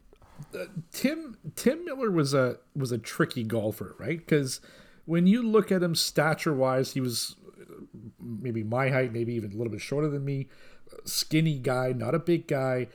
Uh, 0.55 0.67
Tim 0.93 1.37
Tim 1.57 1.85
Miller 1.85 2.11
was 2.11 2.35
a 2.35 2.59
was 2.75 2.93
a 2.93 2.99
tricky 2.99 3.45
golfer, 3.45 3.95
right? 3.99 4.19
Because 4.19 4.61
when 5.05 5.27
you 5.27 5.43
look 5.43 5.71
at 5.73 5.83
him 5.83 5.95
stature 5.95 6.55
wise, 6.55 6.93
he 6.93 7.01
was 7.01 7.37
uh, 7.61 7.85
maybe 8.21 8.63
my 8.63 8.89
height, 8.91 9.13
maybe 9.13 9.35
even 9.35 9.53
a 9.53 9.57
little 9.57 9.71
bit 9.71 9.81
shorter 9.81 10.09
than 10.09 10.25
me. 10.25 10.49
Skinny 11.05 11.59
guy, 11.59 11.93
not 11.93 12.15
a 12.15 12.19
big 12.19 12.47
guy, 12.47 12.89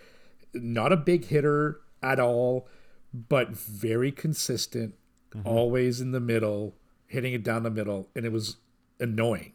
not 0.53 0.91
a 0.91 0.97
big 0.97 1.25
hitter 1.25 1.81
at 2.01 2.19
all, 2.19 2.67
but 3.13 3.49
very 3.51 4.11
consistent, 4.11 4.95
mm-hmm. 5.31 5.47
always 5.47 5.99
in 5.99 6.11
the 6.11 6.19
middle, 6.19 6.75
hitting 7.07 7.33
it 7.33 7.43
down 7.43 7.63
the 7.63 7.69
middle, 7.69 8.09
and 8.15 8.25
it 8.25 8.31
was 8.31 8.57
annoying. 8.99 9.53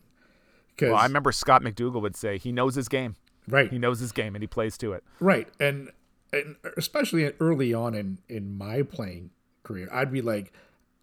Well, 0.81 0.95
I 0.97 1.05
remember 1.05 1.33
Scott 1.33 1.63
McDougal 1.63 2.01
would 2.03 2.17
say 2.17 2.39
he 2.39 2.51
knows 2.53 2.75
his 2.75 2.89
game. 2.89 3.17
right, 3.49 3.71
He 3.71 3.79
knows 3.79 4.01
his 4.01 4.13
game 4.13 4.35
and 4.35 4.43
he 4.43 4.47
plays 4.47 4.77
to 4.79 4.93
it. 4.93 5.05
Right, 5.21 5.49
and 5.61 5.91
and 6.33 6.57
especially 6.77 7.31
early 7.41 7.75
on 7.75 7.95
in 7.95 8.19
in 8.29 8.57
my 8.57 8.83
playing 8.83 9.31
career, 9.63 9.89
I'd 9.93 10.11
be 10.13 10.23
like 10.23 10.53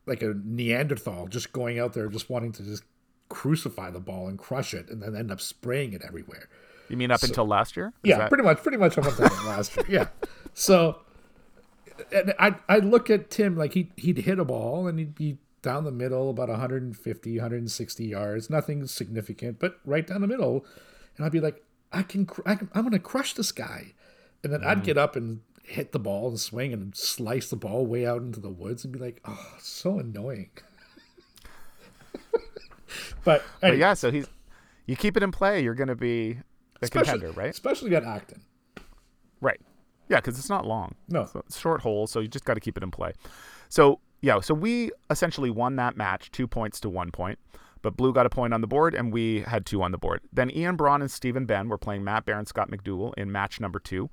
like 0.05 0.21
a 0.23 0.33
Neanderthal, 0.43 1.27
just 1.27 1.51
going 1.53 1.77
out 1.79 1.93
there, 1.93 2.07
just 2.07 2.29
wanting 2.29 2.51
to 2.53 2.63
just 2.63 2.83
crucify 3.29 3.91
the 3.91 3.99
ball 3.99 4.27
and 4.27 4.39
crush 4.39 4.73
it, 4.73 4.89
and 4.89 5.01
then 5.03 5.15
end 5.15 5.31
up 5.31 5.39
spraying 5.39 5.93
it 5.93 6.01
everywhere. 6.05 6.49
You 6.89 6.97
mean 6.97 7.11
up 7.11 7.21
until 7.21 7.45
last 7.45 7.77
year? 7.77 7.93
Is 8.03 8.09
Yeah, 8.09 8.17
that- 8.17 8.29
pretty 8.29 8.43
much, 8.43 8.63
pretty 8.63 8.77
much 8.79 8.97
up 8.97 9.05
until 9.05 9.25
last 9.45 9.75
year. 9.77 9.85
Yeah, 9.87 10.07
so 10.55 10.97
and 12.11 12.33
I 12.39 12.55
I 12.67 12.77
look 12.79 13.09
at 13.09 13.29
Tim 13.29 13.55
like 13.55 13.73
he 13.73 13.91
he'd 13.97 14.17
hit 14.19 14.39
a 14.39 14.45
ball 14.45 14.87
and 14.87 14.97
he'd 14.97 15.13
be 15.15 15.37
down 15.61 15.83
the 15.83 15.91
middle 15.91 16.29
about 16.29 16.49
150 16.49 17.37
160 17.37 18.05
yards 18.05 18.49
nothing 18.49 18.85
significant 18.87 19.59
but 19.59 19.79
right 19.85 20.07
down 20.07 20.21
the 20.21 20.27
middle 20.27 20.65
and 21.17 21.25
i'd 21.25 21.31
be 21.31 21.39
like 21.39 21.63
i 21.91 22.01
can 22.01 22.25
cr- 22.25 22.41
I 22.45 22.55
can, 22.55 22.69
i'm 22.73 22.83
gonna 22.83 22.99
crush 22.99 23.33
this 23.33 23.51
guy 23.51 23.93
and 24.43 24.53
then 24.53 24.63
i'd 24.63 24.79
mm. 24.79 24.83
get 24.83 24.97
up 24.97 25.15
and 25.15 25.41
hit 25.63 25.91
the 25.91 25.99
ball 25.99 26.29
and 26.29 26.39
swing 26.39 26.73
and 26.73 26.95
slice 26.95 27.49
the 27.49 27.55
ball 27.55 27.85
way 27.85 28.05
out 28.05 28.21
into 28.21 28.39
the 28.39 28.49
woods 28.49 28.83
and 28.83 28.91
be 28.91 28.99
like 28.99 29.21
oh 29.25 29.55
so 29.59 29.99
annoying 29.99 30.49
but, 33.23 33.43
But 33.61 33.77
yeah, 33.77 33.93
so 33.93 34.11
he's 34.11 34.27
you 34.87 34.95
keep 34.95 35.15
it 35.15 35.21
in 35.21 35.31
play, 35.31 35.61
you're 35.63 35.75
going 35.75 35.89
to 35.89 35.95
be 35.95 36.39
a 36.81 36.87
contender, 36.87 37.31
right? 37.31 37.51
especially 37.51 37.95
at 37.95 38.03
acton 38.03 38.41
Right. 39.41 39.61
Yeah, 40.09 40.17
because 40.17 40.39
it's 40.39 40.49
not 40.49 40.65
long. 40.65 40.95
No. 41.07 41.29
It's 41.45 41.59
short 41.59 41.81
hole, 41.81 42.07
so 42.07 42.19
you 42.19 42.27
just 42.27 42.43
got 42.43 42.55
to 42.55 42.59
keep 42.59 42.75
it 42.75 42.83
in 42.83 42.91
play. 42.91 43.13
So 43.69 43.99
yeah, 44.21 44.39
so 44.39 44.53
we 44.53 44.91
essentially 45.09 45.49
won 45.49 45.75
that 45.77 45.95
match, 45.97 46.31
two 46.31 46.47
points 46.47 46.79
to 46.81 46.89
one 46.89 47.11
point. 47.11 47.39
But 47.81 47.95
Blue 47.95 48.11
got 48.13 48.25
a 48.25 48.29
point 48.29 48.53
on 48.53 48.59
the 48.61 48.67
board, 48.67 48.93
and 48.93 49.13
we 49.13 49.39
had 49.41 49.65
two 49.65 49.81
on 49.81 49.91
the 49.93 49.97
board. 49.97 50.19
Then 50.33 50.51
Ian 50.51 50.75
Braun 50.75 51.01
and 51.01 51.09
Stephen 51.09 51.45
Ben 51.45 51.69
were 51.69 51.77
playing 51.77 52.03
Matt 52.03 52.25
Bear 52.25 52.37
and 52.37 52.47
Scott 52.47 52.69
McDougal 52.69 53.13
in 53.17 53.31
match 53.31 53.61
number 53.61 53.79
two. 53.79 54.09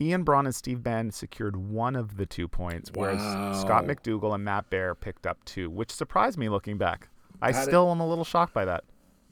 Ian 0.00 0.22
Braun 0.22 0.46
and 0.46 0.54
Steve 0.54 0.82
Ben 0.82 1.10
secured 1.10 1.56
one 1.56 1.96
of 1.96 2.16
the 2.16 2.26
two 2.26 2.46
points, 2.48 2.90
whereas 2.94 3.20
Scott 3.60 3.84
McDougal 3.84 4.34
and 4.34 4.44
Matt 4.44 4.70
Bear 4.70 4.94
picked 4.94 5.26
up 5.26 5.44
two, 5.44 5.68
which 5.70 5.90
surprised 5.90 6.38
me 6.38 6.48
looking 6.48 6.78
back. 6.78 7.08
I 7.42 7.50
That 7.52 7.64
still 7.64 7.90
am 7.90 7.98
a 8.00 8.06
little 8.08 8.24
shocked 8.24 8.54
by 8.54 8.64
that. 8.64 8.84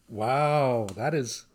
wow 0.08 0.86
that 0.96 1.14
is 1.14 1.46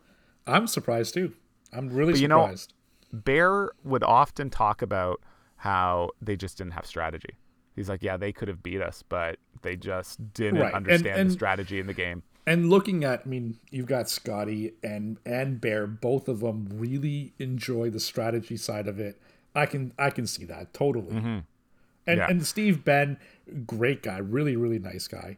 i'm 0.48 0.66
surprised 0.66 1.14
too 1.14 1.34
i'm 1.74 1.90
really 1.90 2.14
But 2.14 2.22
you 2.22 2.28
know- 2.28 2.42
surprised 2.44 2.74
Bear 3.14 3.72
would 3.84 4.04
often 4.04 4.50
talk 4.50 4.82
about 4.82 5.22
how 5.58 6.10
they 6.22 6.36
just 6.36 6.58
didn't 6.58 6.74
have 6.74 6.86
strategy. 6.86 7.38
He's 7.78 7.88
like, 7.88 8.04
yeah, 8.04 8.18
they 8.18 8.34
could 8.34 8.50
have 8.50 8.62
beat 8.62 8.82
us, 8.82 9.04
but 9.08 9.38
they 9.62 9.78
just 9.78 10.34
didn't 10.34 10.60
Right, 10.60 10.74
understand 10.74 11.20
and- 11.22 11.30
the 11.30 11.34
strategy 11.34 11.80
in 11.80 11.88
the 11.88 11.94
game. 11.94 12.24
And 12.46 12.70
looking 12.70 13.04
at, 13.04 13.24
I 13.26 13.30
mean, 13.30 13.58
you've 13.72 13.88
got 13.88 14.10
Scotty 14.10 14.74
and 14.82 15.18
and 15.26 15.60
Bear. 15.62 15.86
Both 15.88 16.28
of 16.30 16.40
them 16.40 16.68
really 16.74 17.34
enjoy 17.40 17.90
the 17.90 18.00
strategy 18.00 18.56
side 18.58 18.88
of 18.88 19.00
it. 19.02 19.22
I 19.54 19.66
can 19.66 19.94
I 20.00 20.10
can 20.12 20.26
see 20.28 20.44
that 20.46 20.74
totally. 20.74 21.10
And 21.16 21.24
Mm-hmm. 21.24 22.18
Yeah. 22.18 22.28
and 22.30 22.46
Steve 22.48 22.86
Ben, 22.86 23.18
great 23.66 24.02
guy, 24.02 24.18
really 24.20 24.56
really 24.56 24.80
nice 24.80 25.08
guy, 25.10 25.36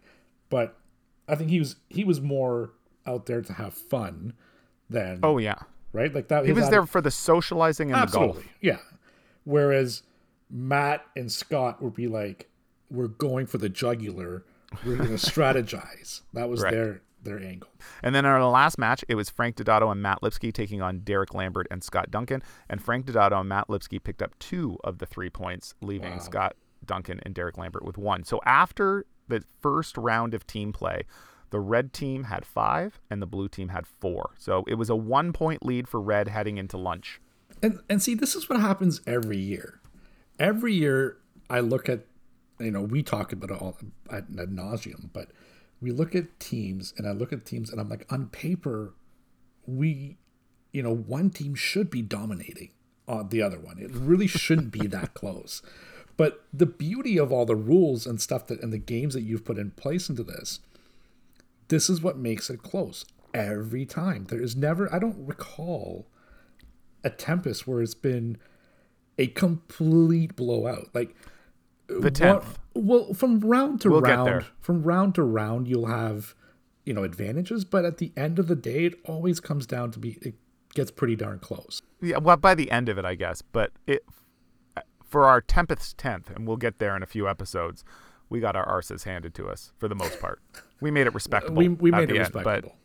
but 0.50 0.78
I 1.28 1.34
think 1.36 1.50
he 1.50 1.58
was 1.60 1.78
he 1.90 2.04
was 2.04 2.22
more 2.22 2.74
out 3.08 3.26
there 3.26 3.42
to 3.42 3.54
have 3.54 3.74
fun 3.74 4.34
than 4.88 5.20
Oh 5.24 5.40
yeah, 5.40 5.56
right 5.94 6.14
like 6.14 6.28
that. 6.28 6.46
he 6.46 6.52
was 6.54 6.70
there 6.70 6.86
for 6.86 7.02
the 7.02 7.10
socializing 7.12 7.92
and 7.92 8.08
the 8.08 8.18
golf. 8.18 8.44
yeah. 8.62 8.78
Whereas 9.46 10.04
Matt 10.50 11.06
and 11.16 11.32
Scott 11.32 11.82
would 11.82 11.94
be 11.94 12.08
like, 12.08 12.50
we're 12.90 13.08
going 13.08 13.46
for 13.48 13.58
the 13.58 13.70
jugular. 13.70 14.44
We're 14.86 14.96
going 14.98 15.10
to 15.16 15.16
strategize. 15.16 16.22
That 16.34 16.50
was 16.50 16.62
Right. 16.62 16.74
their 16.74 17.02
their 17.22 17.38
angle. 17.38 17.68
And 18.02 18.16
then 18.16 18.24
in 18.24 18.32
our 18.32 18.42
last 18.50 18.78
match, 18.78 19.04
it 19.10 19.16
was 19.16 19.30
Frank 19.30 19.58
Dodato 19.58 19.92
and 19.92 20.02
Matt 20.02 20.24
Lipsky 20.24 20.54
taking 20.54 20.82
on 20.82 21.00
Derek 21.00 21.34
Lambert 21.34 21.68
and 21.70 21.84
Scott 21.84 22.10
Duncan. 22.10 22.42
And 22.70 22.82
Frank 22.82 23.06
Dodato 23.08 23.38
and 23.42 23.50
Matt 23.50 23.70
Lipsky 23.70 24.00
picked 24.00 24.22
up 24.22 24.40
two 24.40 24.78
of 24.86 25.00
the 25.00 25.06
three 25.06 25.30
points, 25.30 25.74
leaving 25.82 26.22
Scott 26.22 26.56
Duncan 26.86 27.20
and 27.24 27.36
Derek 27.36 27.58
Lambert 27.58 27.84
with 27.84 27.98
one. 27.98 28.24
So 28.24 28.40
after 28.46 29.06
the 29.28 29.44
first 29.62 29.98
round 29.98 30.34
of 30.34 30.48
team 30.48 30.72
play, 30.72 31.04
the 31.50 31.60
red 31.60 31.92
team 31.92 32.24
had 32.24 32.46
five 32.46 33.02
and 33.10 33.22
the 33.22 33.28
blue 33.28 33.50
team 33.50 33.68
had 33.68 33.86
four. 33.86 34.30
So 34.38 34.64
it 34.66 34.76
was 34.76 34.90
a 34.90 34.96
one 34.96 35.34
point 35.34 35.66
lead 35.66 35.90
for 35.90 36.00
red 36.00 36.30
heading 36.30 36.58
into 36.58 36.78
lunch. 36.78 37.20
And 37.62 37.82
and 37.90 38.02
see, 38.02 38.16
this 38.16 38.34
is 38.34 38.48
what 38.48 38.62
happens 38.62 39.02
every 39.06 39.38
year. 39.40 39.82
Every 40.40 40.74
year, 40.74 41.18
I 41.50 41.60
look 41.60 41.90
at, 41.90 42.06
you 42.60 42.72
know, 42.72 42.82
we 42.82 43.04
talk 43.04 43.34
about 43.34 43.52
it 43.52 43.62
all 43.62 43.78
ad, 44.10 44.28
ad 44.40 44.50
nauseum, 44.50 45.10
but 45.12 45.30
we 45.82 45.92
look 45.92 46.16
at 46.16 46.40
teams, 46.40 46.94
and 46.98 47.08
I 47.08 47.12
look 47.12 47.34
at 47.34 47.46
teams, 47.46 47.70
and 47.70 47.80
I'm 47.80 47.90
like, 47.90 48.06
on 48.12 48.28
paper, 48.28 48.94
we, 49.66 50.18
you 50.72 50.84
know, 50.84 50.94
one 50.94 51.30
team 51.30 51.56
should 51.56 51.90
be 51.90 52.02
dominating 52.02 52.72
on 53.08 53.30
the 53.30 53.42
other 53.42 53.60
one. 53.60 53.80
It 53.80 53.92
really 53.92 54.28
shouldn't 54.28 54.72
be 54.72 54.88
that 54.88 55.14
close. 55.14 55.62
But 56.16 56.44
the 56.54 56.66
beauty 56.66 57.18
of 57.18 57.32
all 57.32 57.46
the 57.46 57.56
rules 57.56 58.06
and 58.06 58.20
stuff 58.20 58.48
that 58.48 58.62
and 58.62 58.74
the 58.74 58.78
games 58.78 59.14
that 59.14 59.22
you've 59.22 59.46
put 59.46 59.58
in 59.58 59.72
place 59.72 60.10
into 60.10 60.24
this, 60.24 60.60
this 61.70 61.90
is 61.90 62.02
what 62.02 62.18
makes 62.18 62.50
it 62.50 62.62
close 62.62 63.06
every 63.34 63.86
time. 63.86 64.26
There 64.26 64.42
is 64.42 64.56
never, 64.56 64.94
I 64.94 65.00
don't 65.00 65.26
recall 65.26 66.08
a 67.04 67.10
Tempest 67.10 67.68
where 67.68 67.82
it's 67.82 67.94
been 67.94 68.38
a 69.20 69.28
complete 69.28 70.36
blowout. 70.36 70.90
Like 70.96 71.16
The 71.88 72.10
tenth. 72.10 72.58
well, 72.74 73.14
from 73.14 73.42
round 73.42 73.82
to 73.82 73.92
We'll 73.92 74.02
round, 74.02 74.46
from 74.62 74.82
round 74.82 75.14
to 75.16 75.24
round, 75.24 75.68
you'll 75.68 75.88
have 75.88 76.34
you 76.86 76.94
know 76.94 77.04
advantages, 77.04 77.66
but 77.66 77.86
at 77.86 78.00
the 78.00 78.12
end 78.18 78.40
of 78.40 78.48
the 78.48 78.56
day, 78.56 78.86
it 78.86 78.96
always 79.06 79.40
comes 79.40 79.68
down 79.68 79.92
to 79.92 80.00
be 80.00 80.18
it 80.22 80.34
gets 80.74 80.90
pretty 80.90 81.16
darn 81.16 81.40
close. 81.40 81.82
Yeah, 82.02 82.18
well, 82.18 82.38
by 82.38 82.56
the 82.56 82.72
end 82.72 82.90
of 82.90 82.98
it, 82.98 83.06
I 83.06 83.16
guess. 83.16 83.42
But 83.44 83.72
it 83.86 84.04
for 85.04 85.26
our 85.26 85.42
tenth 85.42 85.98
tenth, 85.98 86.30
and 86.30 86.48
we'll 86.48 86.58
get 86.58 86.80
there 86.80 86.96
in 86.96 87.04
a 87.04 87.08
few 87.08 87.28
episodes. 87.28 87.84
We 88.30 88.40
got 88.40 88.56
our 88.56 88.66
arses 88.66 89.04
handed 89.04 89.34
to 89.36 89.50
us 89.50 89.74
for 89.78 89.88
the 89.88 89.96
most 89.96 90.20
part. 90.20 90.40
We 90.80 90.92
made 90.92 91.08
it 91.08 91.14
respectable. 91.22 91.58
We 91.58 91.68
we 91.68 91.92
made 91.92 92.10
it 92.12 92.18
end, 92.18 92.20
respectable. 92.20 92.76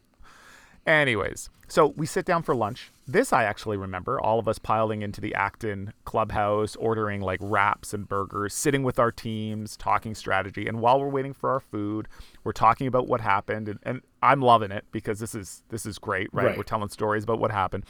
Anyways, 0.87 1.49
so 1.66 1.89
we 1.97 2.05
sit 2.05 2.26
down 2.26 2.43
for 2.43 2.55
lunch. 2.55 2.91
This 3.07 3.32
I 3.32 3.45
actually 3.45 3.76
remember. 3.76 4.20
All 4.20 4.39
of 4.39 4.47
us 4.47 4.59
piling 4.59 5.03
into 5.03 5.20
the 5.20 5.35
Acton 5.35 5.95
clubhouse, 6.05 6.76
ordering 6.76 7.20
like 7.20 7.41
wraps 7.43 7.95
and 7.95 8.07
burgers, 8.07 8.53
sitting 8.53 8.82
with 8.82 8.99
our 8.99 9.11
teams, 9.11 9.76
talking 9.76 10.14
strategy. 10.14 10.66
And 10.66 10.80
while 10.80 11.01
we're 11.01 11.09
waiting 11.09 11.32
for 11.32 11.51
our 11.51 11.61
food, 11.61 12.07
we're 12.43 12.53
talking 12.53 12.87
about 12.87 13.07
what 13.07 13.22
happened. 13.22 13.68
And, 13.68 13.78
and 13.82 14.03
I'm 14.22 14.43
loving 14.43 14.70
it 14.70 14.85
because 14.93 15.20
this 15.20 15.35
is 15.35 15.62
this 15.70 15.87
is 15.87 15.99
great, 15.99 16.28
right? 16.32 16.47
Right. 16.47 16.57
We're 16.57 16.64
telling 16.64 16.91
stories 16.91 17.24
about 17.24 17.39
what 17.39 17.51
happened. 17.51 17.85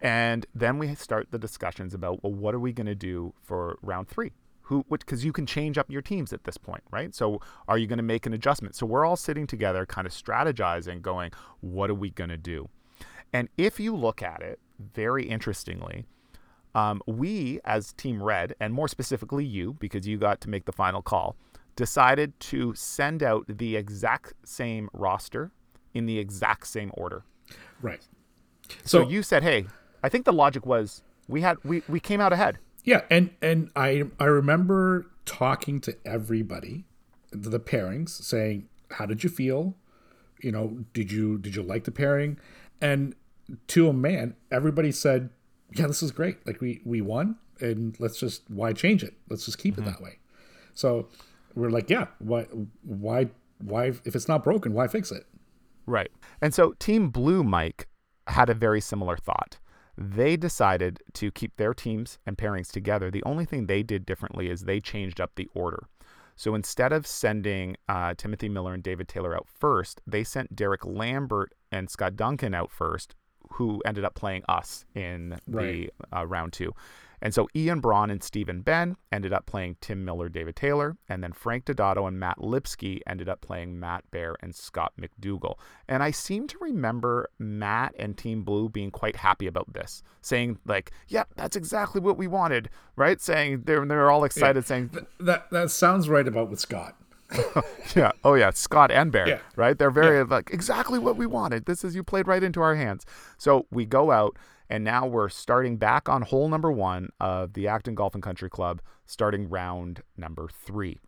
And 0.00 0.46
then 0.54 0.78
we 0.78 0.94
start 0.94 1.28
the 1.30 1.38
discussions 1.38 1.94
about 1.94 2.22
well, 2.22 2.32
what 2.32 2.54
are 2.54 2.60
we 2.60 2.72
going 2.72 2.86
to 2.86 2.94
do 2.94 3.34
for 3.42 3.76
round 3.82 4.08
three? 4.08 4.32
Who, 4.70 4.86
because 4.88 5.24
you 5.24 5.32
can 5.32 5.46
change 5.46 5.78
up 5.78 5.90
your 5.90 6.00
teams 6.00 6.32
at 6.32 6.44
this 6.44 6.56
point, 6.56 6.84
right? 6.92 7.12
So, 7.12 7.40
are 7.66 7.76
you 7.76 7.88
going 7.88 7.96
to 7.96 8.04
make 8.04 8.24
an 8.24 8.32
adjustment? 8.32 8.76
So, 8.76 8.86
we're 8.86 9.04
all 9.04 9.16
sitting 9.16 9.48
together, 9.48 9.84
kind 9.84 10.06
of 10.06 10.12
strategizing, 10.12 11.02
going, 11.02 11.32
what 11.60 11.90
are 11.90 11.94
we 11.94 12.10
going 12.10 12.30
to 12.30 12.36
do? 12.36 12.68
And 13.32 13.48
if 13.58 13.80
you 13.80 13.96
look 13.96 14.22
at 14.22 14.42
it 14.42 14.60
very 14.94 15.26
interestingly, 15.26 16.04
um, 16.76 17.02
we 17.08 17.58
as 17.64 17.92
Team 17.94 18.22
Red, 18.22 18.54
and 18.60 18.72
more 18.72 18.86
specifically 18.86 19.44
you, 19.44 19.74
because 19.80 20.06
you 20.06 20.16
got 20.18 20.40
to 20.42 20.48
make 20.48 20.66
the 20.66 20.72
final 20.72 21.02
call, 21.02 21.34
decided 21.74 22.38
to 22.38 22.72
send 22.76 23.24
out 23.24 23.46
the 23.48 23.74
exact 23.74 24.34
same 24.44 24.88
roster 24.92 25.50
in 25.94 26.06
the 26.06 26.16
exact 26.16 26.68
same 26.68 26.92
order. 26.94 27.24
Right. 27.82 28.06
So, 28.84 29.02
So, 29.02 29.08
you 29.08 29.24
said, 29.24 29.42
"Hey, 29.42 29.66
I 30.04 30.08
think 30.08 30.26
the 30.26 30.32
logic 30.32 30.64
was 30.64 31.02
we 31.26 31.40
had 31.40 31.56
we 31.64 31.82
we 31.88 31.98
came 31.98 32.20
out 32.20 32.32
ahead." 32.32 32.58
Yeah, 32.84 33.02
and 33.10 33.30
and 33.42 33.70
I 33.76 34.04
I 34.18 34.24
remember 34.24 35.06
talking 35.24 35.80
to 35.80 35.96
everybody, 36.04 36.84
the 37.30 37.60
pairings, 37.60 38.10
saying, 38.10 38.68
"How 38.92 39.06
did 39.06 39.22
you 39.22 39.30
feel? 39.30 39.74
You 40.40 40.52
know, 40.52 40.84
did 40.92 41.12
you 41.12 41.38
did 41.38 41.54
you 41.54 41.62
like 41.62 41.84
the 41.84 41.90
pairing?" 41.90 42.38
And 42.80 43.14
to 43.68 43.88
a 43.88 43.92
man, 43.92 44.34
everybody 44.50 44.92
said, 44.92 45.30
"Yeah, 45.74 45.86
this 45.86 46.02
is 46.02 46.10
great. 46.10 46.46
Like 46.46 46.60
we 46.60 46.80
we 46.84 47.00
won, 47.00 47.36
and 47.60 47.98
let's 48.00 48.18
just 48.18 48.42
why 48.48 48.72
change 48.72 49.02
it? 49.02 49.14
Let's 49.28 49.44
just 49.44 49.58
keep 49.58 49.74
it 49.74 49.82
mm-hmm. 49.82 49.90
that 49.90 50.02
way." 50.02 50.18
So 50.74 51.08
we're 51.54 51.70
like, 51.70 51.90
"Yeah, 51.90 52.06
why 52.18 52.44
why 52.82 53.28
why 53.58 53.86
if 54.04 54.14
it's 54.14 54.28
not 54.28 54.42
broken, 54.42 54.72
why 54.72 54.88
fix 54.88 55.12
it?" 55.12 55.26
Right. 55.86 56.10
And 56.40 56.54
so 56.54 56.72
Team 56.78 57.10
Blue 57.10 57.42
Mike 57.42 57.88
had 58.26 58.48
a 58.48 58.54
very 58.54 58.80
similar 58.80 59.16
thought. 59.16 59.58
They 59.96 60.36
decided 60.36 61.00
to 61.14 61.30
keep 61.30 61.56
their 61.56 61.74
teams 61.74 62.18
and 62.26 62.36
pairings 62.38 62.70
together. 62.70 63.10
The 63.10 63.24
only 63.24 63.44
thing 63.44 63.66
they 63.66 63.82
did 63.82 64.06
differently 64.06 64.48
is 64.48 64.62
they 64.62 64.80
changed 64.80 65.20
up 65.20 65.32
the 65.36 65.48
order. 65.54 65.86
So 66.36 66.54
instead 66.54 66.92
of 66.92 67.06
sending 67.06 67.76
uh, 67.88 68.14
Timothy 68.16 68.48
Miller 68.48 68.72
and 68.72 68.82
David 68.82 69.08
Taylor 69.08 69.34
out 69.36 69.46
first, 69.46 70.00
they 70.06 70.24
sent 70.24 70.56
Derek 70.56 70.86
Lambert 70.86 71.52
and 71.70 71.90
Scott 71.90 72.16
Duncan 72.16 72.54
out 72.54 72.70
first, 72.70 73.14
who 73.52 73.82
ended 73.84 74.04
up 74.04 74.14
playing 74.14 74.42
us 74.48 74.86
in 74.94 75.38
Right. 75.46 75.90
the 76.10 76.16
uh, 76.16 76.26
round 76.26 76.52
two. 76.54 76.72
And 77.22 77.34
so 77.34 77.48
Ian 77.54 77.80
Braun 77.80 78.10
and 78.10 78.22
Stephen 78.22 78.62
Ben 78.62 78.96
ended 79.12 79.32
up 79.32 79.46
playing 79.46 79.76
Tim 79.80 80.04
Miller, 80.04 80.28
David 80.28 80.56
Taylor, 80.56 80.96
and 81.08 81.22
then 81.22 81.32
Frank 81.32 81.64
Dodato 81.64 82.06
and 82.08 82.18
Matt 82.18 82.38
Lipsky 82.38 83.00
ended 83.06 83.28
up 83.28 83.40
playing 83.40 83.78
Matt 83.78 84.10
Bear 84.10 84.36
and 84.40 84.54
Scott 84.54 84.92
McDougal. 85.00 85.54
And 85.88 86.02
I 86.02 86.10
seem 86.10 86.46
to 86.48 86.58
remember 86.60 87.28
Matt 87.38 87.94
and 87.98 88.16
Team 88.16 88.42
Blue 88.42 88.68
being 88.68 88.90
quite 88.90 89.16
happy 89.16 89.46
about 89.46 89.72
this, 89.72 90.02
saying 90.22 90.58
like, 90.66 90.92
"Yep, 91.08 91.28
that's 91.36 91.56
exactly 91.56 92.00
what 92.00 92.16
we 92.16 92.26
wanted," 92.26 92.70
right? 92.96 93.20
Saying 93.20 93.62
they're 93.66 93.84
they're 93.84 94.10
all 94.10 94.24
excited, 94.24 94.66
saying, 94.66 94.90
Th- 94.90 95.04
that 95.20 95.50
that 95.50 95.70
sounds 95.70 96.08
right 96.08 96.26
about 96.26 96.50
with 96.50 96.60
Scott. 96.60 96.96
yeah. 97.96 98.12
Oh 98.24 98.34
yeah, 98.34 98.50
Scott 98.50 98.90
and 98.90 99.12
Bear. 99.12 99.28
Yeah. 99.28 99.38
Right? 99.56 99.78
They're 99.78 99.90
very 99.90 100.24
like 100.24 100.50
exactly 100.50 100.98
what 100.98 101.16
we 101.16 101.26
wanted. 101.26 101.66
This 101.66 101.84
is 101.84 101.94
you 101.94 102.02
played 102.02 102.26
right 102.26 102.42
into 102.42 102.60
our 102.60 102.74
hands. 102.74 103.06
So 103.38 103.66
we 103.70 103.86
go 103.86 104.10
out 104.10 104.36
and 104.70 104.84
now 104.84 105.04
we're 105.04 105.28
starting 105.28 105.76
back 105.76 106.08
on 106.08 106.22
hole 106.22 106.48
number 106.48 106.70
one 106.70 107.10
of 107.18 107.54
the 107.54 107.66
Acton 107.66 107.96
Golf 107.96 108.14
and 108.14 108.22
Country 108.22 108.48
Club, 108.48 108.80
starting 109.04 109.48
round 109.48 110.02
number 110.16 110.48
three. 110.48 110.98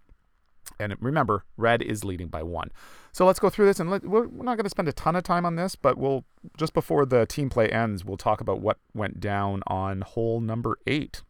And 0.80 0.96
remember, 1.00 1.44
red 1.56 1.80
is 1.80 2.04
leading 2.04 2.26
by 2.26 2.42
one. 2.42 2.70
So 3.12 3.24
let's 3.24 3.38
go 3.38 3.48
through 3.48 3.66
this, 3.66 3.78
and 3.78 3.90
let, 3.90 4.04
we're 4.04 4.26
we're 4.26 4.44
not 4.44 4.56
going 4.56 4.64
to 4.64 4.70
spend 4.70 4.88
a 4.88 4.92
ton 4.92 5.14
of 5.14 5.22
time 5.22 5.46
on 5.46 5.54
this, 5.54 5.76
but 5.76 5.96
we'll 5.96 6.24
just 6.58 6.74
before 6.74 7.06
the 7.06 7.24
team 7.24 7.48
play 7.48 7.68
ends, 7.68 8.04
we'll 8.04 8.16
talk 8.16 8.40
about 8.40 8.60
what 8.60 8.78
went 8.94 9.20
down 9.20 9.62
on 9.68 10.00
hole 10.00 10.40
number 10.40 10.76
eight. 10.86 11.22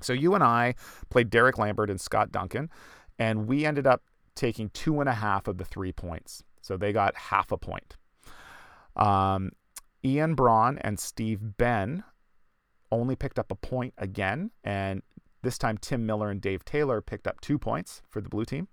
So 0.00 0.12
you 0.12 0.34
and 0.34 0.44
I 0.44 0.74
played 1.10 1.30
Derek 1.30 1.58
Lambert 1.58 1.90
and 1.90 2.00
Scott 2.00 2.30
Duncan, 2.30 2.70
and 3.18 3.48
we 3.48 3.64
ended 3.64 3.86
up 3.86 4.02
taking 4.34 4.68
two 4.70 5.00
and 5.00 5.08
a 5.08 5.14
half 5.14 5.48
of 5.48 5.58
the 5.58 5.64
three 5.64 5.92
points. 5.92 6.44
So 6.60 6.76
they 6.76 6.92
got 6.92 7.16
half 7.16 7.50
a 7.50 7.56
point. 7.56 7.96
Um, 8.94 9.52
Ian 10.06 10.34
Braun 10.34 10.78
and 10.78 10.98
Steve 11.00 11.56
Ben 11.58 12.04
only 12.92 13.16
picked 13.16 13.38
up 13.38 13.50
a 13.50 13.56
point 13.56 13.92
again, 13.98 14.52
and 14.62 15.02
this 15.42 15.58
time 15.58 15.76
Tim 15.78 16.06
Miller 16.06 16.30
and 16.30 16.40
Dave 16.40 16.64
Taylor 16.64 17.00
picked 17.02 17.26
up 17.26 17.40
two 17.40 17.58
points 17.58 18.02
for 18.08 18.20
the 18.20 18.28
blue 18.28 18.44
team. 18.44 18.68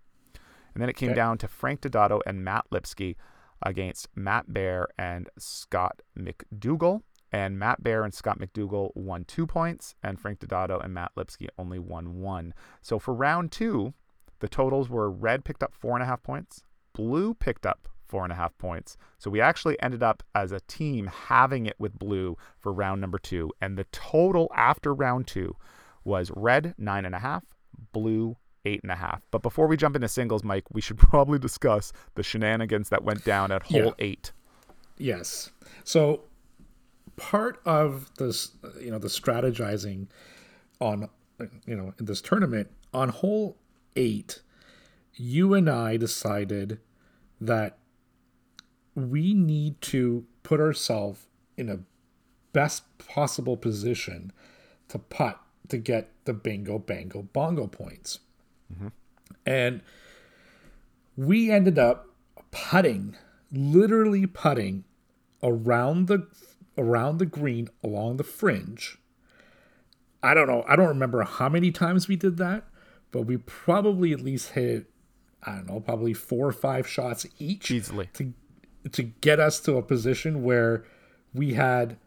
And 0.73 0.81
then 0.81 0.89
it 0.89 0.95
came 0.95 1.09
Okay. 1.09 1.15
down 1.15 1.37
to 1.39 1.47
Frank 1.47 1.81
Dodato 1.81 2.21
and 2.25 2.43
Matt 2.43 2.65
Lipsky 2.71 3.15
against 3.61 4.07
Matt 4.15 4.53
Bear 4.53 4.87
and 4.97 5.29
Scott 5.37 6.01
McDougal. 6.17 7.01
And 7.31 7.57
Matt 7.57 7.81
Bear 7.81 8.03
and 8.03 8.13
Scott 8.13 8.37
McDougal 8.37 8.95
won 8.95 9.25
two 9.25 9.47
points, 9.47 9.95
and 10.03 10.19
Frank 10.19 10.39
Dodato 10.39 10.83
and 10.83 10.93
Matt 10.93 11.13
Lipsky 11.15 11.47
only 11.57 11.79
won 11.79 12.19
one. 12.21 12.53
So 12.81 12.99
for 12.99 13.11
round 13.13 13.51
two, 13.51 13.95
the 14.39 14.47
totals 14.47 14.87
were 14.87 15.09
red 15.09 15.43
picked 15.43 15.63
up 15.63 15.73
four 15.73 15.95
and 15.95 16.03
a 16.03 16.05
half 16.05 16.21
points, 16.21 16.63
blue 16.93 17.33
picked 17.33 17.65
up 17.65 17.87
four 18.13 18.23
and 18.23 18.31
a 18.31 18.35
half 18.35 18.55
points. 18.59 18.95
So 19.17 19.31
we 19.31 19.41
actually 19.41 19.75
ended 19.81 20.03
up 20.03 20.21
as 20.35 20.51
a 20.51 20.59
team 20.67 21.07
having 21.07 21.65
it 21.65 21.75
with 21.79 21.97
blue 21.97 22.37
for 22.59 22.71
round 22.71 23.01
number 23.01 23.17
two. 23.17 23.49
And 23.59 23.75
the 23.75 23.85
total 23.85 24.51
after 24.55 24.93
round 24.93 25.25
two 25.25 25.55
was 26.03 26.31
red 26.35 26.75
nine 26.77 27.05
and 27.05 27.15
a 27.15 27.19
half, 27.19 27.43
blue 27.91 28.37
eight 28.65 28.81
and 28.83 28.91
a 28.91 28.95
half. 28.95 29.23
But 29.31 29.41
before 29.41 29.65
we 29.65 29.77
jump 29.77 29.95
into 29.95 30.07
singles, 30.07 30.43
Mike, 30.43 30.65
we 30.71 30.79
should 30.79 30.97
probably 31.09 31.39
discuss 31.39 31.91
the 32.13 32.21
shenanigans 32.21 32.89
that 32.89 33.03
went 33.03 33.25
down 33.25 33.51
at 33.51 33.63
hole 33.63 33.81
Yeah. 33.85 33.91
eight. 33.97 34.31
Yes. 34.99 35.49
So 35.83 36.21
part 37.15 37.59
of 37.65 38.11
this, 38.19 38.51
you 38.79 38.91
know, 38.91 38.99
the 38.99 39.07
strategizing 39.07 40.05
on, 40.79 41.09
you 41.65 41.75
know, 41.75 41.95
in 41.99 42.05
this 42.05 42.21
tournament 42.21 42.69
on 42.93 43.09
hole 43.09 43.57
eight, 43.95 44.43
you 45.15 45.55
and 45.55 45.67
I 45.67 45.97
decided 45.97 46.79
that 47.41 47.77
we 48.95 49.33
need 49.33 49.81
to 49.81 50.25
put 50.43 50.59
ourselves 50.59 51.27
in 51.57 51.69
a 51.69 51.79
best 52.51 52.83
possible 52.97 53.57
position 53.57 54.31
to 54.89 54.99
putt 54.99 55.39
to 55.69 55.77
get 55.77 56.09
the 56.25 56.33
bingo 56.33 56.77
bango 56.77 57.21
bongo 57.21 57.67
points. 57.67 58.19
Mm-hmm. 58.71 58.89
And 59.45 59.81
we 61.15 61.51
ended 61.51 61.79
up 61.79 62.07
putting, 62.51 63.15
literally 63.51 64.25
putting 64.25 64.83
around 65.41 66.07
the 66.07 66.27
around 66.77 67.17
the 67.17 67.25
green 67.25 67.69
along 67.83 68.17
the 68.17 68.23
fringe. 68.23 68.97
I 70.21 70.33
don't 70.33 70.47
know. 70.47 70.63
I 70.67 70.75
don't 70.75 70.87
remember 70.87 71.23
how 71.23 71.49
many 71.49 71.71
times 71.71 72.07
we 72.07 72.15
did 72.15 72.37
that, 72.37 72.65
but 73.11 73.23
we 73.23 73.37
probably 73.37 74.13
at 74.13 74.21
least 74.21 74.51
hit 74.51 74.89
I 75.45 75.55
don't 75.55 75.67
know, 75.67 75.79
probably 75.79 76.13
four 76.13 76.47
or 76.47 76.53
five 76.53 76.87
shots 76.87 77.25
each 77.37 77.69
Easily. 77.69 78.09
to 78.13 78.33
to 78.91 79.03
get 79.03 79.39
us 79.39 79.59
to 79.61 79.77
a 79.77 79.81
position 79.81 80.43
where 80.43 80.85
we 81.33 81.53
had 81.53 81.97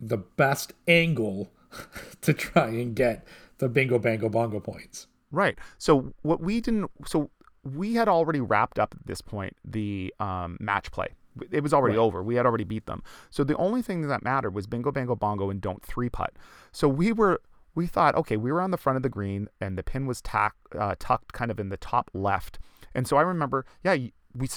the 0.00 0.18
best 0.18 0.72
angle 0.88 1.50
to 2.20 2.32
try 2.32 2.68
and 2.68 2.94
get 2.94 3.26
the 3.58 3.68
bingo 3.68 3.98
bango 3.98 4.28
bongo 4.28 4.60
points. 4.60 5.06
Right. 5.30 5.58
So 5.78 6.12
what 6.22 6.40
we 6.40 6.60
didn't 6.60 6.90
so 7.06 7.30
we 7.62 7.94
had 7.94 8.08
already 8.08 8.40
wrapped 8.40 8.78
up 8.78 8.94
at 8.98 9.06
this 9.06 9.20
point 9.20 9.56
the 9.64 10.14
um, 10.18 10.56
match 10.60 10.90
play. 10.90 11.08
It 11.50 11.62
was 11.62 11.72
already 11.72 11.96
Right. 11.96 12.02
over. 12.02 12.22
We 12.22 12.34
had 12.34 12.46
already 12.46 12.64
beat 12.64 12.86
them. 12.86 13.02
So 13.30 13.44
the 13.44 13.56
only 13.56 13.82
thing 13.82 14.08
that 14.08 14.24
mattered 14.24 14.54
was 14.54 14.66
bingo 14.66 14.90
bango 14.90 15.14
bongo 15.14 15.50
and 15.50 15.60
don't 15.60 15.82
three 15.84 16.08
putt. 16.08 16.32
So 16.72 16.88
we 16.88 17.12
were 17.12 17.40
we 17.74 17.86
thought 17.86 18.14
okay 18.16 18.36
we 18.36 18.50
were 18.50 18.60
on 18.60 18.72
the 18.72 18.76
front 18.78 18.96
of 18.96 19.02
the 19.02 19.08
green 19.08 19.48
and 19.60 19.78
the 19.78 19.82
pin 19.82 20.06
was 20.06 20.20
tack, 20.20 20.54
uh, 20.76 20.96
tucked 20.98 21.32
kind 21.32 21.50
of 21.50 21.60
in 21.60 21.68
the 21.68 21.76
top 21.76 22.10
left. 22.14 22.58
And 22.94 23.06
so 23.06 23.16
I 23.16 23.22
remember 23.22 23.64
yeah 23.84 23.96
we 24.34 24.48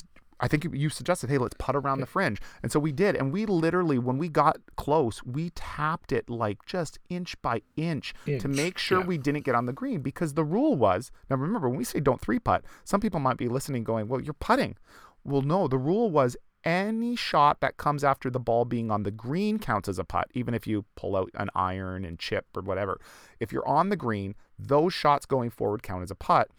I 0.44 0.50
think 0.50 0.68
you 0.74 0.90
suggested, 0.90 1.30
hey, 1.30 1.38
let's 1.38 1.56
putt 1.58 1.74
around 1.74 2.02
the 2.02 2.06
fringe. 2.06 2.42
And 2.62 2.70
so 2.70 2.78
we 2.78 2.92
did. 2.92 3.16
And 3.16 3.32
we 3.32 3.46
literally, 3.46 3.98
when 3.98 4.18
we 4.18 4.28
got 4.28 4.58
close, 4.76 5.24
we 5.24 5.52
tapped 5.52 6.12
it 6.12 6.30
like 6.30 6.66
just 6.66 7.00
inch 7.08 7.42
by 7.42 7.62
inch, 7.78 8.14
to 8.26 8.50
make 8.50 8.78
sure 8.78 9.00
yeah. 9.00 9.06
we 9.06 9.18
didn't 9.18 9.46
get 9.46 9.56
on 9.56 9.68
the 9.68 9.72
green 9.72 10.02
because 10.02 10.34
the 10.34 10.44
rule 10.44 10.76
was 10.76 11.12
now 11.30 11.38
remember, 11.38 11.70
when 11.70 11.78
we 11.78 11.86
say 11.86 12.02
don't 12.02 12.20
three 12.20 12.40
putt, 12.40 12.66
some 12.84 13.00
people 13.00 13.22
might 13.22 13.38
be 13.38 13.48
listening 13.48 13.86
going, 13.86 14.10
well, 14.10 14.20
you're 14.20 14.34
putting. 14.34 14.76
Well, 15.24 15.42
no, 15.44 15.70
the 15.70 15.78
rule 15.78 16.12
was 16.12 16.36
any 16.66 17.16
shot 17.16 17.62
that 17.62 17.78
comes 17.78 18.04
after 18.04 18.30
the 18.30 18.40
ball 18.40 18.66
being 18.66 18.92
on 18.92 19.04
the 19.04 19.12
green 19.12 19.60
counts 19.60 19.88
as 19.88 19.98
a 19.98 20.04
putt, 20.04 20.30
even 20.34 20.54
if 20.54 20.68
you 20.68 20.84
pull 20.96 21.16
out 21.16 21.30
an 21.36 21.50
iron 21.56 22.04
and 22.04 22.20
chip 22.20 22.48
or 22.54 22.64
whatever. 22.64 23.00
If 23.40 23.54
you're 23.54 23.68
on 23.68 23.88
the 23.88 23.96
green, 23.96 24.36
those 24.60 24.94
shots 24.94 25.26
going 25.26 25.52
forward 25.52 25.84
count 25.84 26.04
as 26.04 26.12
a 26.12 26.16
putt. 26.16 26.50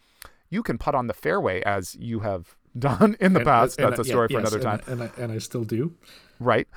You 0.49 0.63
can 0.63 0.79
putt 0.79 0.95
on 0.95 1.05
the 1.05 1.13
fairway 1.13 1.61
as 1.61 1.95
you 1.99 2.21
have 2.21 2.55
done 2.77 3.15
in 3.19 3.33
the 3.33 3.39
And- 3.39 3.45
past. 3.47 3.79
and- 3.79 3.89
That's 3.91 4.01
a 4.01 4.03
yeah, 4.07 4.11
story 4.11 4.27
for 4.27 4.33
yes, 4.39 4.41
another 4.41 4.59
time 4.59 4.81
and, 4.87 5.01
and, 5.01 5.11
I, 5.17 5.21
and 5.21 5.31
I 5.31 5.37
still 5.39 5.63
do. 5.63 5.93
right? 6.39 6.67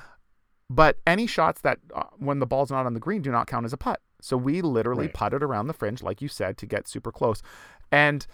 But 0.69 0.97
any 1.07 1.25
shots 1.27 1.61
that 1.61 1.79
uh, 1.95 2.03
when 2.17 2.39
the 2.39 2.45
ball's 2.45 2.69
not 2.71 2.85
on 2.85 2.93
the 2.93 2.99
green 2.99 3.21
do 3.21 3.31
not 3.31 3.47
count 3.47 3.65
as 3.65 3.73
a 3.73 3.77
putt. 3.77 4.01
So 4.21 4.37
we 4.37 4.61
literally 4.61 5.05
Right. 5.05 5.13
putted 5.13 5.41
around 5.43 5.67
the 5.67 5.73
fringe, 5.73 6.03
like 6.03 6.21
you 6.21 6.27
said, 6.27 6.57
to 6.59 6.65
get 6.65 6.87
super 6.87 7.11
close. 7.11 7.41
And 7.91 8.27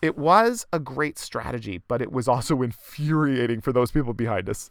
it 0.00 0.16
was 0.16 0.66
a 0.72 0.78
great 0.78 1.18
strategy, 1.18 1.82
but 1.88 2.00
it 2.00 2.12
was 2.12 2.28
also 2.28 2.62
infuriating 2.62 3.60
for 3.60 3.72
those 3.72 3.90
people 3.90 4.14
behind 4.14 4.48
us. 4.48 4.70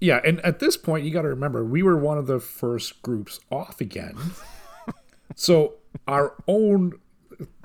Yeah, 0.00 0.20
and 0.24 0.40
at 0.40 0.58
this 0.58 0.76
point, 0.76 1.04
you 1.04 1.10
got 1.10 1.22
to 1.22 1.28
remember 1.28 1.64
we 1.64 1.82
were 1.82 1.96
one 1.96 2.18
of 2.18 2.26
the 2.26 2.38
first 2.40 3.02
groups 3.02 3.40
off 3.50 3.80
again. 3.80 4.16
so 5.34 5.74
our 6.06 6.34
own 6.46 6.92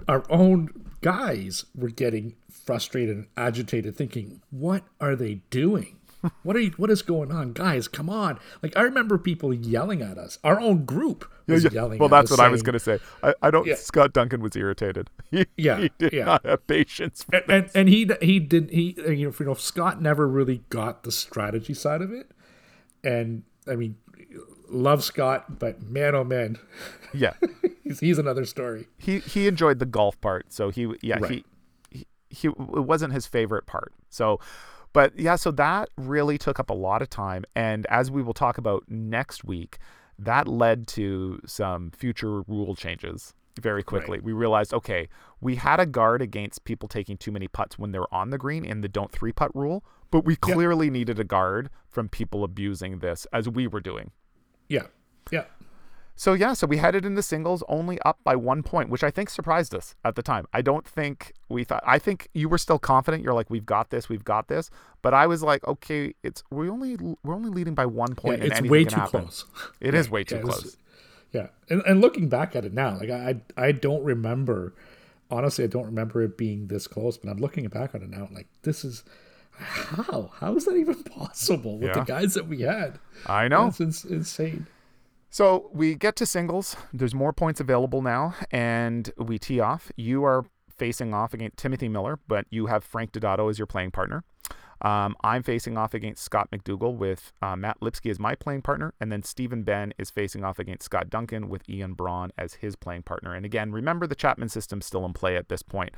our 0.07 0.23
own 0.29 0.69
guys 1.01 1.65
were 1.75 1.89
getting 1.89 2.35
frustrated 2.65 3.15
and 3.17 3.27
agitated, 3.37 3.95
thinking, 3.95 4.41
"What 4.49 4.83
are 4.99 5.15
they 5.15 5.41
doing? 5.49 5.97
What 6.43 6.55
are 6.55 6.59
you, 6.59 6.71
what 6.77 6.91
is 6.91 7.01
going 7.01 7.31
on, 7.31 7.53
guys? 7.53 7.87
Come 7.87 8.09
on!" 8.09 8.39
Like 8.61 8.77
I 8.77 8.81
remember 8.81 9.17
people 9.17 9.53
yelling 9.53 10.01
at 10.01 10.17
us. 10.17 10.37
Our 10.43 10.59
own 10.59 10.85
group 10.85 11.25
was 11.47 11.63
yelling. 11.73 11.97
well, 11.99 12.07
at 12.07 12.11
that's 12.11 12.31
what 12.31 12.39
I 12.39 12.47
was 12.47 12.61
going 12.61 12.73
to 12.73 12.79
say. 12.79 12.99
I, 13.23 13.33
I 13.41 13.49
don't. 13.51 13.65
Yeah. 13.65 13.75
Scott 13.75 14.13
Duncan 14.13 14.41
was 14.41 14.55
irritated. 14.55 15.09
He, 15.31 15.45
Yeah, 15.57 15.79
he 15.79 15.91
did 15.97 16.11
yeah. 16.13 16.25
not 16.25 16.45
have 16.45 16.67
patience. 16.67 17.25
and, 17.33 17.43
and 17.49 17.69
and 17.73 17.89
he 17.89 18.09
he 18.21 18.39
did 18.39 18.69
he 18.69 18.95
you 18.97 19.25
know 19.27 19.33
you 19.39 19.45
know 19.45 19.53
Scott 19.55 20.01
never 20.01 20.27
really 20.27 20.61
got 20.69 21.03
the 21.03 21.11
strategy 21.11 21.73
side 21.73 22.01
of 22.01 22.11
it, 22.11 22.29
and 23.03 23.43
I 23.67 23.75
mean, 23.75 23.95
love 24.69 25.03
Scott, 25.03 25.57
but 25.59 25.81
man 25.81 26.13
oh 26.15 26.23
man, 26.23 26.59
yeah, 27.13 27.33
he's, 27.83 27.99
he's 27.99 28.19
another 28.19 28.45
story. 28.45 28.87
he 28.97 29.19
he 29.19 29.47
enjoyed 29.47 29.79
the 29.79 29.85
golf 29.85 30.19
part, 30.21 30.51
so 30.53 30.69
he 30.69 30.93
yeah 31.01 31.17
Right. 31.19 31.31
he, 31.31 31.45
he 32.31 32.47
it 32.47 32.57
wasn't 32.57 33.13
his 33.13 33.27
favorite 33.27 33.65
part. 33.65 33.93
So, 34.09 34.39
but 34.93 35.17
yeah, 35.19 35.35
so 35.35 35.51
that 35.51 35.89
really 35.97 36.37
took 36.37 36.59
up 36.59 36.69
a 36.69 36.73
lot 36.73 37.01
of 37.01 37.09
time, 37.09 37.45
and 37.55 37.85
as 37.87 38.09
we 38.09 38.21
will 38.21 38.33
talk 38.33 38.57
about 38.57 38.83
next 38.87 39.43
week, 39.43 39.77
that 40.17 40.47
led 40.47 40.87
to 40.87 41.41
some 41.45 41.91
future 41.91 42.41
rule 42.41 42.75
changes 42.75 43.33
very 43.59 43.83
quickly. 43.83 44.19
We 44.19 44.33
realized 44.33 44.73
okay, 44.73 45.09
we 45.39 45.55
had 45.55 45.79
a 45.79 45.85
guard 45.85 46.21
against 46.21 46.63
people 46.63 46.87
taking 46.87 47.17
too 47.17 47.31
many 47.31 47.47
putts 47.47 47.77
when 47.77 47.91
they're 47.91 48.13
on 48.13 48.29
the 48.29 48.37
green 48.37 48.63
in 48.65 48.81
the 48.81 48.89
don't 48.89 49.11
three 49.11 49.31
putt 49.31 49.55
rule, 49.55 49.83
but 50.09 50.25
we 50.25 50.35
clearly 50.35 50.89
needed 50.89 51.19
a 51.19 51.23
guard 51.23 51.69
from 51.87 52.09
people 52.09 52.43
abusing 52.43 52.99
this 52.99 53.27
as 53.33 53.49
we 53.49 53.67
were 53.67 53.81
doing. 53.81 54.11
Yeah, 54.69 54.87
yeah, 55.31 55.45
So 56.21 56.33
yeah, 56.33 56.53
so 56.53 56.67
we 56.67 56.77
headed 56.77 57.03
into 57.03 57.23
singles 57.23 57.63
only 57.67 57.99
up 58.01 58.19
by 58.23 58.35
one 58.35 58.61
point, 58.61 58.91
which 58.91 59.03
I 59.03 59.09
think 59.09 59.27
surprised 59.27 59.73
us 59.73 59.95
at 60.05 60.13
the 60.13 60.21
time. 60.21 60.45
I 60.53 60.61
don't 60.61 60.85
think 60.85 61.33
we 61.49 61.63
thought. 61.63 61.81
I 61.83 61.97
think 61.97 62.27
you 62.35 62.47
were 62.47 62.59
still 62.59 62.77
confident. 62.77 63.23
You're 63.23 63.33
like, 63.33 63.49
we've 63.49 63.65
got 63.65 63.89
this, 63.89 64.07
we've 64.07 64.23
got 64.23 64.47
this. 64.47 64.69
But 65.01 65.15
I 65.15 65.25
was 65.25 65.41
like, 65.41 65.67
okay, 65.67 66.13
it's 66.21 66.43
we 66.51 66.69
only 66.69 66.95
we're 67.23 67.33
only 67.33 67.49
leading 67.49 67.73
by 67.73 67.87
one 67.87 68.13
point. 68.13 68.43
Yeah, 68.43 68.49
it's 68.51 68.61
way 68.69 68.83
too 68.83 68.97
happen. 68.97 69.21
close. 69.21 69.45
It 69.79 69.95
is 69.95 70.11
way 70.11 70.23
too 70.23 70.35
Yeah, 70.35 70.41
close. 70.43 70.77
Yeah, 71.33 71.47
and, 71.71 71.81
and 71.87 72.01
looking 72.01 72.29
back 72.29 72.55
at 72.55 72.65
it 72.65 72.73
now, 72.75 72.99
like 72.99 73.09
I 73.09 73.41
I 73.57 73.71
don't 73.71 74.03
remember. 74.03 74.75
Honestly, 75.31 75.63
I 75.63 75.67
don't 75.67 75.87
remember 75.87 76.21
it 76.21 76.37
being 76.37 76.67
this 76.67 76.85
close. 76.85 77.17
But 77.17 77.31
I'm 77.31 77.39
looking 77.39 77.67
back 77.67 77.95
on 77.95 78.03
it 78.03 78.11
now, 78.11 78.29
like 78.31 78.45
this 78.61 78.85
is 78.85 79.03
how 79.53 80.29
how 80.35 80.55
is 80.55 80.65
that 80.65 80.75
even 80.75 81.01
possible 81.03 81.79
with 81.79 81.95
the 81.95 82.03
guys 82.03 82.35
that 82.35 82.47
we 82.47 82.61
had? 82.61 82.99
I 83.25 83.47
know. 83.47 83.69
it's, 83.69 83.81
ins- 83.81 84.05
insane. 84.05 84.67
So 85.33 85.69
we 85.73 85.95
get 85.95 86.17
to 86.17 86.25
singles. 86.25 86.75
There's 86.91 87.15
more 87.15 87.31
points 87.31 87.61
available 87.61 88.01
now, 88.01 88.35
and 88.51 89.09
we 89.17 89.39
tee 89.39 89.61
off. 89.61 89.89
You 89.95 90.25
are 90.25 90.43
facing 90.69 91.13
off 91.13 91.33
against 91.33 91.55
Timothy 91.55 91.87
Miller, 91.87 92.19
but 92.27 92.45
you 92.49 92.65
have 92.65 92.83
Frank 92.83 93.13
Dodato 93.13 93.49
as 93.49 93.57
your 93.57 93.65
playing 93.65 93.91
partner. 93.91 94.25
Um, 94.81 95.15
I'm 95.23 95.41
facing 95.41 95.77
off 95.77 95.93
against 95.93 96.23
Scott 96.23 96.49
McDougal 96.51 96.97
with 96.97 97.31
uh, 97.41 97.55
Matt 97.55 97.79
Lipsky 97.81 98.09
as 98.09 98.19
my 98.19 98.35
playing 98.35 98.63
partner, 98.63 98.93
and 98.99 99.09
then 99.09 99.23
Stephen 99.23 99.63
Ben 99.63 99.93
is 99.97 100.09
facing 100.09 100.43
off 100.43 100.59
against 100.59 100.83
Scott 100.83 101.09
Duncan 101.09 101.47
with 101.47 101.69
Ian 101.69 101.93
Braun 101.93 102.31
as 102.37 102.55
his 102.55 102.75
playing 102.75 103.03
partner. 103.03 103.33
And 103.33 103.45
again, 103.45 103.71
remember 103.71 104.07
the 104.07 104.15
Chapman 104.15 104.49
system's 104.49 104.85
still 104.85 105.05
in 105.05 105.13
play 105.13 105.37
at 105.37 105.47
this 105.47 105.61
point. 105.61 105.93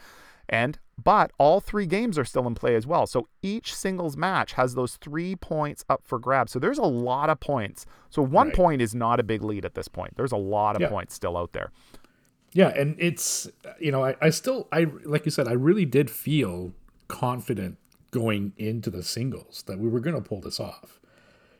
And 0.49 0.77
but 1.03 1.31
all 1.39 1.59
three 1.59 1.85
games 1.87 2.17
are 2.19 2.25
still 2.25 2.45
in 2.47 2.53
play 2.53 2.75
as 2.75 2.85
well. 2.85 3.07
So 3.07 3.27
each 3.41 3.73
singles 3.73 4.15
match 4.15 4.53
has 4.53 4.75
those 4.75 4.97
three 4.97 5.35
points 5.35 5.83
up 5.89 6.01
for 6.05 6.19
grabs. 6.19 6.51
So 6.51 6.59
there's 6.59 6.77
a 6.77 6.83
lot 6.83 7.29
of 7.29 7.39
points. 7.39 7.85
So 8.09 8.21
one 8.21 8.47
Right. 8.47 8.55
point 8.55 8.81
is 8.81 8.93
not 8.93 9.19
a 9.19 9.23
big 9.23 9.41
lead 9.43 9.65
at 9.65 9.73
this 9.73 9.87
point. 9.87 10.15
There's 10.17 10.31
a 10.31 10.37
lot 10.37 10.75
of 10.75 10.81
Yeah. 10.83 10.89
points 10.89 11.15
still 11.15 11.35
out 11.35 11.53
there. 11.53 11.71
Yeah, 12.51 12.69
and 12.69 12.95
it's 12.99 13.49
you 13.79 13.91
know 13.91 14.03
I, 14.05 14.15
I 14.21 14.29
still 14.29 14.67
I 14.71 14.83
like 15.05 15.25
you 15.25 15.31
said 15.31 15.47
I 15.47 15.53
really 15.53 15.85
did 15.85 16.11
feel 16.11 16.73
confident 17.07 17.77
going 18.11 18.53
into 18.57 18.91
the 18.91 19.01
singles 19.01 19.63
that 19.65 19.79
we 19.79 19.89
were 19.89 19.99
going 19.99 20.15
to 20.15 20.21
pull 20.21 20.39
this 20.41 20.59
off 20.59 20.99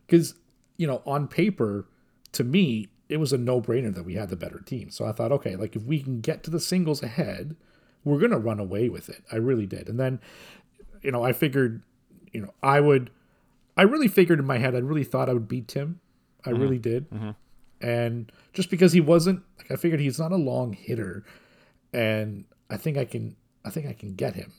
because 0.06 0.36
you 0.78 0.86
know 0.86 1.02
on 1.06 1.28
paper 1.28 1.88
to 2.34 2.44
me 2.44 2.90
it 3.10 3.18
was 3.18 3.34
a 3.34 3.38
no 3.40 3.60
brainer 3.60 3.94
that 3.94 4.06
we 4.06 4.14
had 4.14 4.30
the 4.30 4.36
better 4.36 4.60
team. 4.60 4.92
So 4.92 5.06
I 5.06 5.12
thought 5.12 5.32
okay 5.32 5.56
like 5.56 5.76
if 5.76 5.82
we 5.84 6.00
can 6.04 6.22
get 6.22 6.44
to 6.44 6.52
the 6.52 6.60
singles 6.60 7.02
ahead 7.02 7.56
we're 8.04 8.20
going 8.20 8.32
to 8.32 8.38
run 8.38 8.60
away 8.60 8.90
with 8.90 9.10
it. 9.10 9.24
I 9.32 9.38
really 9.38 9.66
did, 9.66 9.88
and 9.90 10.00
then 10.00 10.20
you 11.02 11.12
know 11.12 11.24
I 11.24 11.34
figured 11.34 11.84
you 12.32 12.42
know 12.42 12.54
I 12.64 12.80
would 12.80 13.12
I 13.78 13.84
really 13.84 14.08
figured 14.08 14.40
in 14.40 14.46
my 14.46 14.58
head 14.58 14.76
I 14.76 14.80
really 14.80 15.04
thought 15.04 15.30
I 15.30 15.34
would 15.34 15.48
beat 15.48 15.68
Tim. 15.68 16.00
I 16.46 16.50
mm-hmm. 16.50 16.62
really 16.62 16.80
did 16.80 17.10
mm-hmm. 17.10 17.32
and 17.80 18.32
just 18.54 18.70
because 18.70 18.92
he 18.92 19.02
wasn't 19.02 19.44
like 19.58 19.72
I 19.72 19.76
figured 19.76 20.02
he's 20.02 20.20
not 20.20 20.32
a 20.32 20.38
long 20.38 20.74
hitter 20.74 21.24
and 21.94 22.46
I 22.70 22.78
think 22.78 22.98
I 22.98 23.06
can 23.06 23.36
I 23.64 23.70
think 23.70 23.88
I 23.88 23.94
can 23.94 24.16
get 24.16 24.36
him. 24.36 24.52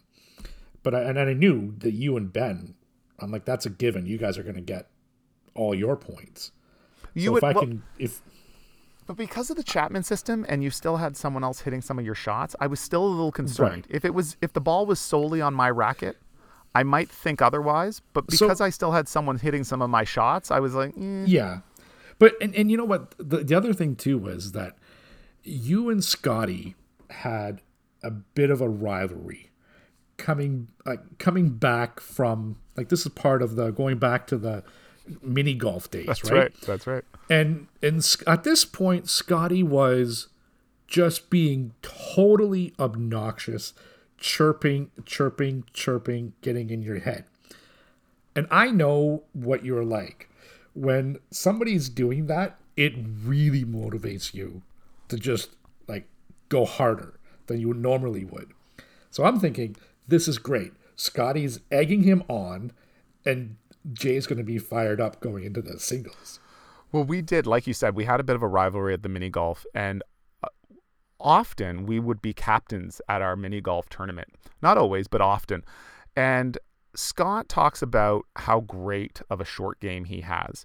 But 0.82 0.94
I 0.94 1.02
and 1.02 1.18
I 1.18 1.32
knew 1.32 1.74
that 1.78 1.92
you 1.92 2.16
and 2.16 2.32
Ben 2.32 2.74
I'm 3.18 3.30
like 3.30 3.44
that's 3.44 3.66
a 3.66 3.70
given. 3.70 4.06
You 4.06 4.18
guys 4.18 4.38
are 4.38 4.42
going 4.42 4.54
to 4.54 4.60
get 4.60 4.88
all 5.54 5.74
your 5.74 5.96
points. 5.96 6.52
You 7.14 7.26
so 7.26 7.32
would, 7.32 7.38
if 7.38 7.44
I 7.44 7.52
well, 7.52 7.64
can 7.64 7.82
if 7.98 8.20
but 9.06 9.16
because 9.16 9.50
of 9.50 9.56
the 9.56 9.62
Chapman 9.62 10.02
system 10.02 10.46
and 10.48 10.62
you 10.62 10.70
still 10.70 10.96
had 10.96 11.16
someone 11.16 11.44
else 11.44 11.60
hitting 11.60 11.80
some 11.82 11.98
of 11.98 12.04
your 12.04 12.14
shots, 12.14 12.56
I 12.60 12.66
was 12.66 12.80
still 12.80 13.04
a 13.04 13.08
little 13.08 13.32
concerned. 13.32 13.86
Right. 13.88 13.96
If 13.96 14.04
it 14.04 14.14
was 14.14 14.36
if 14.40 14.52
the 14.52 14.60
ball 14.60 14.86
was 14.86 14.98
solely 15.00 15.40
on 15.40 15.54
my 15.54 15.70
racket, 15.70 16.16
I 16.74 16.82
might 16.82 17.10
think 17.10 17.40
otherwise. 17.42 18.00
But 18.12 18.30
So- 18.32 18.46
because 18.46 18.60
I 18.60 18.70
still 18.70 18.92
had 18.92 19.08
someone 19.08 19.38
hitting 19.38 19.64
some 19.64 19.82
of 19.82 19.90
my 19.90 20.04
shots, 20.04 20.50
I 20.50 20.60
was 20.60 20.74
like, 20.74 20.94
mm, 20.94 21.24
yeah. 21.26 21.60
But 22.18 22.34
and, 22.40 22.54
and 22.54 22.70
you 22.70 22.76
know 22.76 22.84
what 22.84 23.14
the, 23.18 23.38
the 23.38 23.54
other 23.54 23.72
thing 23.72 23.96
too 23.96 24.18
was 24.18 24.52
that 24.52 24.76
you 25.42 25.90
and 25.90 26.02
Scotty 26.02 26.74
had 27.10 27.60
a 28.02 28.10
bit 28.10 28.50
of 28.50 28.60
a 28.60 28.68
rivalry 28.68 29.50
coming 30.16 30.68
like 30.86 31.18
coming 31.18 31.50
back 31.50 31.98
from 32.00 32.56
like 32.76 32.88
this 32.88 33.04
is 33.04 33.08
part 33.12 33.42
of 33.42 33.56
the 33.56 33.70
going 33.72 33.98
back 33.98 34.26
to 34.28 34.38
the 34.38 34.62
mini 35.22 35.54
golf 35.54 35.90
days, 35.90 36.06
that's 36.06 36.24
right? 36.24 36.32
right. 36.32 36.60
That's 36.62 36.86
right. 36.86 37.04
And 37.30 37.68
and 37.82 38.16
at 38.26 38.44
this 38.44 38.64
point, 38.64 39.08
Scotty 39.08 39.62
was 39.62 40.28
just 40.86 41.30
being 41.30 41.74
totally 41.82 42.74
obnoxious, 42.78 43.74
chirping, 44.18 44.90
chirping, 45.04 45.64
chirping, 45.72 46.34
getting 46.42 46.70
in 46.70 46.82
your 46.82 47.00
head. 47.00 47.24
And 48.36 48.46
I 48.50 48.70
know 48.70 49.24
what 49.32 49.64
you're 49.64 49.84
like. 49.84 50.28
When 50.74 51.18
somebody's 51.30 51.88
doing 51.88 52.26
that, 52.26 52.58
it 52.76 52.94
really 53.24 53.64
motivates 53.64 54.34
you 54.34 54.62
to 55.08 55.16
just 55.16 55.50
like 55.86 56.06
go 56.48 56.64
harder 56.64 57.14
than 57.46 57.60
you 57.60 57.72
normally 57.72 58.24
would. 58.24 58.52
So 59.10 59.24
I'm 59.24 59.38
thinking, 59.38 59.76
this 60.08 60.26
is 60.26 60.38
great. 60.38 60.72
Scotty's 60.96 61.60
egging 61.70 62.02
him 62.02 62.22
on, 62.28 62.72
and 63.24 63.56
Jay's 63.92 64.26
going 64.26 64.38
to 64.38 64.44
be 64.44 64.58
fired 64.58 65.00
up 65.00 65.20
going 65.20 65.44
into 65.44 65.60
the 65.62 65.78
singles. 65.78 66.40
Well, 66.92 67.04
we 67.04 67.22
did, 67.22 67.46
like 67.46 67.66
you 67.66 67.74
said, 67.74 67.96
we 67.96 68.04
had 68.04 68.20
a 68.20 68.24
bit 68.24 68.36
of 68.36 68.42
a 68.42 68.48
rivalry 68.48 68.94
at 68.94 69.02
the 69.02 69.08
mini 69.08 69.28
golf, 69.28 69.66
and 69.74 70.02
uh, 70.42 70.48
often 71.18 71.86
we 71.86 71.98
would 71.98 72.22
be 72.22 72.32
captains 72.32 73.00
at 73.08 73.20
our 73.20 73.36
mini 73.36 73.60
golf 73.60 73.88
tournament. 73.88 74.28
Not 74.62 74.78
always, 74.78 75.08
but 75.08 75.20
often. 75.20 75.64
And 76.14 76.56
Scott 76.94 77.48
talks 77.48 77.82
about 77.82 78.26
how 78.36 78.60
great 78.60 79.20
of 79.28 79.40
a 79.40 79.44
short 79.44 79.80
game 79.80 80.04
he 80.04 80.20
has. 80.20 80.64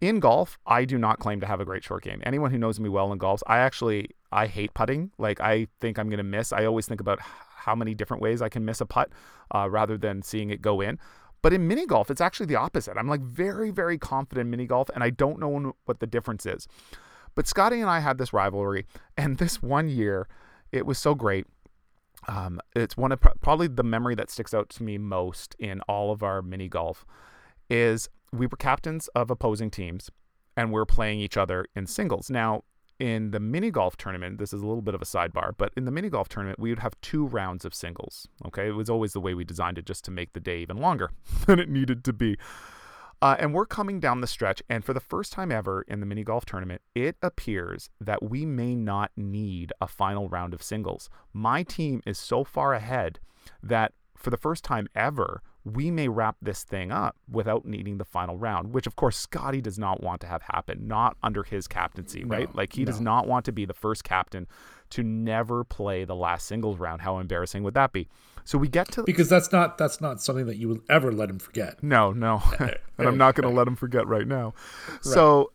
In 0.00 0.20
golf, 0.20 0.58
I 0.66 0.84
do 0.84 0.98
not 0.98 1.18
claim 1.18 1.40
to 1.40 1.46
have 1.46 1.60
a 1.60 1.64
great 1.64 1.82
short 1.82 2.02
game. 2.02 2.20
Anyone 2.24 2.50
who 2.50 2.58
knows 2.58 2.78
me 2.78 2.88
well 2.88 3.10
in 3.12 3.18
golf, 3.18 3.42
I 3.46 3.58
actually 3.58 4.10
I 4.30 4.46
hate 4.46 4.74
putting. 4.74 5.10
Like 5.18 5.40
I 5.40 5.66
think 5.80 5.98
I'm 5.98 6.08
going 6.08 6.18
to 6.18 6.24
miss. 6.24 6.52
I 6.52 6.64
always 6.66 6.86
think 6.86 7.00
about 7.00 7.20
how 7.20 7.74
many 7.74 7.94
different 7.94 8.22
ways 8.22 8.42
I 8.42 8.48
can 8.48 8.64
miss 8.64 8.80
a 8.80 8.86
putt 8.86 9.10
uh, 9.54 9.68
rather 9.70 9.96
than 9.96 10.22
seeing 10.22 10.50
it 10.50 10.60
go 10.60 10.80
in. 10.80 10.98
But 11.44 11.52
in 11.52 11.68
mini 11.68 11.84
golf, 11.84 12.10
it's 12.10 12.22
actually 12.22 12.46
the 12.46 12.56
opposite. 12.56 12.96
I'm 12.96 13.06
like 13.06 13.20
very, 13.20 13.70
very 13.70 13.98
confident 13.98 14.46
in 14.46 14.50
mini 14.50 14.66
golf, 14.66 14.88
and 14.94 15.04
I 15.04 15.10
don't 15.10 15.38
know 15.38 15.76
what 15.84 16.00
the 16.00 16.06
difference 16.06 16.46
is. 16.46 16.66
But 17.34 17.46
Scotty 17.46 17.82
and 17.82 17.90
I 17.90 18.00
had 18.00 18.16
this 18.16 18.32
rivalry, 18.32 18.86
and 19.18 19.36
this 19.36 19.62
one 19.62 19.90
year, 19.90 20.26
it 20.72 20.86
was 20.86 20.96
so 20.96 21.14
great. 21.14 21.44
Um, 22.28 22.62
it's 22.74 22.96
one 22.96 23.12
of 23.12 23.20
pro- 23.20 23.34
probably 23.42 23.66
the 23.66 23.82
memory 23.82 24.14
that 24.14 24.30
sticks 24.30 24.54
out 24.54 24.70
to 24.70 24.82
me 24.82 24.96
most 24.96 25.54
in 25.58 25.82
all 25.82 26.10
of 26.10 26.22
our 26.22 26.40
mini 26.40 26.66
golf 26.66 27.04
is 27.68 28.08
we 28.32 28.46
were 28.46 28.56
captains 28.56 29.08
of 29.08 29.30
opposing 29.30 29.70
teams 29.70 30.10
and 30.56 30.72
we're 30.72 30.86
playing 30.86 31.20
each 31.20 31.36
other 31.36 31.66
in 31.76 31.86
singles. 31.86 32.30
Now, 32.30 32.64
in 32.98 33.30
the 33.30 33.40
mini 33.40 33.70
golf 33.70 33.96
tournament, 33.96 34.38
this 34.38 34.52
is 34.52 34.62
a 34.62 34.66
little 34.66 34.82
bit 34.82 34.94
of 34.94 35.02
a 35.02 35.06
sidebar, 35.06 35.52
but 35.56 35.72
in 35.76 35.84
the 35.84 35.90
mini 35.90 36.08
golf 36.08 36.28
tournament, 36.28 36.58
we 36.58 36.70
would 36.70 36.78
have 36.78 37.00
two 37.00 37.26
rounds 37.26 37.64
of 37.64 37.74
singles. 37.74 38.28
Okay. 38.46 38.68
It 38.68 38.72
was 38.72 38.90
always 38.90 39.12
the 39.12 39.20
way 39.20 39.34
we 39.34 39.44
designed 39.44 39.78
it 39.78 39.86
just 39.86 40.04
to 40.04 40.10
make 40.10 40.32
the 40.32 40.40
day 40.40 40.58
even 40.58 40.76
longer 40.76 41.10
than 41.46 41.58
it 41.58 41.68
needed 41.68 42.04
to 42.04 42.12
be. 42.12 42.36
Uh, 43.22 43.36
and 43.38 43.54
we're 43.54 43.64
coming 43.64 44.00
down 44.00 44.20
the 44.20 44.26
stretch, 44.26 44.62
and 44.68 44.84
for 44.84 44.92
the 44.92 45.00
first 45.00 45.32
time 45.32 45.50
ever 45.50 45.82
in 45.88 46.00
the 46.00 46.06
mini 46.06 46.22
golf 46.22 46.44
tournament, 46.44 46.82
it 46.94 47.16
appears 47.22 47.88
that 47.98 48.22
we 48.22 48.44
may 48.44 48.74
not 48.74 49.10
need 49.16 49.72
a 49.80 49.86
final 49.86 50.28
round 50.28 50.52
of 50.52 50.62
singles. 50.62 51.08
My 51.32 51.62
team 51.62 52.02
is 52.04 52.18
so 52.18 52.44
far 52.44 52.74
ahead 52.74 53.20
that 53.62 53.92
for 54.14 54.30
the 54.30 54.36
first 54.36 54.62
time 54.62 54.88
ever, 54.94 55.42
we 55.64 55.90
may 55.90 56.08
wrap 56.08 56.36
this 56.42 56.62
thing 56.62 56.92
up 56.92 57.16
without 57.30 57.64
needing 57.64 57.96
the 57.98 58.04
final 58.04 58.36
round, 58.36 58.74
which 58.74 58.86
of 58.86 58.96
course 58.96 59.16
Scotty 59.16 59.60
does 59.60 59.78
not 59.78 60.02
want 60.02 60.20
to 60.20 60.26
have 60.26 60.42
happen, 60.42 60.86
not 60.86 61.16
under 61.22 61.42
his 61.42 61.66
captaincy, 61.66 62.22
right? 62.24 62.54
Like 62.54 62.74
he 62.74 62.84
does 62.84 63.00
not 63.00 63.26
want 63.26 63.46
to 63.46 63.52
be 63.52 63.64
the 63.64 63.72
first 63.72 64.04
captain 64.04 64.46
to 64.90 65.02
never 65.02 65.64
play 65.64 66.04
the 66.04 66.14
last 66.14 66.46
singles 66.46 66.78
round. 66.78 67.00
How 67.00 67.18
embarrassing 67.18 67.62
would 67.62 67.74
that 67.74 67.92
be? 67.92 68.08
So 68.44 68.58
we 68.58 68.68
get 68.68 68.90
to 68.92 69.04
because 69.04 69.30
that's 69.30 69.52
not 69.52 69.78
that's 69.78 70.02
not 70.02 70.20
something 70.20 70.44
that 70.46 70.56
you 70.56 70.68
will 70.68 70.80
ever 70.90 71.10
let 71.10 71.30
him 71.30 71.38
forget. 71.38 71.82
no, 71.82 72.12
no. 72.12 72.42
and 72.98 73.08
I'm 73.08 73.16
not 73.16 73.34
going 73.34 73.48
to 73.48 73.54
let 73.54 73.66
him 73.66 73.76
forget 73.76 74.06
right 74.06 74.26
now. 74.26 74.52
So 75.00 75.50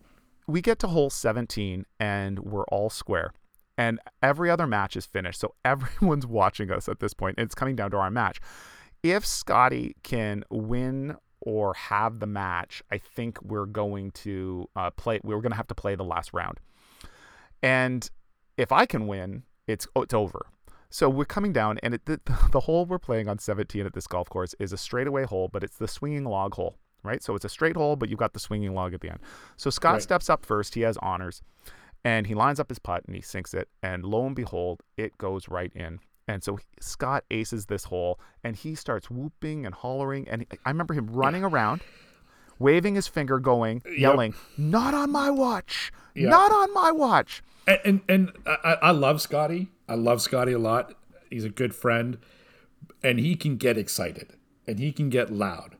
we 0.48 0.60
get 0.60 0.78
to 0.80 0.88
hole 0.88 1.10
17 1.10 1.86
and 1.98 2.40
we're 2.40 2.64
all 2.64 2.90
square. 2.90 3.32
And 3.78 3.98
every 4.22 4.50
other 4.50 4.66
match 4.66 4.96
is 4.96 5.06
finished. 5.06 5.40
So 5.40 5.54
everyone's 5.64 6.26
watching 6.26 6.70
us 6.70 6.88
at 6.88 7.00
this 7.00 7.14
point. 7.14 7.36
And 7.38 7.46
it's 7.46 7.54
coming 7.54 7.76
down 7.76 7.92
to 7.92 7.96
our 7.96 8.10
match. 8.10 8.40
If 9.02 9.24
Scotty 9.26 9.96
can 10.02 10.44
win 10.50 11.16
or 11.40 11.74
have 11.74 12.20
the 12.20 12.26
match, 12.26 12.82
I 12.90 12.98
think 12.98 13.40
we're 13.42 13.66
going 13.66 14.10
to 14.12 14.68
uh, 14.76 14.90
play. 14.90 15.20
We're 15.22 15.40
going 15.40 15.52
to 15.52 15.56
have 15.56 15.68
to 15.68 15.74
play 15.74 15.94
the 15.94 16.04
last 16.04 16.32
round. 16.34 16.58
And 17.62 18.10
if 18.56 18.72
I 18.72 18.86
can 18.86 19.06
win, 19.06 19.44
it's 19.66 19.86
oh, 19.96 20.02
it's 20.02 20.14
over. 20.14 20.46
So 20.92 21.08
we're 21.08 21.24
coming 21.24 21.52
down, 21.52 21.78
and 21.82 21.94
it, 21.94 22.04
the, 22.06 22.20
the 22.52 22.60
hole 22.60 22.84
we're 22.84 22.98
playing 22.98 23.28
on 23.28 23.38
17 23.38 23.86
at 23.86 23.92
this 23.94 24.06
golf 24.06 24.28
course 24.28 24.54
is 24.58 24.72
a 24.72 24.76
straightaway 24.76 25.24
hole, 25.24 25.48
but 25.48 25.62
it's 25.62 25.76
the 25.76 25.86
swinging 25.86 26.24
log 26.24 26.54
hole, 26.54 26.76
right? 27.04 27.22
So 27.22 27.36
it's 27.36 27.44
a 27.44 27.48
straight 27.48 27.76
hole, 27.76 27.94
but 27.96 28.08
you've 28.08 28.18
got 28.18 28.32
the 28.32 28.40
swinging 28.40 28.74
log 28.74 28.92
at 28.92 29.00
the 29.00 29.08
end. 29.10 29.20
So 29.56 29.70
Scott 29.70 29.94
Right. 29.94 30.02
steps 30.02 30.28
up 30.28 30.44
first. 30.44 30.74
He 30.74 30.80
has 30.80 30.96
honors, 30.98 31.42
and 32.04 32.26
he 32.26 32.34
lines 32.34 32.58
up 32.58 32.68
his 32.70 32.80
putt 32.80 33.04
and 33.06 33.14
he 33.14 33.22
sinks 33.22 33.54
it. 33.54 33.68
And 33.82 34.04
lo 34.04 34.26
and 34.26 34.34
behold, 34.34 34.82
it 34.96 35.16
goes 35.16 35.48
right 35.48 35.72
in. 35.74 36.00
And 36.30 36.44
so 36.44 36.58
Scott 36.80 37.24
aces 37.30 37.66
this 37.66 37.84
hole, 37.84 38.20
and 38.44 38.54
he 38.54 38.74
starts 38.74 39.10
whooping 39.10 39.66
and 39.66 39.74
hollering. 39.74 40.28
And 40.28 40.46
I 40.64 40.70
remember 40.70 40.94
him 40.94 41.08
running 41.10 41.42
around, 41.42 41.82
waving 42.58 42.94
his 42.94 43.08
finger, 43.08 43.38
going, 43.40 43.82
yelling, 43.96 44.34
"Not 44.56 44.94
on 44.94 45.10
my 45.10 45.30
watch! 45.30 45.92
Not 46.14 46.52
on 46.52 46.72
my 46.72 46.92
watch. 46.92 47.42
And 47.66 47.80
and, 47.84 48.00
and 48.08 48.32
I, 48.46 48.76
I 48.82 48.90
love 48.92 49.20
Scotty. 49.20 49.68
I 49.88 49.94
love 49.94 50.22
Scotty 50.22 50.52
a 50.52 50.58
lot. 50.58 50.94
He's 51.30 51.44
a 51.44 51.50
good 51.50 51.74
friend, 51.74 52.18
and 53.02 53.18
he 53.18 53.34
can 53.34 53.56
get 53.56 53.76
excited 53.76 54.34
and 54.66 54.78
he 54.78 54.92
can 54.92 55.10
get 55.10 55.32
loud. 55.32 55.76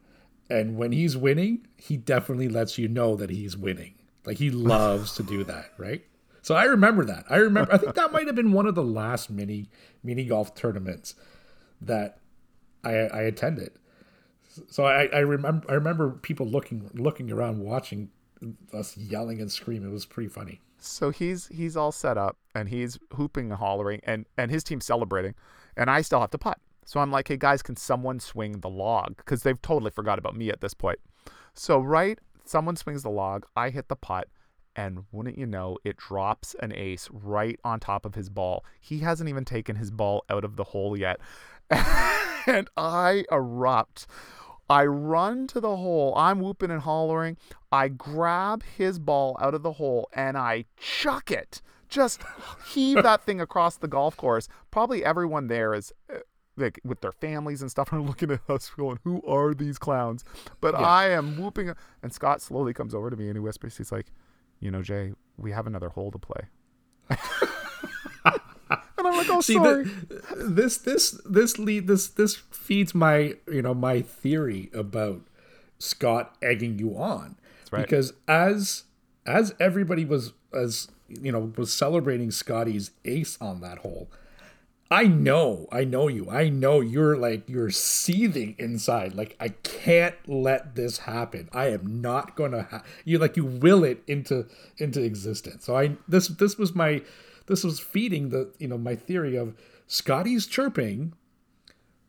And 0.48 0.76
when 0.76 0.90
he's 0.90 1.16
winning, 1.16 1.68
he 1.76 1.96
definitely 1.96 2.48
lets 2.48 2.76
you 2.76 2.88
know 2.88 3.14
that 3.14 3.30
he's 3.30 3.56
winning. 3.56 3.94
Like 4.26 4.38
he 4.38 4.50
loves 4.50 5.14
to 5.14 5.22
do 5.22 5.44
that, 5.44 5.70
right? 5.78 6.02
So 6.42 6.54
I 6.54 6.64
remember 6.64 7.04
that. 7.04 7.24
I 7.28 7.36
remember. 7.36 7.72
I 7.72 7.76
think 7.76 7.94
that 7.94 8.12
might 8.12 8.26
have 8.26 8.36
been 8.36 8.52
one 8.52 8.66
of 8.66 8.74
the 8.74 8.82
last 8.82 9.30
mini 9.30 9.68
mini 10.02 10.24
golf 10.24 10.54
tournaments 10.54 11.14
that 11.80 12.18
I, 12.84 12.92
I 12.92 13.20
attended. 13.22 13.72
So 14.68 14.84
I, 14.84 15.06
I 15.06 15.18
remember 15.18 15.70
I 15.70 15.74
remember 15.74 16.10
people 16.10 16.46
looking 16.46 16.90
looking 16.94 17.30
around 17.30 17.60
watching 17.60 18.10
us 18.72 18.96
yelling 18.96 19.40
and 19.40 19.50
screaming. 19.50 19.90
It 19.90 19.92
was 19.92 20.06
pretty 20.06 20.28
funny. 20.28 20.60
So 20.78 21.10
he's 21.10 21.46
he's 21.48 21.76
all 21.76 21.92
set 21.92 22.16
up 22.16 22.38
and 22.54 22.68
he's 22.68 22.98
hooping 23.14 23.50
and 23.50 23.58
hollering 23.58 24.00
and 24.04 24.26
and 24.36 24.50
his 24.50 24.64
team's 24.64 24.86
celebrating, 24.86 25.34
and 25.76 25.90
I 25.90 26.00
still 26.00 26.20
have 26.20 26.30
to 26.30 26.38
putt. 26.38 26.58
So 26.84 27.00
I'm 27.00 27.12
like, 27.12 27.28
hey 27.28 27.36
guys, 27.36 27.62
can 27.62 27.76
someone 27.76 28.18
swing 28.18 28.60
the 28.60 28.70
log? 28.70 29.16
Because 29.18 29.42
they've 29.42 29.60
totally 29.60 29.90
forgot 29.90 30.18
about 30.18 30.34
me 30.36 30.50
at 30.50 30.60
this 30.60 30.74
point. 30.74 30.98
So 31.54 31.78
right, 31.80 32.18
someone 32.44 32.76
swings 32.76 33.02
the 33.02 33.10
log. 33.10 33.46
I 33.54 33.70
hit 33.70 33.88
the 33.88 33.96
putt. 33.96 34.28
And 34.76 35.04
wouldn't 35.10 35.36
you 35.36 35.46
know, 35.46 35.78
it 35.84 35.96
drops 35.96 36.54
an 36.60 36.72
ace 36.74 37.08
right 37.12 37.58
on 37.64 37.80
top 37.80 38.06
of 38.06 38.14
his 38.14 38.28
ball. 38.28 38.64
He 38.80 39.00
hasn't 39.00 39.28
even 39.28 39.44
taken 39.44 39.76
his 39.76 39.90
ball 39.90 40.24
out 40.30 40.44
of 40.44 40.56
the 40.56 40.64
hole 40.64 40.96
yet. 40.96 41.20
and 41.70 42.68
I 42.76 43.24
erupt. 43.30 44.06
I 44.68 44.86
run 44.86 45.48
to 45.48 45.60
the 45.60 45.76
hole. 45.76 46.14
I'm 46.16 46.38
whooping 46.38 46.70
and 46.70 46.82
hollering. 46.82 47.36
I 47.72 47.88
grab 47.88 48.62
his 48.62 49.00
ball 49.00 49.36
out 49.40 49.54
of 49.54 49.64
the 49.64 49.72
hole 49.72 50.08
and 50.12 50.38
I 50.38 50.66
chuck 50.76 51.32
it. 51.32 51.60
Just 51.88 52.22
heave 52.72 52.96
that 53.02 53.24
thing 53.24 53.40
across 53.40 53.76
the 53.76 53.88
golf 53.88 54.16
course. 54.16 54.46
Probably 54.70 55.04
everyone 55.04 55.48
there 55.48 55.74
is 55.74 55.92
uh, 56.08 56.18
like 56.56 56.78
with 56.84 57.00
their 57.00 57.10
families 57.10 57.62
and 57.62 57.70
stuff 57.70 57.92
are 57.92 58.00
looking 58.00 58.30
at 58.30 58.48
us 58.48 58.70
going, 58.70 59.00
"Who 59.02 59.20
are 59.26 59.54
these 59.54 59.76
clowns?" 59.76 60.24
But 60.60 60.74
yeah. 60.74 60.86
I 60.86 61.08
am 61.08 61.36
whooping. 61.36 61.72
And 62.02 62.12
Scott 62.12 62.40
slowly 62.40 62.72
comes 62.72 62.94
over 62.94 63.10
to 63.10 63.16
me 63.16 63.26
and 63.26 63.34
he 63.36 63.40
whispers, 63.40 63.76
"He's 63.76 63.90
like, 63.90 64.06
you 64.60 64.70
know, 64.70 64.82
Jay, 64.82 65.12
we 65.36 65.52
have 65.52 65.66
another 65.66 65.88
hole 65.88 66.10
to 66.10 66.18
play." 66.18 66.42
and 67.10 67.18
I'm 68.98 69.16
like, 69.16 69.30
"Oh, 69.30 69.40
See, 69.40 69.54
sorry." 69.54 69.84
The, 69.84 70.22
this 70.36 70.78
this 70.78 71.20
this 71.24 71.58
lead 71.58 71.86
this 71.86 72.08
this 72.08 72.36
feeds 72.36 72.94
my 72.94 73.36
you 73.50 73.62
know 73.62 73.74
my 73.74 74.02
theory 74.02 74.70
about 74.72 75.22
Scott 75.78 76.36
egging 76.42 76.78
you 76.78 76.96
on 76.96 77.36
right. 77.70 77.82
because 77.82 78.12
as 78.28 78.84
as 79.26 79.54
everybody 79.58 80.04
was 80.04 80.32
as 80.52 80.88
you 81.08 81.32
know 81.32 81.52
was 81.56 81.72
celebrating 81.72 82.30
Scotty's 82.30 82.90
ace 83.04 83.38
on 83.40 83.60
that 83.60 83.78
hole 83.78 84.10
I 84.92 85.04
know, 85.04 85.68
I 85.70 85.84
know 85.84 86.08
you. 86.08 86.28
I 86.28 86.48
know 86.48 86.80
you're 86.80 87.16
like 87.16 87.48
you're 87.48 87.70
seething 87.70 88.56
inside. 88.58 89.14
Like 89.14 89.36
I 89.38 89.50
can't 89.50 90.16
let 90.26 90.74
this 90.74 90.98
happen. 90.98 91.48
I 91.52 91.66
am 91.66 92.00
not 92.00 92.34
gonna. 92.34 92.66
Ha- 92.70 92.82
you 93.04 93.18
like 93.18 93.36
you 93.36 93.44
will 93.44 93.84
it 93.84 94.02
into 94.08 94.46
into 94.78 95.00
existence. 95.00 95.64
So 95.64 95.76
I 95.76 95.96
this 96.08 96.26
this 96.26 96.58
was 96.58 96.74
my 96.74 97.02
this 97.46 97.62
was 97.62 97.78
feeding 97.78 98.30
the 98.30 98.52
you 98.58 98.66
know 98.66 98.78
my 98.78 98.96
theory 98.96 99.36
of 99.36 99.54
Scotty's 99.86 100.46
chirping, 100.46 101.12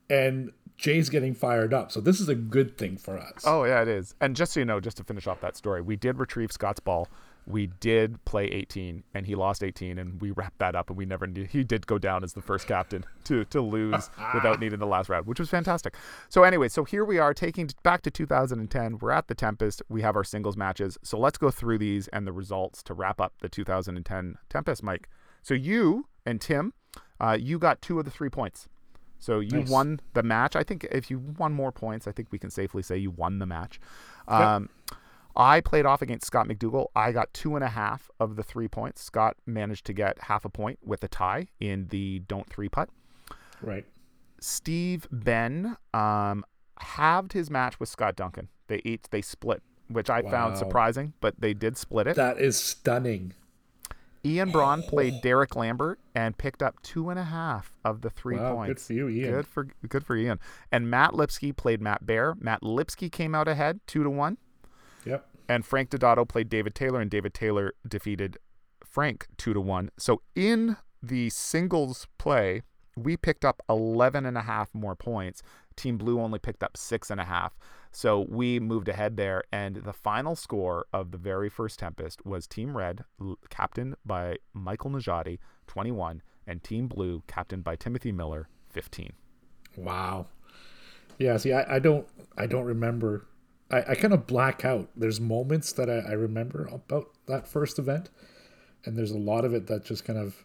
and 0.10 0.52
Jay's 0.76 1.10
getting 1.10 1.36
fired 1.36 1.76
up. 1.76 1.92
So 1.92 2.02
this 2.02 2.20
is 2.20 2.30
a 2.30 2.36
good 2.36 2.80
thing 2.80 2.98
for 2.98 3.16
us. 3.16 3.44
Oh 3.46 3.64
yeah, 3.64 3.84
it 3.84 3.88
is. 3.90 4.16
And 4.20 4.36
just 4.36 4.54
so 4.54 4.60
you 4.60 4.66
know, 4.66 4.80
just 4.80 4.98
to 4.98 5.04
finish 5.04 5.28
off 5.28 5.40
that 5.42 5.56
story, 5.56 5.82
we 5.82 5.96
did 5.96 6.18
retrieve 6.18 6.52
Scott's 6.52 6.80
ball 6.80 7.08
we 7.48 7.68
did 7.80 8.24
play 8.26 8.46
18 8.46 9.04
and 9.14 9.26
he 9.26 9.36
lost 9.36 9.64
18 9.64 9.98
and 9.98 10.22
we 10.22 10.32
wrapped 10.32 10.60
that 10.60 10.76
up 10.76 10.90
and 10.90 10.98
we 10.98 11.06
never 11.06 11.28
he 11.28 11.64
did 11.64 11.88
go 11.88 11.98
down 11.98 12.24
as 12.24 12.34
the 12.34 12.42
first 12.42 12.68
captain 12.68 13.04
to 13.24 13.46
to 13.46 13.62
lose 13.62 14.10
without 14.34 14.60
needing 14.60 14.80
the 14.80 14.88
last 14.88 15.10
round 15.10 15.26
which 15.26 15.40
was 15.40 15.50
fantastic. 15.50 15.96
So 16.30 16.44
anyway 16.44 16.68
so 16.68 16.84
here 16.84 17.04
we 17.04 17.18
are 17.18 17.34
taking 17.34 17.70
back 17.84 18.02
to 18.04 18.12
2010 18.12 19.00
we're 19.00 19.12
at 19.12 19.28
the 19.28 19.36
tempest. 19.36 19.82
We 19.90 20.02
have 20.02 20.16
our 20.16 20.24
singles 20.24 20.56
matches. 20.56 20.98
So 21.04 21.18
let's 21.18 21.38
go 21.38 21.52
through 21.52 21.80
these 21.80 22.08
and 22.10 22.28
the 22.28 22.34
results 22.34 22.84
to 22.84 22.94
wrap 22.94 23.20
up 23.20 23.34
the 23.42 23.50
2010 23.50 24.36
tempest 24.50 24.84
mike. 24.84 25.10
So 25.42 25.54
you 25.54 26.08
and 26.26 26.40
tim 26.40 26.74
uh, 27.20 27.38
you 27.40 27.60
got 27.60 27.82
two 27.82 28.00
of 28.00 28.06
the 28.06 28.12
three 28.12 28.30
points. 28.30 28.68
So 29.20 29.40
you 29.40 29.60
nice. 29.60 29.70
won 29.70 30.00
the 30.14 30.24
match. 30.24 30.56
I 30.56 30.64
think 30.64 30.88
if 30.92 31.12
you 31.12 31.20
won 31.20 31.54
more 31.54 31.72
points 31.72 32.08
i 32.08 32.12
think 32.12 32.28
we 32.32 32.40
can 32.40 32.52
safely 32.52 32.84
say 32.84 32.98
you 32.98 33.12
won 33.12 33.40
the 33.40 33.48
match. 33.48 33.80
Um, 34.28 34.70
yep. 34.92 35.00
I 35.36 35.62
played 35.62 35.86
off 35.86 36.02
against 36.02 36.28
Scott 36.28 36.48
McDougal. 36.48 36.88
I 36.96 37.12
got 37.12 37.34
two 37.34 37.56
and 37.56 37.64
a 37.64 37.70
half 37.70 38.10
of 38.20 38.36
the 38.36 38.44
three 38.44 38.68
points. 38.68 39.02
Scott 39.02 39.38
managed 39.46 39.86
to 39.86 39.94
get 39.94 40.18
half 40.24 40.46
a 40.46 40.50
point 40.50 40.80
with 40.84 41.04
a 41.04 41.08
tie 41.08 41.48
in 41.60 41.88
the 41.88 42.20
don't 42.28 42.50
three 42.50 42.70
putt. 42.70 42.90
Right. 43.62 43.86
Steve 44.40 45.08
Ben 45.12 45.78
um, 45.94 46.44
halved 46.80 47.34
his 47.34 47.50
match 47.50 47.80
with 47.80 47.90
Scott 47.90 48.16
Duncan. 48.16 48.50
They 48.68 48.82
each 48.84 49.04
they 49.12 49.22
split, 49.22 49.62
which 49.88 50.10
I 50.10 50.22
wow. 50.22 50.32
found 50.32 50.58
surprising, 50.58 51.14
but 51.22 51.40
they 51.40 51.54
did 51.54 51.78
split 51.78 52.08
it. 52.08 52.16
That 52.16 52.40
is 52.40 52.58
stunning. 52.58 53.34
Ian 54.24 54.52
Braun 54.52 54.84
played 54.84 55.22
Derek 55.22 55.56
Lambert 55.56 56.00
and 56.14 56.38
picked 56.38 56.62
up 56.62 56.80
two 56.84 57.10
and 57.10 57.18
a 57.18 57.24
half 57.24 57.74
of 57.84 58.02
the 58.02 58.10
three 58.10 58.38
wow, 58.38 58.54
points. 58.54 58.88
Good 58.88 58.88
for 58.88 58.94
you, 58.94 59.10
Ian. 59.10 59.32
Good 59.32 59.48
for 59.48 59.68
good 59.88 60.06
for 60.06 60.16
Ian. 60.16 60.40
And 60.72 60.90
Matt 60.90 61.16
Lipsky 61.16 61.56
played 61.56 61.82
Matt 61.82 62.06
Bear. 62.06 62.36
Matt 62.40 62.62
Lipsky 62.62 63.12
came 63.12 63.34
out 63.34 63.48
ahead, 63.48 63.80
two 63.88 64.04
to 64.04 64.10
one. 64.10 64.38
Yep. 65.06 65.26
And 65.50 65.66
Frank 65.66 65.90
Dodato 65.90 66.28
played 66.28 66.50
David 66.50 66.76
Taylor, 66.76 67.02
and 67.02 67.10
David 67.10 67.34
Taylor 67.34 67.74
defeated 67.88 68.38
Frank 68.86 69.28
two 69.38 69.54
to 69.54 69.62
one. 69.62 69.90
So 69.98 70.22
in 70.36 70.78
the 71.02 71.30
singles 71.30 72.08
play, 72.18 72.62
we 72.96 73.18
picked 73.18 73.46
up 73.46 73.62
11 73.70 74.26
and 74.26 74.38
a 74.38 74.42
half 74.42 74.74
more 74.74 74.96
points. 74.96 75.42
Team 75.76 75.98
Blue 75.98 76.20
only 76.20 76.40
picked 76.40 76.64
up 76.64 76.76
six 76.78 77.10
and 77.10 77.20
a 77.20 77.26
half. 77.26 77.58
So 77.92 78.26
we 78.30 78.60
moved 78.60 78.88
ahead 78.90 79.18
there. 79.18 79.44
And 79.52 79.78
the 79.78 79.94
final 79.94 80.36
score 80.36 80.86
of 80.94 81.12
the 81.12 81.18
very 81.18 81.50
first 81.50 81.80
Tempest 81.80 82.26
was 82.26 82.48
Team 82.48 82.76
Red, 82.76 83.04
captained 83.50 83.96
by 84.06 84.38
Michael 84.54 84.92
Najati, 84.92 85.40
21, 85.68 86.22
and 86.46 86.64
Team 86.64 86.88
Blue, 86.88 87.24
captained 87.28 87.64
by 87.64 87.76
Timothy 87.76 88.12
Miller, 88.12 88.50
15. 88.70 89.14
Wow. 89.78 90.28
Yeah, 91.18 91.38
see, 91.38 91.54
I, 91.54 91.76
I 91.76 91.80
don't 91.80 92.08
I 92.38 92.48
don't 92.48 92.66
remember 92.66 93.28
I, 93.72 93.92
I 93.92 93.96
kind 93.96 94.14
of 94.14 94.28
black 94.28 94.66
out. 94.66 94.90
There's 94.96 95.20
moments 95.20 95.72
that 95.74 95.90
I, 95.90 96.00
I, 96.00 96.12
remember 96.12 96.70
about 96.72 97.12
that 97.28 97.48
first 97.48 97.80
event, 97.80 98.10
and 98.86 98.98
there's 98.98 99.12
a 99.12 99.18
lot 99.18 99.46
of 99.46 99.54
it 99.54 99.68
that 99.68 99.86
just 99.86 100.06
kind 100.06 100.20
of 100.20 100.44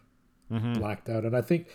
mm-hmm. 0.51 0.73
blacked 0.73 1.09
out. 1.09 1.25
And 1.25 1.35
I 1.35 1.41
think 1.41 1.67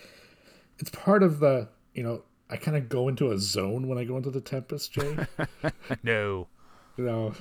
it's 0.79 0.91
part 0.91 1.23
of 1.23 1.41
the, 1.41 1.69
you 1.95 2.03
know, 2.03 2.23
I 2.51 2.57
kind 2.57 2.77
of 2.77 2.89
go 2.89 3.09
into 3.09 3.31
a 3.31 3.39
zone 3.39 3.89
when 3.89 3.99
I 3.99 4.05
go 4.05 4.17
into 4.17 4.31
the 4.31 4.41
Tempest, 4.41 4.93
Jay. 4.93 5.17
no. 6.03 6.49
No. 6.97 7.35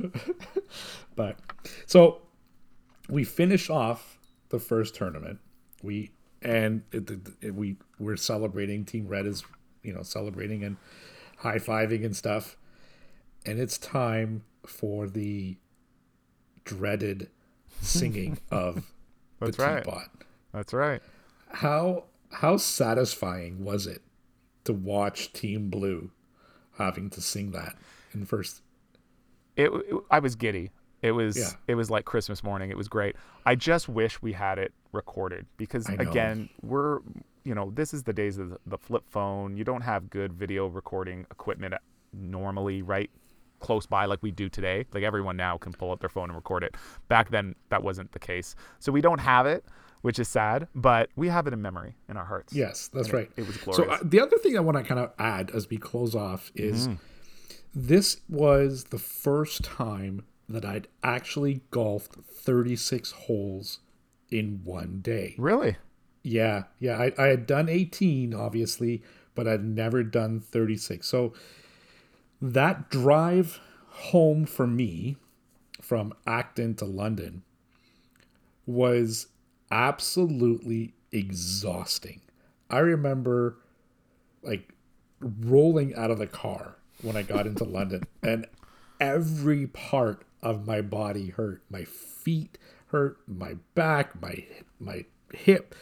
but 1.15 1.39
so 1.85 2.21
we 3.09 3.23
finish 3.23 3.69
off 3.69 4.17
the 4.49 4.59
first 4.59 4.95
tournament. 4.95 5.39
We 5.83 6.11
and 6.41 6.83
it, 6.91 7.09
it, 7.41 7.55
we 7.55 7.77
we're 7.99 8.17
celebrating. 8.17 8.85
Team 8.85 9.07
Red 9.07 9.25
is, 9.25 9.43
you 9.83 9.93
know, 9.93 10.03
celebrating 10.03 10.63
and 10.63 10.77
high 11.37 11.57
fiving 11.57 12.05
and 12.05 12.15
stuff 12.15 12.57
and 13.45 13.59
it's 13.59 13.77
time 13.77 14.43
for 14.65 15.07
the 15.07 15.57
dreaded 16.63 17.29
singing 17.81 18.39
of 18.51 18.91
That's 19.39 19.57
the 19.57 19.63
right. 19.63 19.83
teapot. 19.83 20.07
That's 20.53 20.73
right. 20.73 21.01
How 21.49 22.05
how 22.31 22.57
satisfying 22.57 23.63
was 23.63 23.87
it 23.87 24.01
to 24.63 24.73
watch 24.73 25.33
Team 25.33 25.69
Blue 25.69 26.11
having 26.77 27.09
to 27.11 27.21
sing 27.21 27.51
that 27.51 27.75
in 28.13 28.25
first? 28.25 28.61
It, 29.55 29.71
it 29.71 29.95
I 30.09 30.19
was 30.19 30.35
giddy. 30.35 30.71
It 31.01 31.11
was 31.11 31.37
yeah. 31.37 31.49
it 31.67 31.75
was 31.75 31.89
like 31.89 32.05
Christmas 32.05 32.43
morning. 32.43 32.69
It 32.69 32.77
was 32.77 32.87
great. 32.87 33.15
I 33.45 33.55
just 33.55 33.89
wish 33.89 34.21
we 34.21 34.33
had 34.33 34.59
it 34.59 34.73
recorded 34.91 35.45
because 35.57 35.87
again, 35.89 36.49
we're 36.61 36.99
you 37.43 37.55
know 37.55 37.71
this 37.71 37.93
is 37.93 38.03
the 38.03 38.13
days 38.13 38.37
of 38.37 38.57
the 38.65 38.77
flip 38.77 39.03
phone. 39.09 39.57
You 39.57 39.63
don't 39.63 39.81
have 39.81 40.09
good 40.09 40.33
video 40.33 40.67
recording 40.67 41.25
equipment 41.31 41.73
normally, 42.13 42.81
right? 42.81 43.09
Close 43.61 43.85
by 43.85 44.05
like 44.05 44.21
we 44.21 44.31
do 44.31 44.49
today. 44.49 44.85
Like 44.93 45.03
everyone 45.03 45.37
now 45.37 45.57
can 45.57 45.71
pull 45.71 45.91
up 45.91 45.99
their 45.99 46.09
phone 46.09 46.29
and 46.29 46.35
record 46.35 46.63
it. 46.63 46.75
Back 47.07 47.29
then, 47.29 47.55
that 47.69 47.83
wasn't 47.83 48.11
the 48.11 48.19
case. 48.19 48.55
So 48.79 48.91
we 48.91 49.01
don't 49.01 49.19
have 49.19 49.45
it, 49.45 49.63
which 50.01 50.19
is 50.19 50.27
sad, 50.27 50.67
but 50.75 51.09
we 51.15 51.29
have 51.29 51.47
it 51.47 51.53
in 51.53 51.61
memory 51.61 51.95
in 52.09 52.17
our 52.17 52.25
hearts. 52.25 52.53
Yes, 52.53 52.89
that's 52.93 53.07
and 53.07 53.13
right. 53.13 53.31
It, 53.37 53.41
it, 53.41 53.47
was 53.47 53.57
glorious. 53.57 53.85
So 53.85 53.91
uh, 53.91 53.99
the 54.03 54.19
other 54.19 54.37
thing 54.37 54.57
I 54.57 54.61
want 54.61 54.77
to 54.77 54.83
kind 54.83 54.99
of 54.99 55.11
add 55.17 55.51
as 55.51 55.69
we 55.69 55.77
close 55.77 56.15
off 56.15 56.51
is 56.55 56.87
mm-hmm. 56.87 56.95
this 57.73 58.21
was 58.27 58.85
the 58.85 58.99
first 58.99 59.63
time 59.63 60.25
that 60.49 60.65
I'd 60.65 60.87
actually 61.03 61.61
golfed 61.71 62.15
36 62.25 63.11
holes 63.11 63.79
in 64.29 64.61
one 64.63 64.99
day. 65.01 65.35
Really? 65.37 65.77
Yeah, 66.23 66.63
yeah. 66.79 66.97
I, 66.97 67.13
I 67.17 67.27
had 67.27 67.45
done 67.45 67.69
18, 67.69 68.33
obviously, 68.33 69.01
but 69.33 69.47
I'd 69.47 69.63
never 69.63 70.03
done 70.03 70.39
36. 70.39 71.07
So 71.07 71.33
that 72.41 72.89
drive 72.89 73.59
home 73.87 74.45
for 74.45 74.65
me 74.65 75.17
from 75.81 76.13
Acton 76.25 76.75
to 76.75 76.85
London 76.85 77.43
was 78.65 79.27
absolutely 79.69 80.93
exhausting. 81.11 82.21
I 82.69 82.79
remember 82.79 83.57
like 84.41 84.73
rolling 85.19 85.93
out 85.95 86.09
of 86.09 86.17
the 86.17 86.27
car 86.27 86.77
when 87.01 87.15
I 87.15 87.21
got 87.21 87.45
into 87.45 87.63
London 87.63 88.03
and 88.23 88.47
every 88.99 89.67
part 89.67 90.25
of 90.41 90.65
my 90.65 90.81
body 90.81 91.29
hurt. 91.29 91.61
My 91.69 91.83
feet 91.83 92.57
hurt, 92.87 93.17
my 93.27 93.55
back, 93.75 94.19
my 94.21 94.45
my 94.79 95.05
hip. 95.33 95.75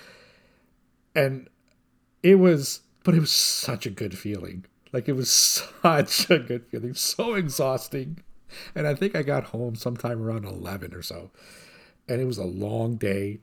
And 1.15 1.47
it 2.23 2.35
was 2.35 2.81
but 3.03 3.15
it 3.15 3.19
was 3.19 3.31
such 3.31 3.85
a 3.85 3.89
good 3.91 4.17
feeling. 4.17 4.65
Like 4.91 5.07
it 5.07 5.13
was 5.13 5.31
such 5.81 6.29
a 6.29 6.39
good 6.39 6.65
feeling, 6.67 6.93
so 6.93 7.33
exhausting. 7.35 8.19
And 8.73 8.87
I 8.87 8.95
think 8.95 9.15
I 9.15 9.21
got 9.21 9.45
home 9.45 9.75
sometime 9.75 10.21
around 10.23 10.45
11 10.45 10.93
or 10.93 11.03
so. 11.03 11.29
And 12.07 12.19
it 12.19 12.25
was 12.25 12.39
a 12.39 12.45
long 12.45 12.95
day. 12.95 13.39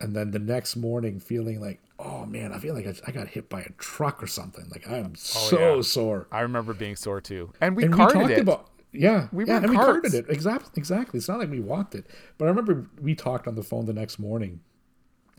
And 0.00 0.14
then 0.14 0.30
the 0.30 0.38
next 0.38 0.76
morning, 0.76 1.18
feeling 1.18 1.60
like, 1.60 1.80
oh 1.98 2.26
man, 2.26 2.52
I 2.52 2.58
feel 2.58 2.74
like 2.74 2.86
I, 2.86 2.94
I 3.06 3.10
got 3.10 3.28
hit 3.28 3.48
by 3.48 3.62
a 3.62 3.70
truck 3.78 4.22
or 4.22 4.26
something. 4.26 4.68
Like 4.70 4.88
I 4.88 4.98
am 4.98 5.12
oh, 5.14 5.16
so 5.16 5.76
yeah. 5.76 5.82
sore. 5.82 6.28
I 6.30 6.40
remember 6.40 6.74
being 6.74 6.96
sore 6.96 7.20
too. 7.20 7.52
And 7.60 7.76
we 7.76 7.84
And 7.84 7.92
we 7.92 7.96
carted 7.96 8.20
talked 8.20 8.32
it. 8.32 8.38
about 8.40 8.70
yeah, 8.92 9.28
We 9.32 9.44
yeah, 9.44 9.58
and 9.58 9.70
we 9.70 9.76
carted 9.76 10.14
it 10.14 10.26
exactly. 10.28 10.70
Exactly. 10.76 11.18
It's 11.18 11.28
not 11.28 11.38
like 11.38 11.50
we 11.50 11.60
walked 11.60 11.94
it, 11.94 12.06
but 12.38 12.46
I 12.46 12.48
remember 12.48 12.86
we 13.00 13.14
talked 13.14 13.46
on 13.46 13.54
the 13.54 13.62
phone 13.62 13.84
the 13.86 13.92
next 13.92 14.18
morning. 14.18 14.60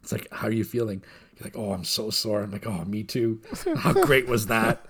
It's 0.04 0.12
like, 0.12 0.28
how 0.32 0.48
are 0.48 0.52
you 0.52 0.64
feeling? 0.64 1.04
You're 1.36 1.46
like, 1.46 1.58
oh, 1.58 1.74
I'm 1.74 1.84
so 1.84 2.10
sore. 2.10 2.42
I'm 2.42 2.52
like, 2.52 2.68
oh, 2.68 2.86
me 2.86 3.04
too. 3.04 3.42
How 3.78 3.94
great 3.94 4.28
was 4.28 4.48
that? 4.48 4.86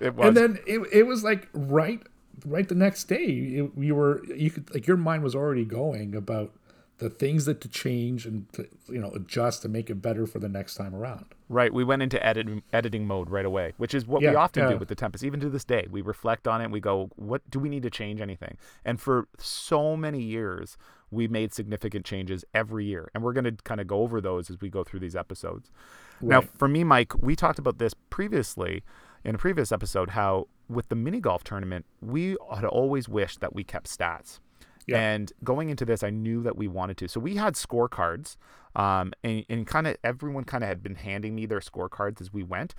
It 0.00 0.14
was. 0.14 0.28
and 0.28 0.36
then 0.36 0.58
it, 0.66 0.80
it 0.92 1.06
was 1.06 1.22
like 1.24 1.48
right 1.52 2.02
right 2.46 2.68
the 2.68 2.74
next 2.74 3.04
day 3.04 3.24
it, 3.24 3.70
you 3.76 3.94
were 3.94 4.24
you 4.26 4.50
could 4.50 4.72
like 4.72 4.86
your 4.86 4.96
mind 4.96 5.22
was 5.22 5.34
already 5.34 5.64
going 5.64 6.14
about 6.14 6.52
the 6.98 7.10
things 7.10 7.44
that 7.46 7.60
to 7.62 7.68
change 7.68 8.26
and 8.26 8.50
to, 8.52 8.66
you 8.88 8.98
know 9.00 9.10
adjust 9.10 9.62
to 9.62 9.68
make 9.68 9.90
it 9.90 9.96
better 9.96 10.26
for 10.26 10.38
the 10.38 10.48
next 10.48 10.74
time 10.74 10.94
around 10.94 11.26
Right, 11.52 11.74
we 11.74 11.82
went 11.82 12.00
into 12.00 12.24
edit, 12.24 12.46
editing 12.72 13.08
mode 13.08 13.28
right 13.28 13.44
away, 13.44 13.72
which 13.76 13.92
is 13.92 14.06
what 14.06 14.20
we 14.20 14.26
Yeah, 14.28 14.36
often 14.36 14.68
do 14.68 14.78
with 14.78 14.86
the 14.86 14.94
Tempest. 14.94 15.24
Even 15.24 15.40
to 15.40 15.50
this 15.50 15.64
day, 15.64 15.88
we 15.90 16.00
reflect 16.00 16.46
on 16.46 16.60
it. 16.60 16.64
and 16.66 16.72
We 16.72 16.78
go, 16.78 17.10
"What 17.16 17.42
do 17.50 17.58
we 17.58 17.68
need 17.68 17.82
to 17.82 17.90
change? 17.90 18.20
Anything?" 18.20 18.56
And 18.84 19.00
for 19.00 19.26
so 19.36 19.96
many 19.96 20.22
years, 20.22 20.78
we 21.10 21.26
made 21.26 21.52
significant 21.52 22.04
changes 22.04 22.44
every 22.54 22.84
year, 22.84 23.10
and 23.12 23.24
we're 23.24 23.32
going 23.32 23.46
to 23.46 23.56
kind 23.64 23.80
of 23.80 23.88
go 23.88 23.96
over 24.02 24.20
those 24.20 24.48
as 24.48 24.60
we 24.60 24.68
go 24.68 24.84
through 24.84 25.00
these 25.00 25.16
episodes. 25.16 25.72
Now, 26.20 26.40
for 26.42 26.68
me, 26.68 26.84
Mike, 26.84 27.20
we 27.20 27.34
talked 27.34 27.58
about 27.58 27.78
this 27.78 27.94
previously 28.10 28.84
in 29.24 29.34
a 29.34 29.38
previous 29.38 29.72
episode. 29.72 30.10
How 30.10 30.48
with 30.68 30.88
the 30.88 30.94
mini 30.96 31.20
golf 31.20 31.44
tournament, 31.44 31.86
we 32.00 32.36
had 32.54 32.64
always 32.64 33.08
wished 33.08 33.40
that 33.40 33.54
we 33.54 33.64
kept 33.64 33.86
stats. 33.86 34.38
Yeah. 34.86 34.98
And 34.98 35.32
going 35.44 35.68
into 35.70 35.84
this, 35.84 36.02
I 36.02 36.10
knew 36.10 36.42
that 36.42 36.56
we 36.56 36.66
wanted 36.66 36.96
to. 36.98 37.08
So 37.08 37.20
we 37.20 37.36
had 37.36 37.54
scorecards, 37.54 38.36
um, 38.74 39.12
and, 39.22 39.44
and 39.48 39.66
kind 39.66 39.86
of 39.86 39.96
everyone 40.02 40.44
kind 40.44 40.64
of 40.64 40.68
had 40.68 40.82
been 40.82 40.94
handing 40.96 41.34
me 41.34 41.46
their 41.46 41.60
scorecards 41.60 42.20
as 42.20 42.32
we 42.32 42.42
went, 42.42 42.74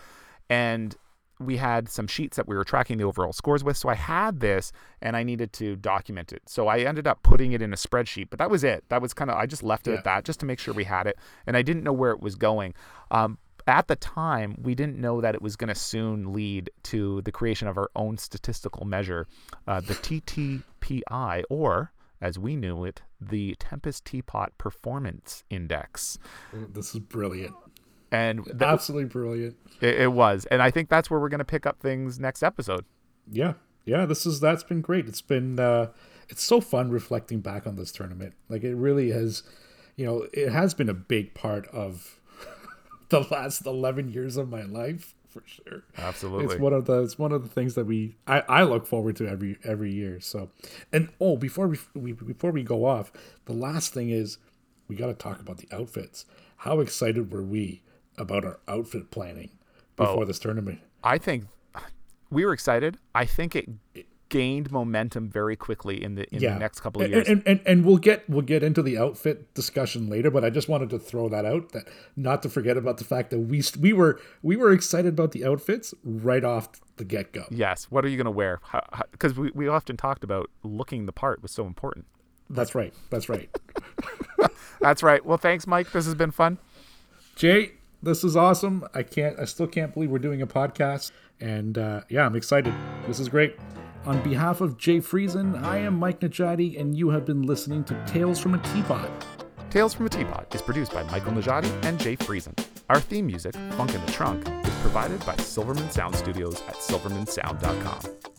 and 0.50 0.96
we 1.39 1.58
had 1.58 1.89
some 1.89 2.06
sheets 2.08 2.38
that 2.38 2.48
we 2.48 2.56
were 2.56 2.64
tracking 2.64 2.98
the 2.98 3.04
overall 3.04 3.34
scores 3.34 3.64
with. 3.64 3.76
So 3.78 3.89
I 3.89 3.96
had 3.96 4.42
this, 4.42 4.72
and 5.02 5.16
I 5.16 5.24
needed 5.24 5.54
to 5.54 5.76
document 5.76 6.32
it. 6.34 6.44
So 6.48 6.68
I 6.68 6.80
ended 6.80 7.08
up 7.08 7.24
putting 7.24 7.52
it 7.54 7.62
in 7.62 7.74
a 7.74 7.76
spreadsheet, 7.78 8.30
but 8.30 8.39
that 8.39 8.50
was 8.52 8.64
it. 8.64 8.84
That 8.89 9.02
was 9.02 9.14
kind 9.14 9.32
of 9.32 9.38
I 9.38 9.46
just 9.46 9.64
left 9.64 9.88
it 9.88 9.92
Yeah. 9.92 9.98
at 10.00 10.04
that 10.04 10.26
just 10.26 10.39
to 10.42 10.46
make 10.46 10.60
sure 10.60 10.74
we 10.74 10.84
had 10.84 11.08
it, 11.08 11.18
and 11.48 11.56
I 11.58 11.62
didn't 11.62 11.84
know 11.84 11.94
where 11.94 12.12
it 12.12 12.20
was 12.22 12.36
going. 12.36 12.74
Um, 13.10 13.38
at 13.68 13.88
the 13.88 13.95
time, 13.95 14.55
we 14.62 14.76
didn't 14.76 14.97
know 14.99 15.22
that 15.22 15.36
it 15.36 15.41
was 15.41 15.55
going 15.55 15.68
to 15.70 15.76
soon 15.76 16.34
lead 16.34 16.70
to 16.84 17.22
the 17.22 17.32
creation 17.32 17.68
of 17.68 17.78
our 17.78 17.89
own 17.95 18.18
statistical 18.18 18.86
measure, 18.86 19.28
uh, 19.68 19.80
the 19.82 19.93
TTPI, 19.95 21.43
or 21.49 21.91
as 22.22 22.38
we 22.38 22.55
knew 22.55 22.84
it, 22.86 23.01
the 23.20 23.55
Tempest 23.59 24.05
Teapot 24.05 24.57
Performance 24.57 25.43
Index. 25.49 26.20
this 26.74 26.93
is 26.93 26.99
brilliant 26.99 27.53
And 28.12 28.43
th- 28.45 28.62
absolutely 28.62 29.09
brilliant 29.09 29.55
it, 29.82 30.01
it 30.01 30.12
was. 30.12 30.45
And 30.51 30.62
I 30.62 30.70
think 30.72 30.89
that's 30.89 31.09
where 31.09 31.20
we're 31.20 31.30
going 31.30 31.39
to 31.39 31.45
pick 31.45 31.66
up 31.66 31.80
things 31.80 32.20
next 32.20 32.43
episode. 32.43 32.86
yeah 33.32 33.53
yeah 33.86 34.05
this 34.05 34.28
is 34.28 34.39
that's 34.39 34.64
been 34.64 34.80
great 34.82 35.07
it's 35.07 35.22
been 35.24 35.59
uh 35.59 35.88
it's 36.30 36.43
so 36.43 36.62
fun 36.62 36.91
reflecting 36.91 37.39
back 37.39 37.66
on 37.66 37.76
this 37.78 37.91
tournament 37.91 38.34
like 38.47 38.64
it 38.64 38.76
really 38.76 39.09
has 39.09 39.41
you 39.95 40.05
know 40.05 40.28
it 40.34 40.51
has 40.51 40.76
been 40.76 40.88
a 40.89 40.93
big 40.93 41.34
part 41.34 41.66
of 41.70 42.20
the 43.12 43.28
last 43.30 43.66
11 43.66 44.12
years 44.12 44.38
of 44.38 44.49
my 44.49 44.64
life 44.64 45.14
for 45.28 45.43
sure 45.45 45.84
Absolutely. 45.97 46.55
It's 46.55 46.62
one 46.62 46.74
of 46.74 46.86
the 46.86 47.03
it's 47.03 47.18
one 47.18 47.32
of 47.32 47.43
the 47.43 47.49
things 47.49 47.76
that 47.76 47.86
we 47.86 48.16
I, 48.28 48.41
I 48.49 48.64
look 48.64 48.86
forward 48.88 49.16
to 49.18 49.28
every 49.28 49.57
every 49.64 49.93
year. 49.93 50.20
So, 50.20 50.49
and 50.91 51.09
oh, 51.22 51.38
before 51.38 51.68
we, 51.70 51.78
we 51.93 52.12
before 52.12 52.51
we 52.51 52.64
go 52.64 52.86
off, 52.86 53.12
the 53.45 53.53
last 53.53 53.93
thing 53.93 54.09
is 54.09 54.39
we 54.89 54.95
got 54.97 55.07
to 55.07 55.14
talk 55.14 55.39
about 55.39 55.57
the 55.59 55.70
outfits. 55.74 56.26
How 56.57 56.80
excited 56.82 57.32
were 57.32 57.43
we 57.43 57.82
about 58.18 58.43
our 58.43 58.59
outfit 58.68 59.09
planning 59.09 59.51
oh. 59.97 60.05
before 60.05 60.24
Oh. 60.24 60.26
this 60.26 60.39
tournament? 60.39 60.80
I 61.03 61.18
think 61.18 61.45
we 62.30 62.45
were 62.45 62.51
excited. 62.53 62.97
I 63.16 63.26
think 63.26 63.55
it 63.55 63.70
gained 64.32 64.72
momentum 64.72 65.30
very 65.30 65.56
quickly 65.56 66.02
in 66.04 66.16
the 66.16 66.28
in 66.34 66.42
the 66.42 66.58
next 66.58 66.80
couple 66.80 67.04
of 67.04 67.12
years. 67.12 67.28
And, 67.28 67.44
and 67.46 67.62
and 67.66 67.86
we'll 67.86 67.98
get 67.98 68.28
we'll 68.28 68.42
get 68.42 68.64
into 68.64 68.82
the 68.82 68.98
outfit 68.98 69.54
discussion 69.54 70.10
later, 70.10 70.32
but 70.32 70.44
I 70.44 70.50
just 70.50 70.68
wanted 70.68 70.90
to 70.90 70.98
throw 70.98 71.30
that 71.30 71.46
out 71.46 71.74
that 71.74 71.88
not 72.16 72.42
to 72.44 72.50
forget 72.50 72.78
about 72.78 72.98
the 72.98 73.04
fact 73.04 73.30
that 73.30 73.40
we 73.40 73.62
we 73.80 73.94
were 73.94 74.20
we 74.42 74.56
were 74.56 74.72
excited 74.72 75.10
about 75.10 75.34
the 75.34 75.46
outfits 75.46 75.94
right 76.04 76.44
off 76.44 76.70
the 76.96 77.04
get 77.04 77.34
go. 77.34 77.46
yes. 77.52 77.86
What 77.90 78.06
are 78.06 78.08
you 78.08 78.18
going 78.18 78.26
to 78.26 78.32
wear? 78.32 78.60
Because 79.12 79.38
we, 79.38 79.52
we 79.54 79.68
often 79.68 79.98
talked 79.98 80.24
about 80.24 80.50
looking 80.64 81.06
the 81.06 81.12
part 81.12 81.42
was 81.42 81.52
so 81.52 81.68
important. 81.68 82.06
That's 82.50 82.74
right. 82.74 82.94
That's 83.10 83.30
right. 83.30 83.50
That's 84.82 85.04
right. 85.04 85.26
Well, 85.26 85.38
thanks, 85.38 85.68
Mike. 85.68 85.92
This 85.92 86.06
has 86.06 86.16
been 86.16 86.32
fun. 86.32 86.58
Jay, 87.36 87.74
this 88.02 88.24
is 88.24 88.36
awesome. 88.36 88.86
I 88.94 89.04
can't, 89.04 89.40
I 89.40 89.46
still 89.46 89.68
can't 89.68 89.94
believe 89.94 90.10
we're 90.10 90.20
doing 90.20 90.42
a 90.42 90.48
podcast. 90.48 91.12
And 91.40 91.78
uh, 91.78 92.02
yeah, 92.10 92.26
I'm 92.26 92.36
excited. 92.36 92.74
This 93.08 93.20
is 93.20 93.30
great. 93.30 93.56
On 94.06 94.20
behalf 94.24 94.62
of 94.62 94.78
Jay 94.80 94.97
Friesen, 94.97 95.62
I 95.64 95.78
am 95.78 95.93
Mike 95.93 96.22
Najati, 96.22 96.80
and 96.80 96.97
you 96.97 97.10
have 97.10 97.24
been 97.24 97.43
listening 97.43 97.84
to 97.84 98.06
Tales 98.08 98.39
from 98.39 98.56
a 98.56 98.58
Teapot. 98.58 99.10
Tales 99.70 99.93
from 99.93 100.08
a 100.08 100.10
Teapot 100.10 100.54
is 100.56 100.62
produced 100.62 100.91
by 100.91 101.04
Michael 101.04 101.34
Najati 101.34 101.72
and 101.86 101.99
Jay 101.99 102.16
Friesen. 102.16 102.58
Our 102.89 102.99
theme 102.99 103.28
music, 103.28 103.54
Funk 103.72 103.93
in 103.93 104.04
the 104.04 104.12
Trunk, 104.12 104.47
is 104.47 104.74
provided 104.82 105.24
by 105.24 105.36
Silverman 105.36 105.91
Sound 105.91 106.16
Studios 106.16 106.62
at 106.68 106.78
silvermansound.com. 106.78 108.31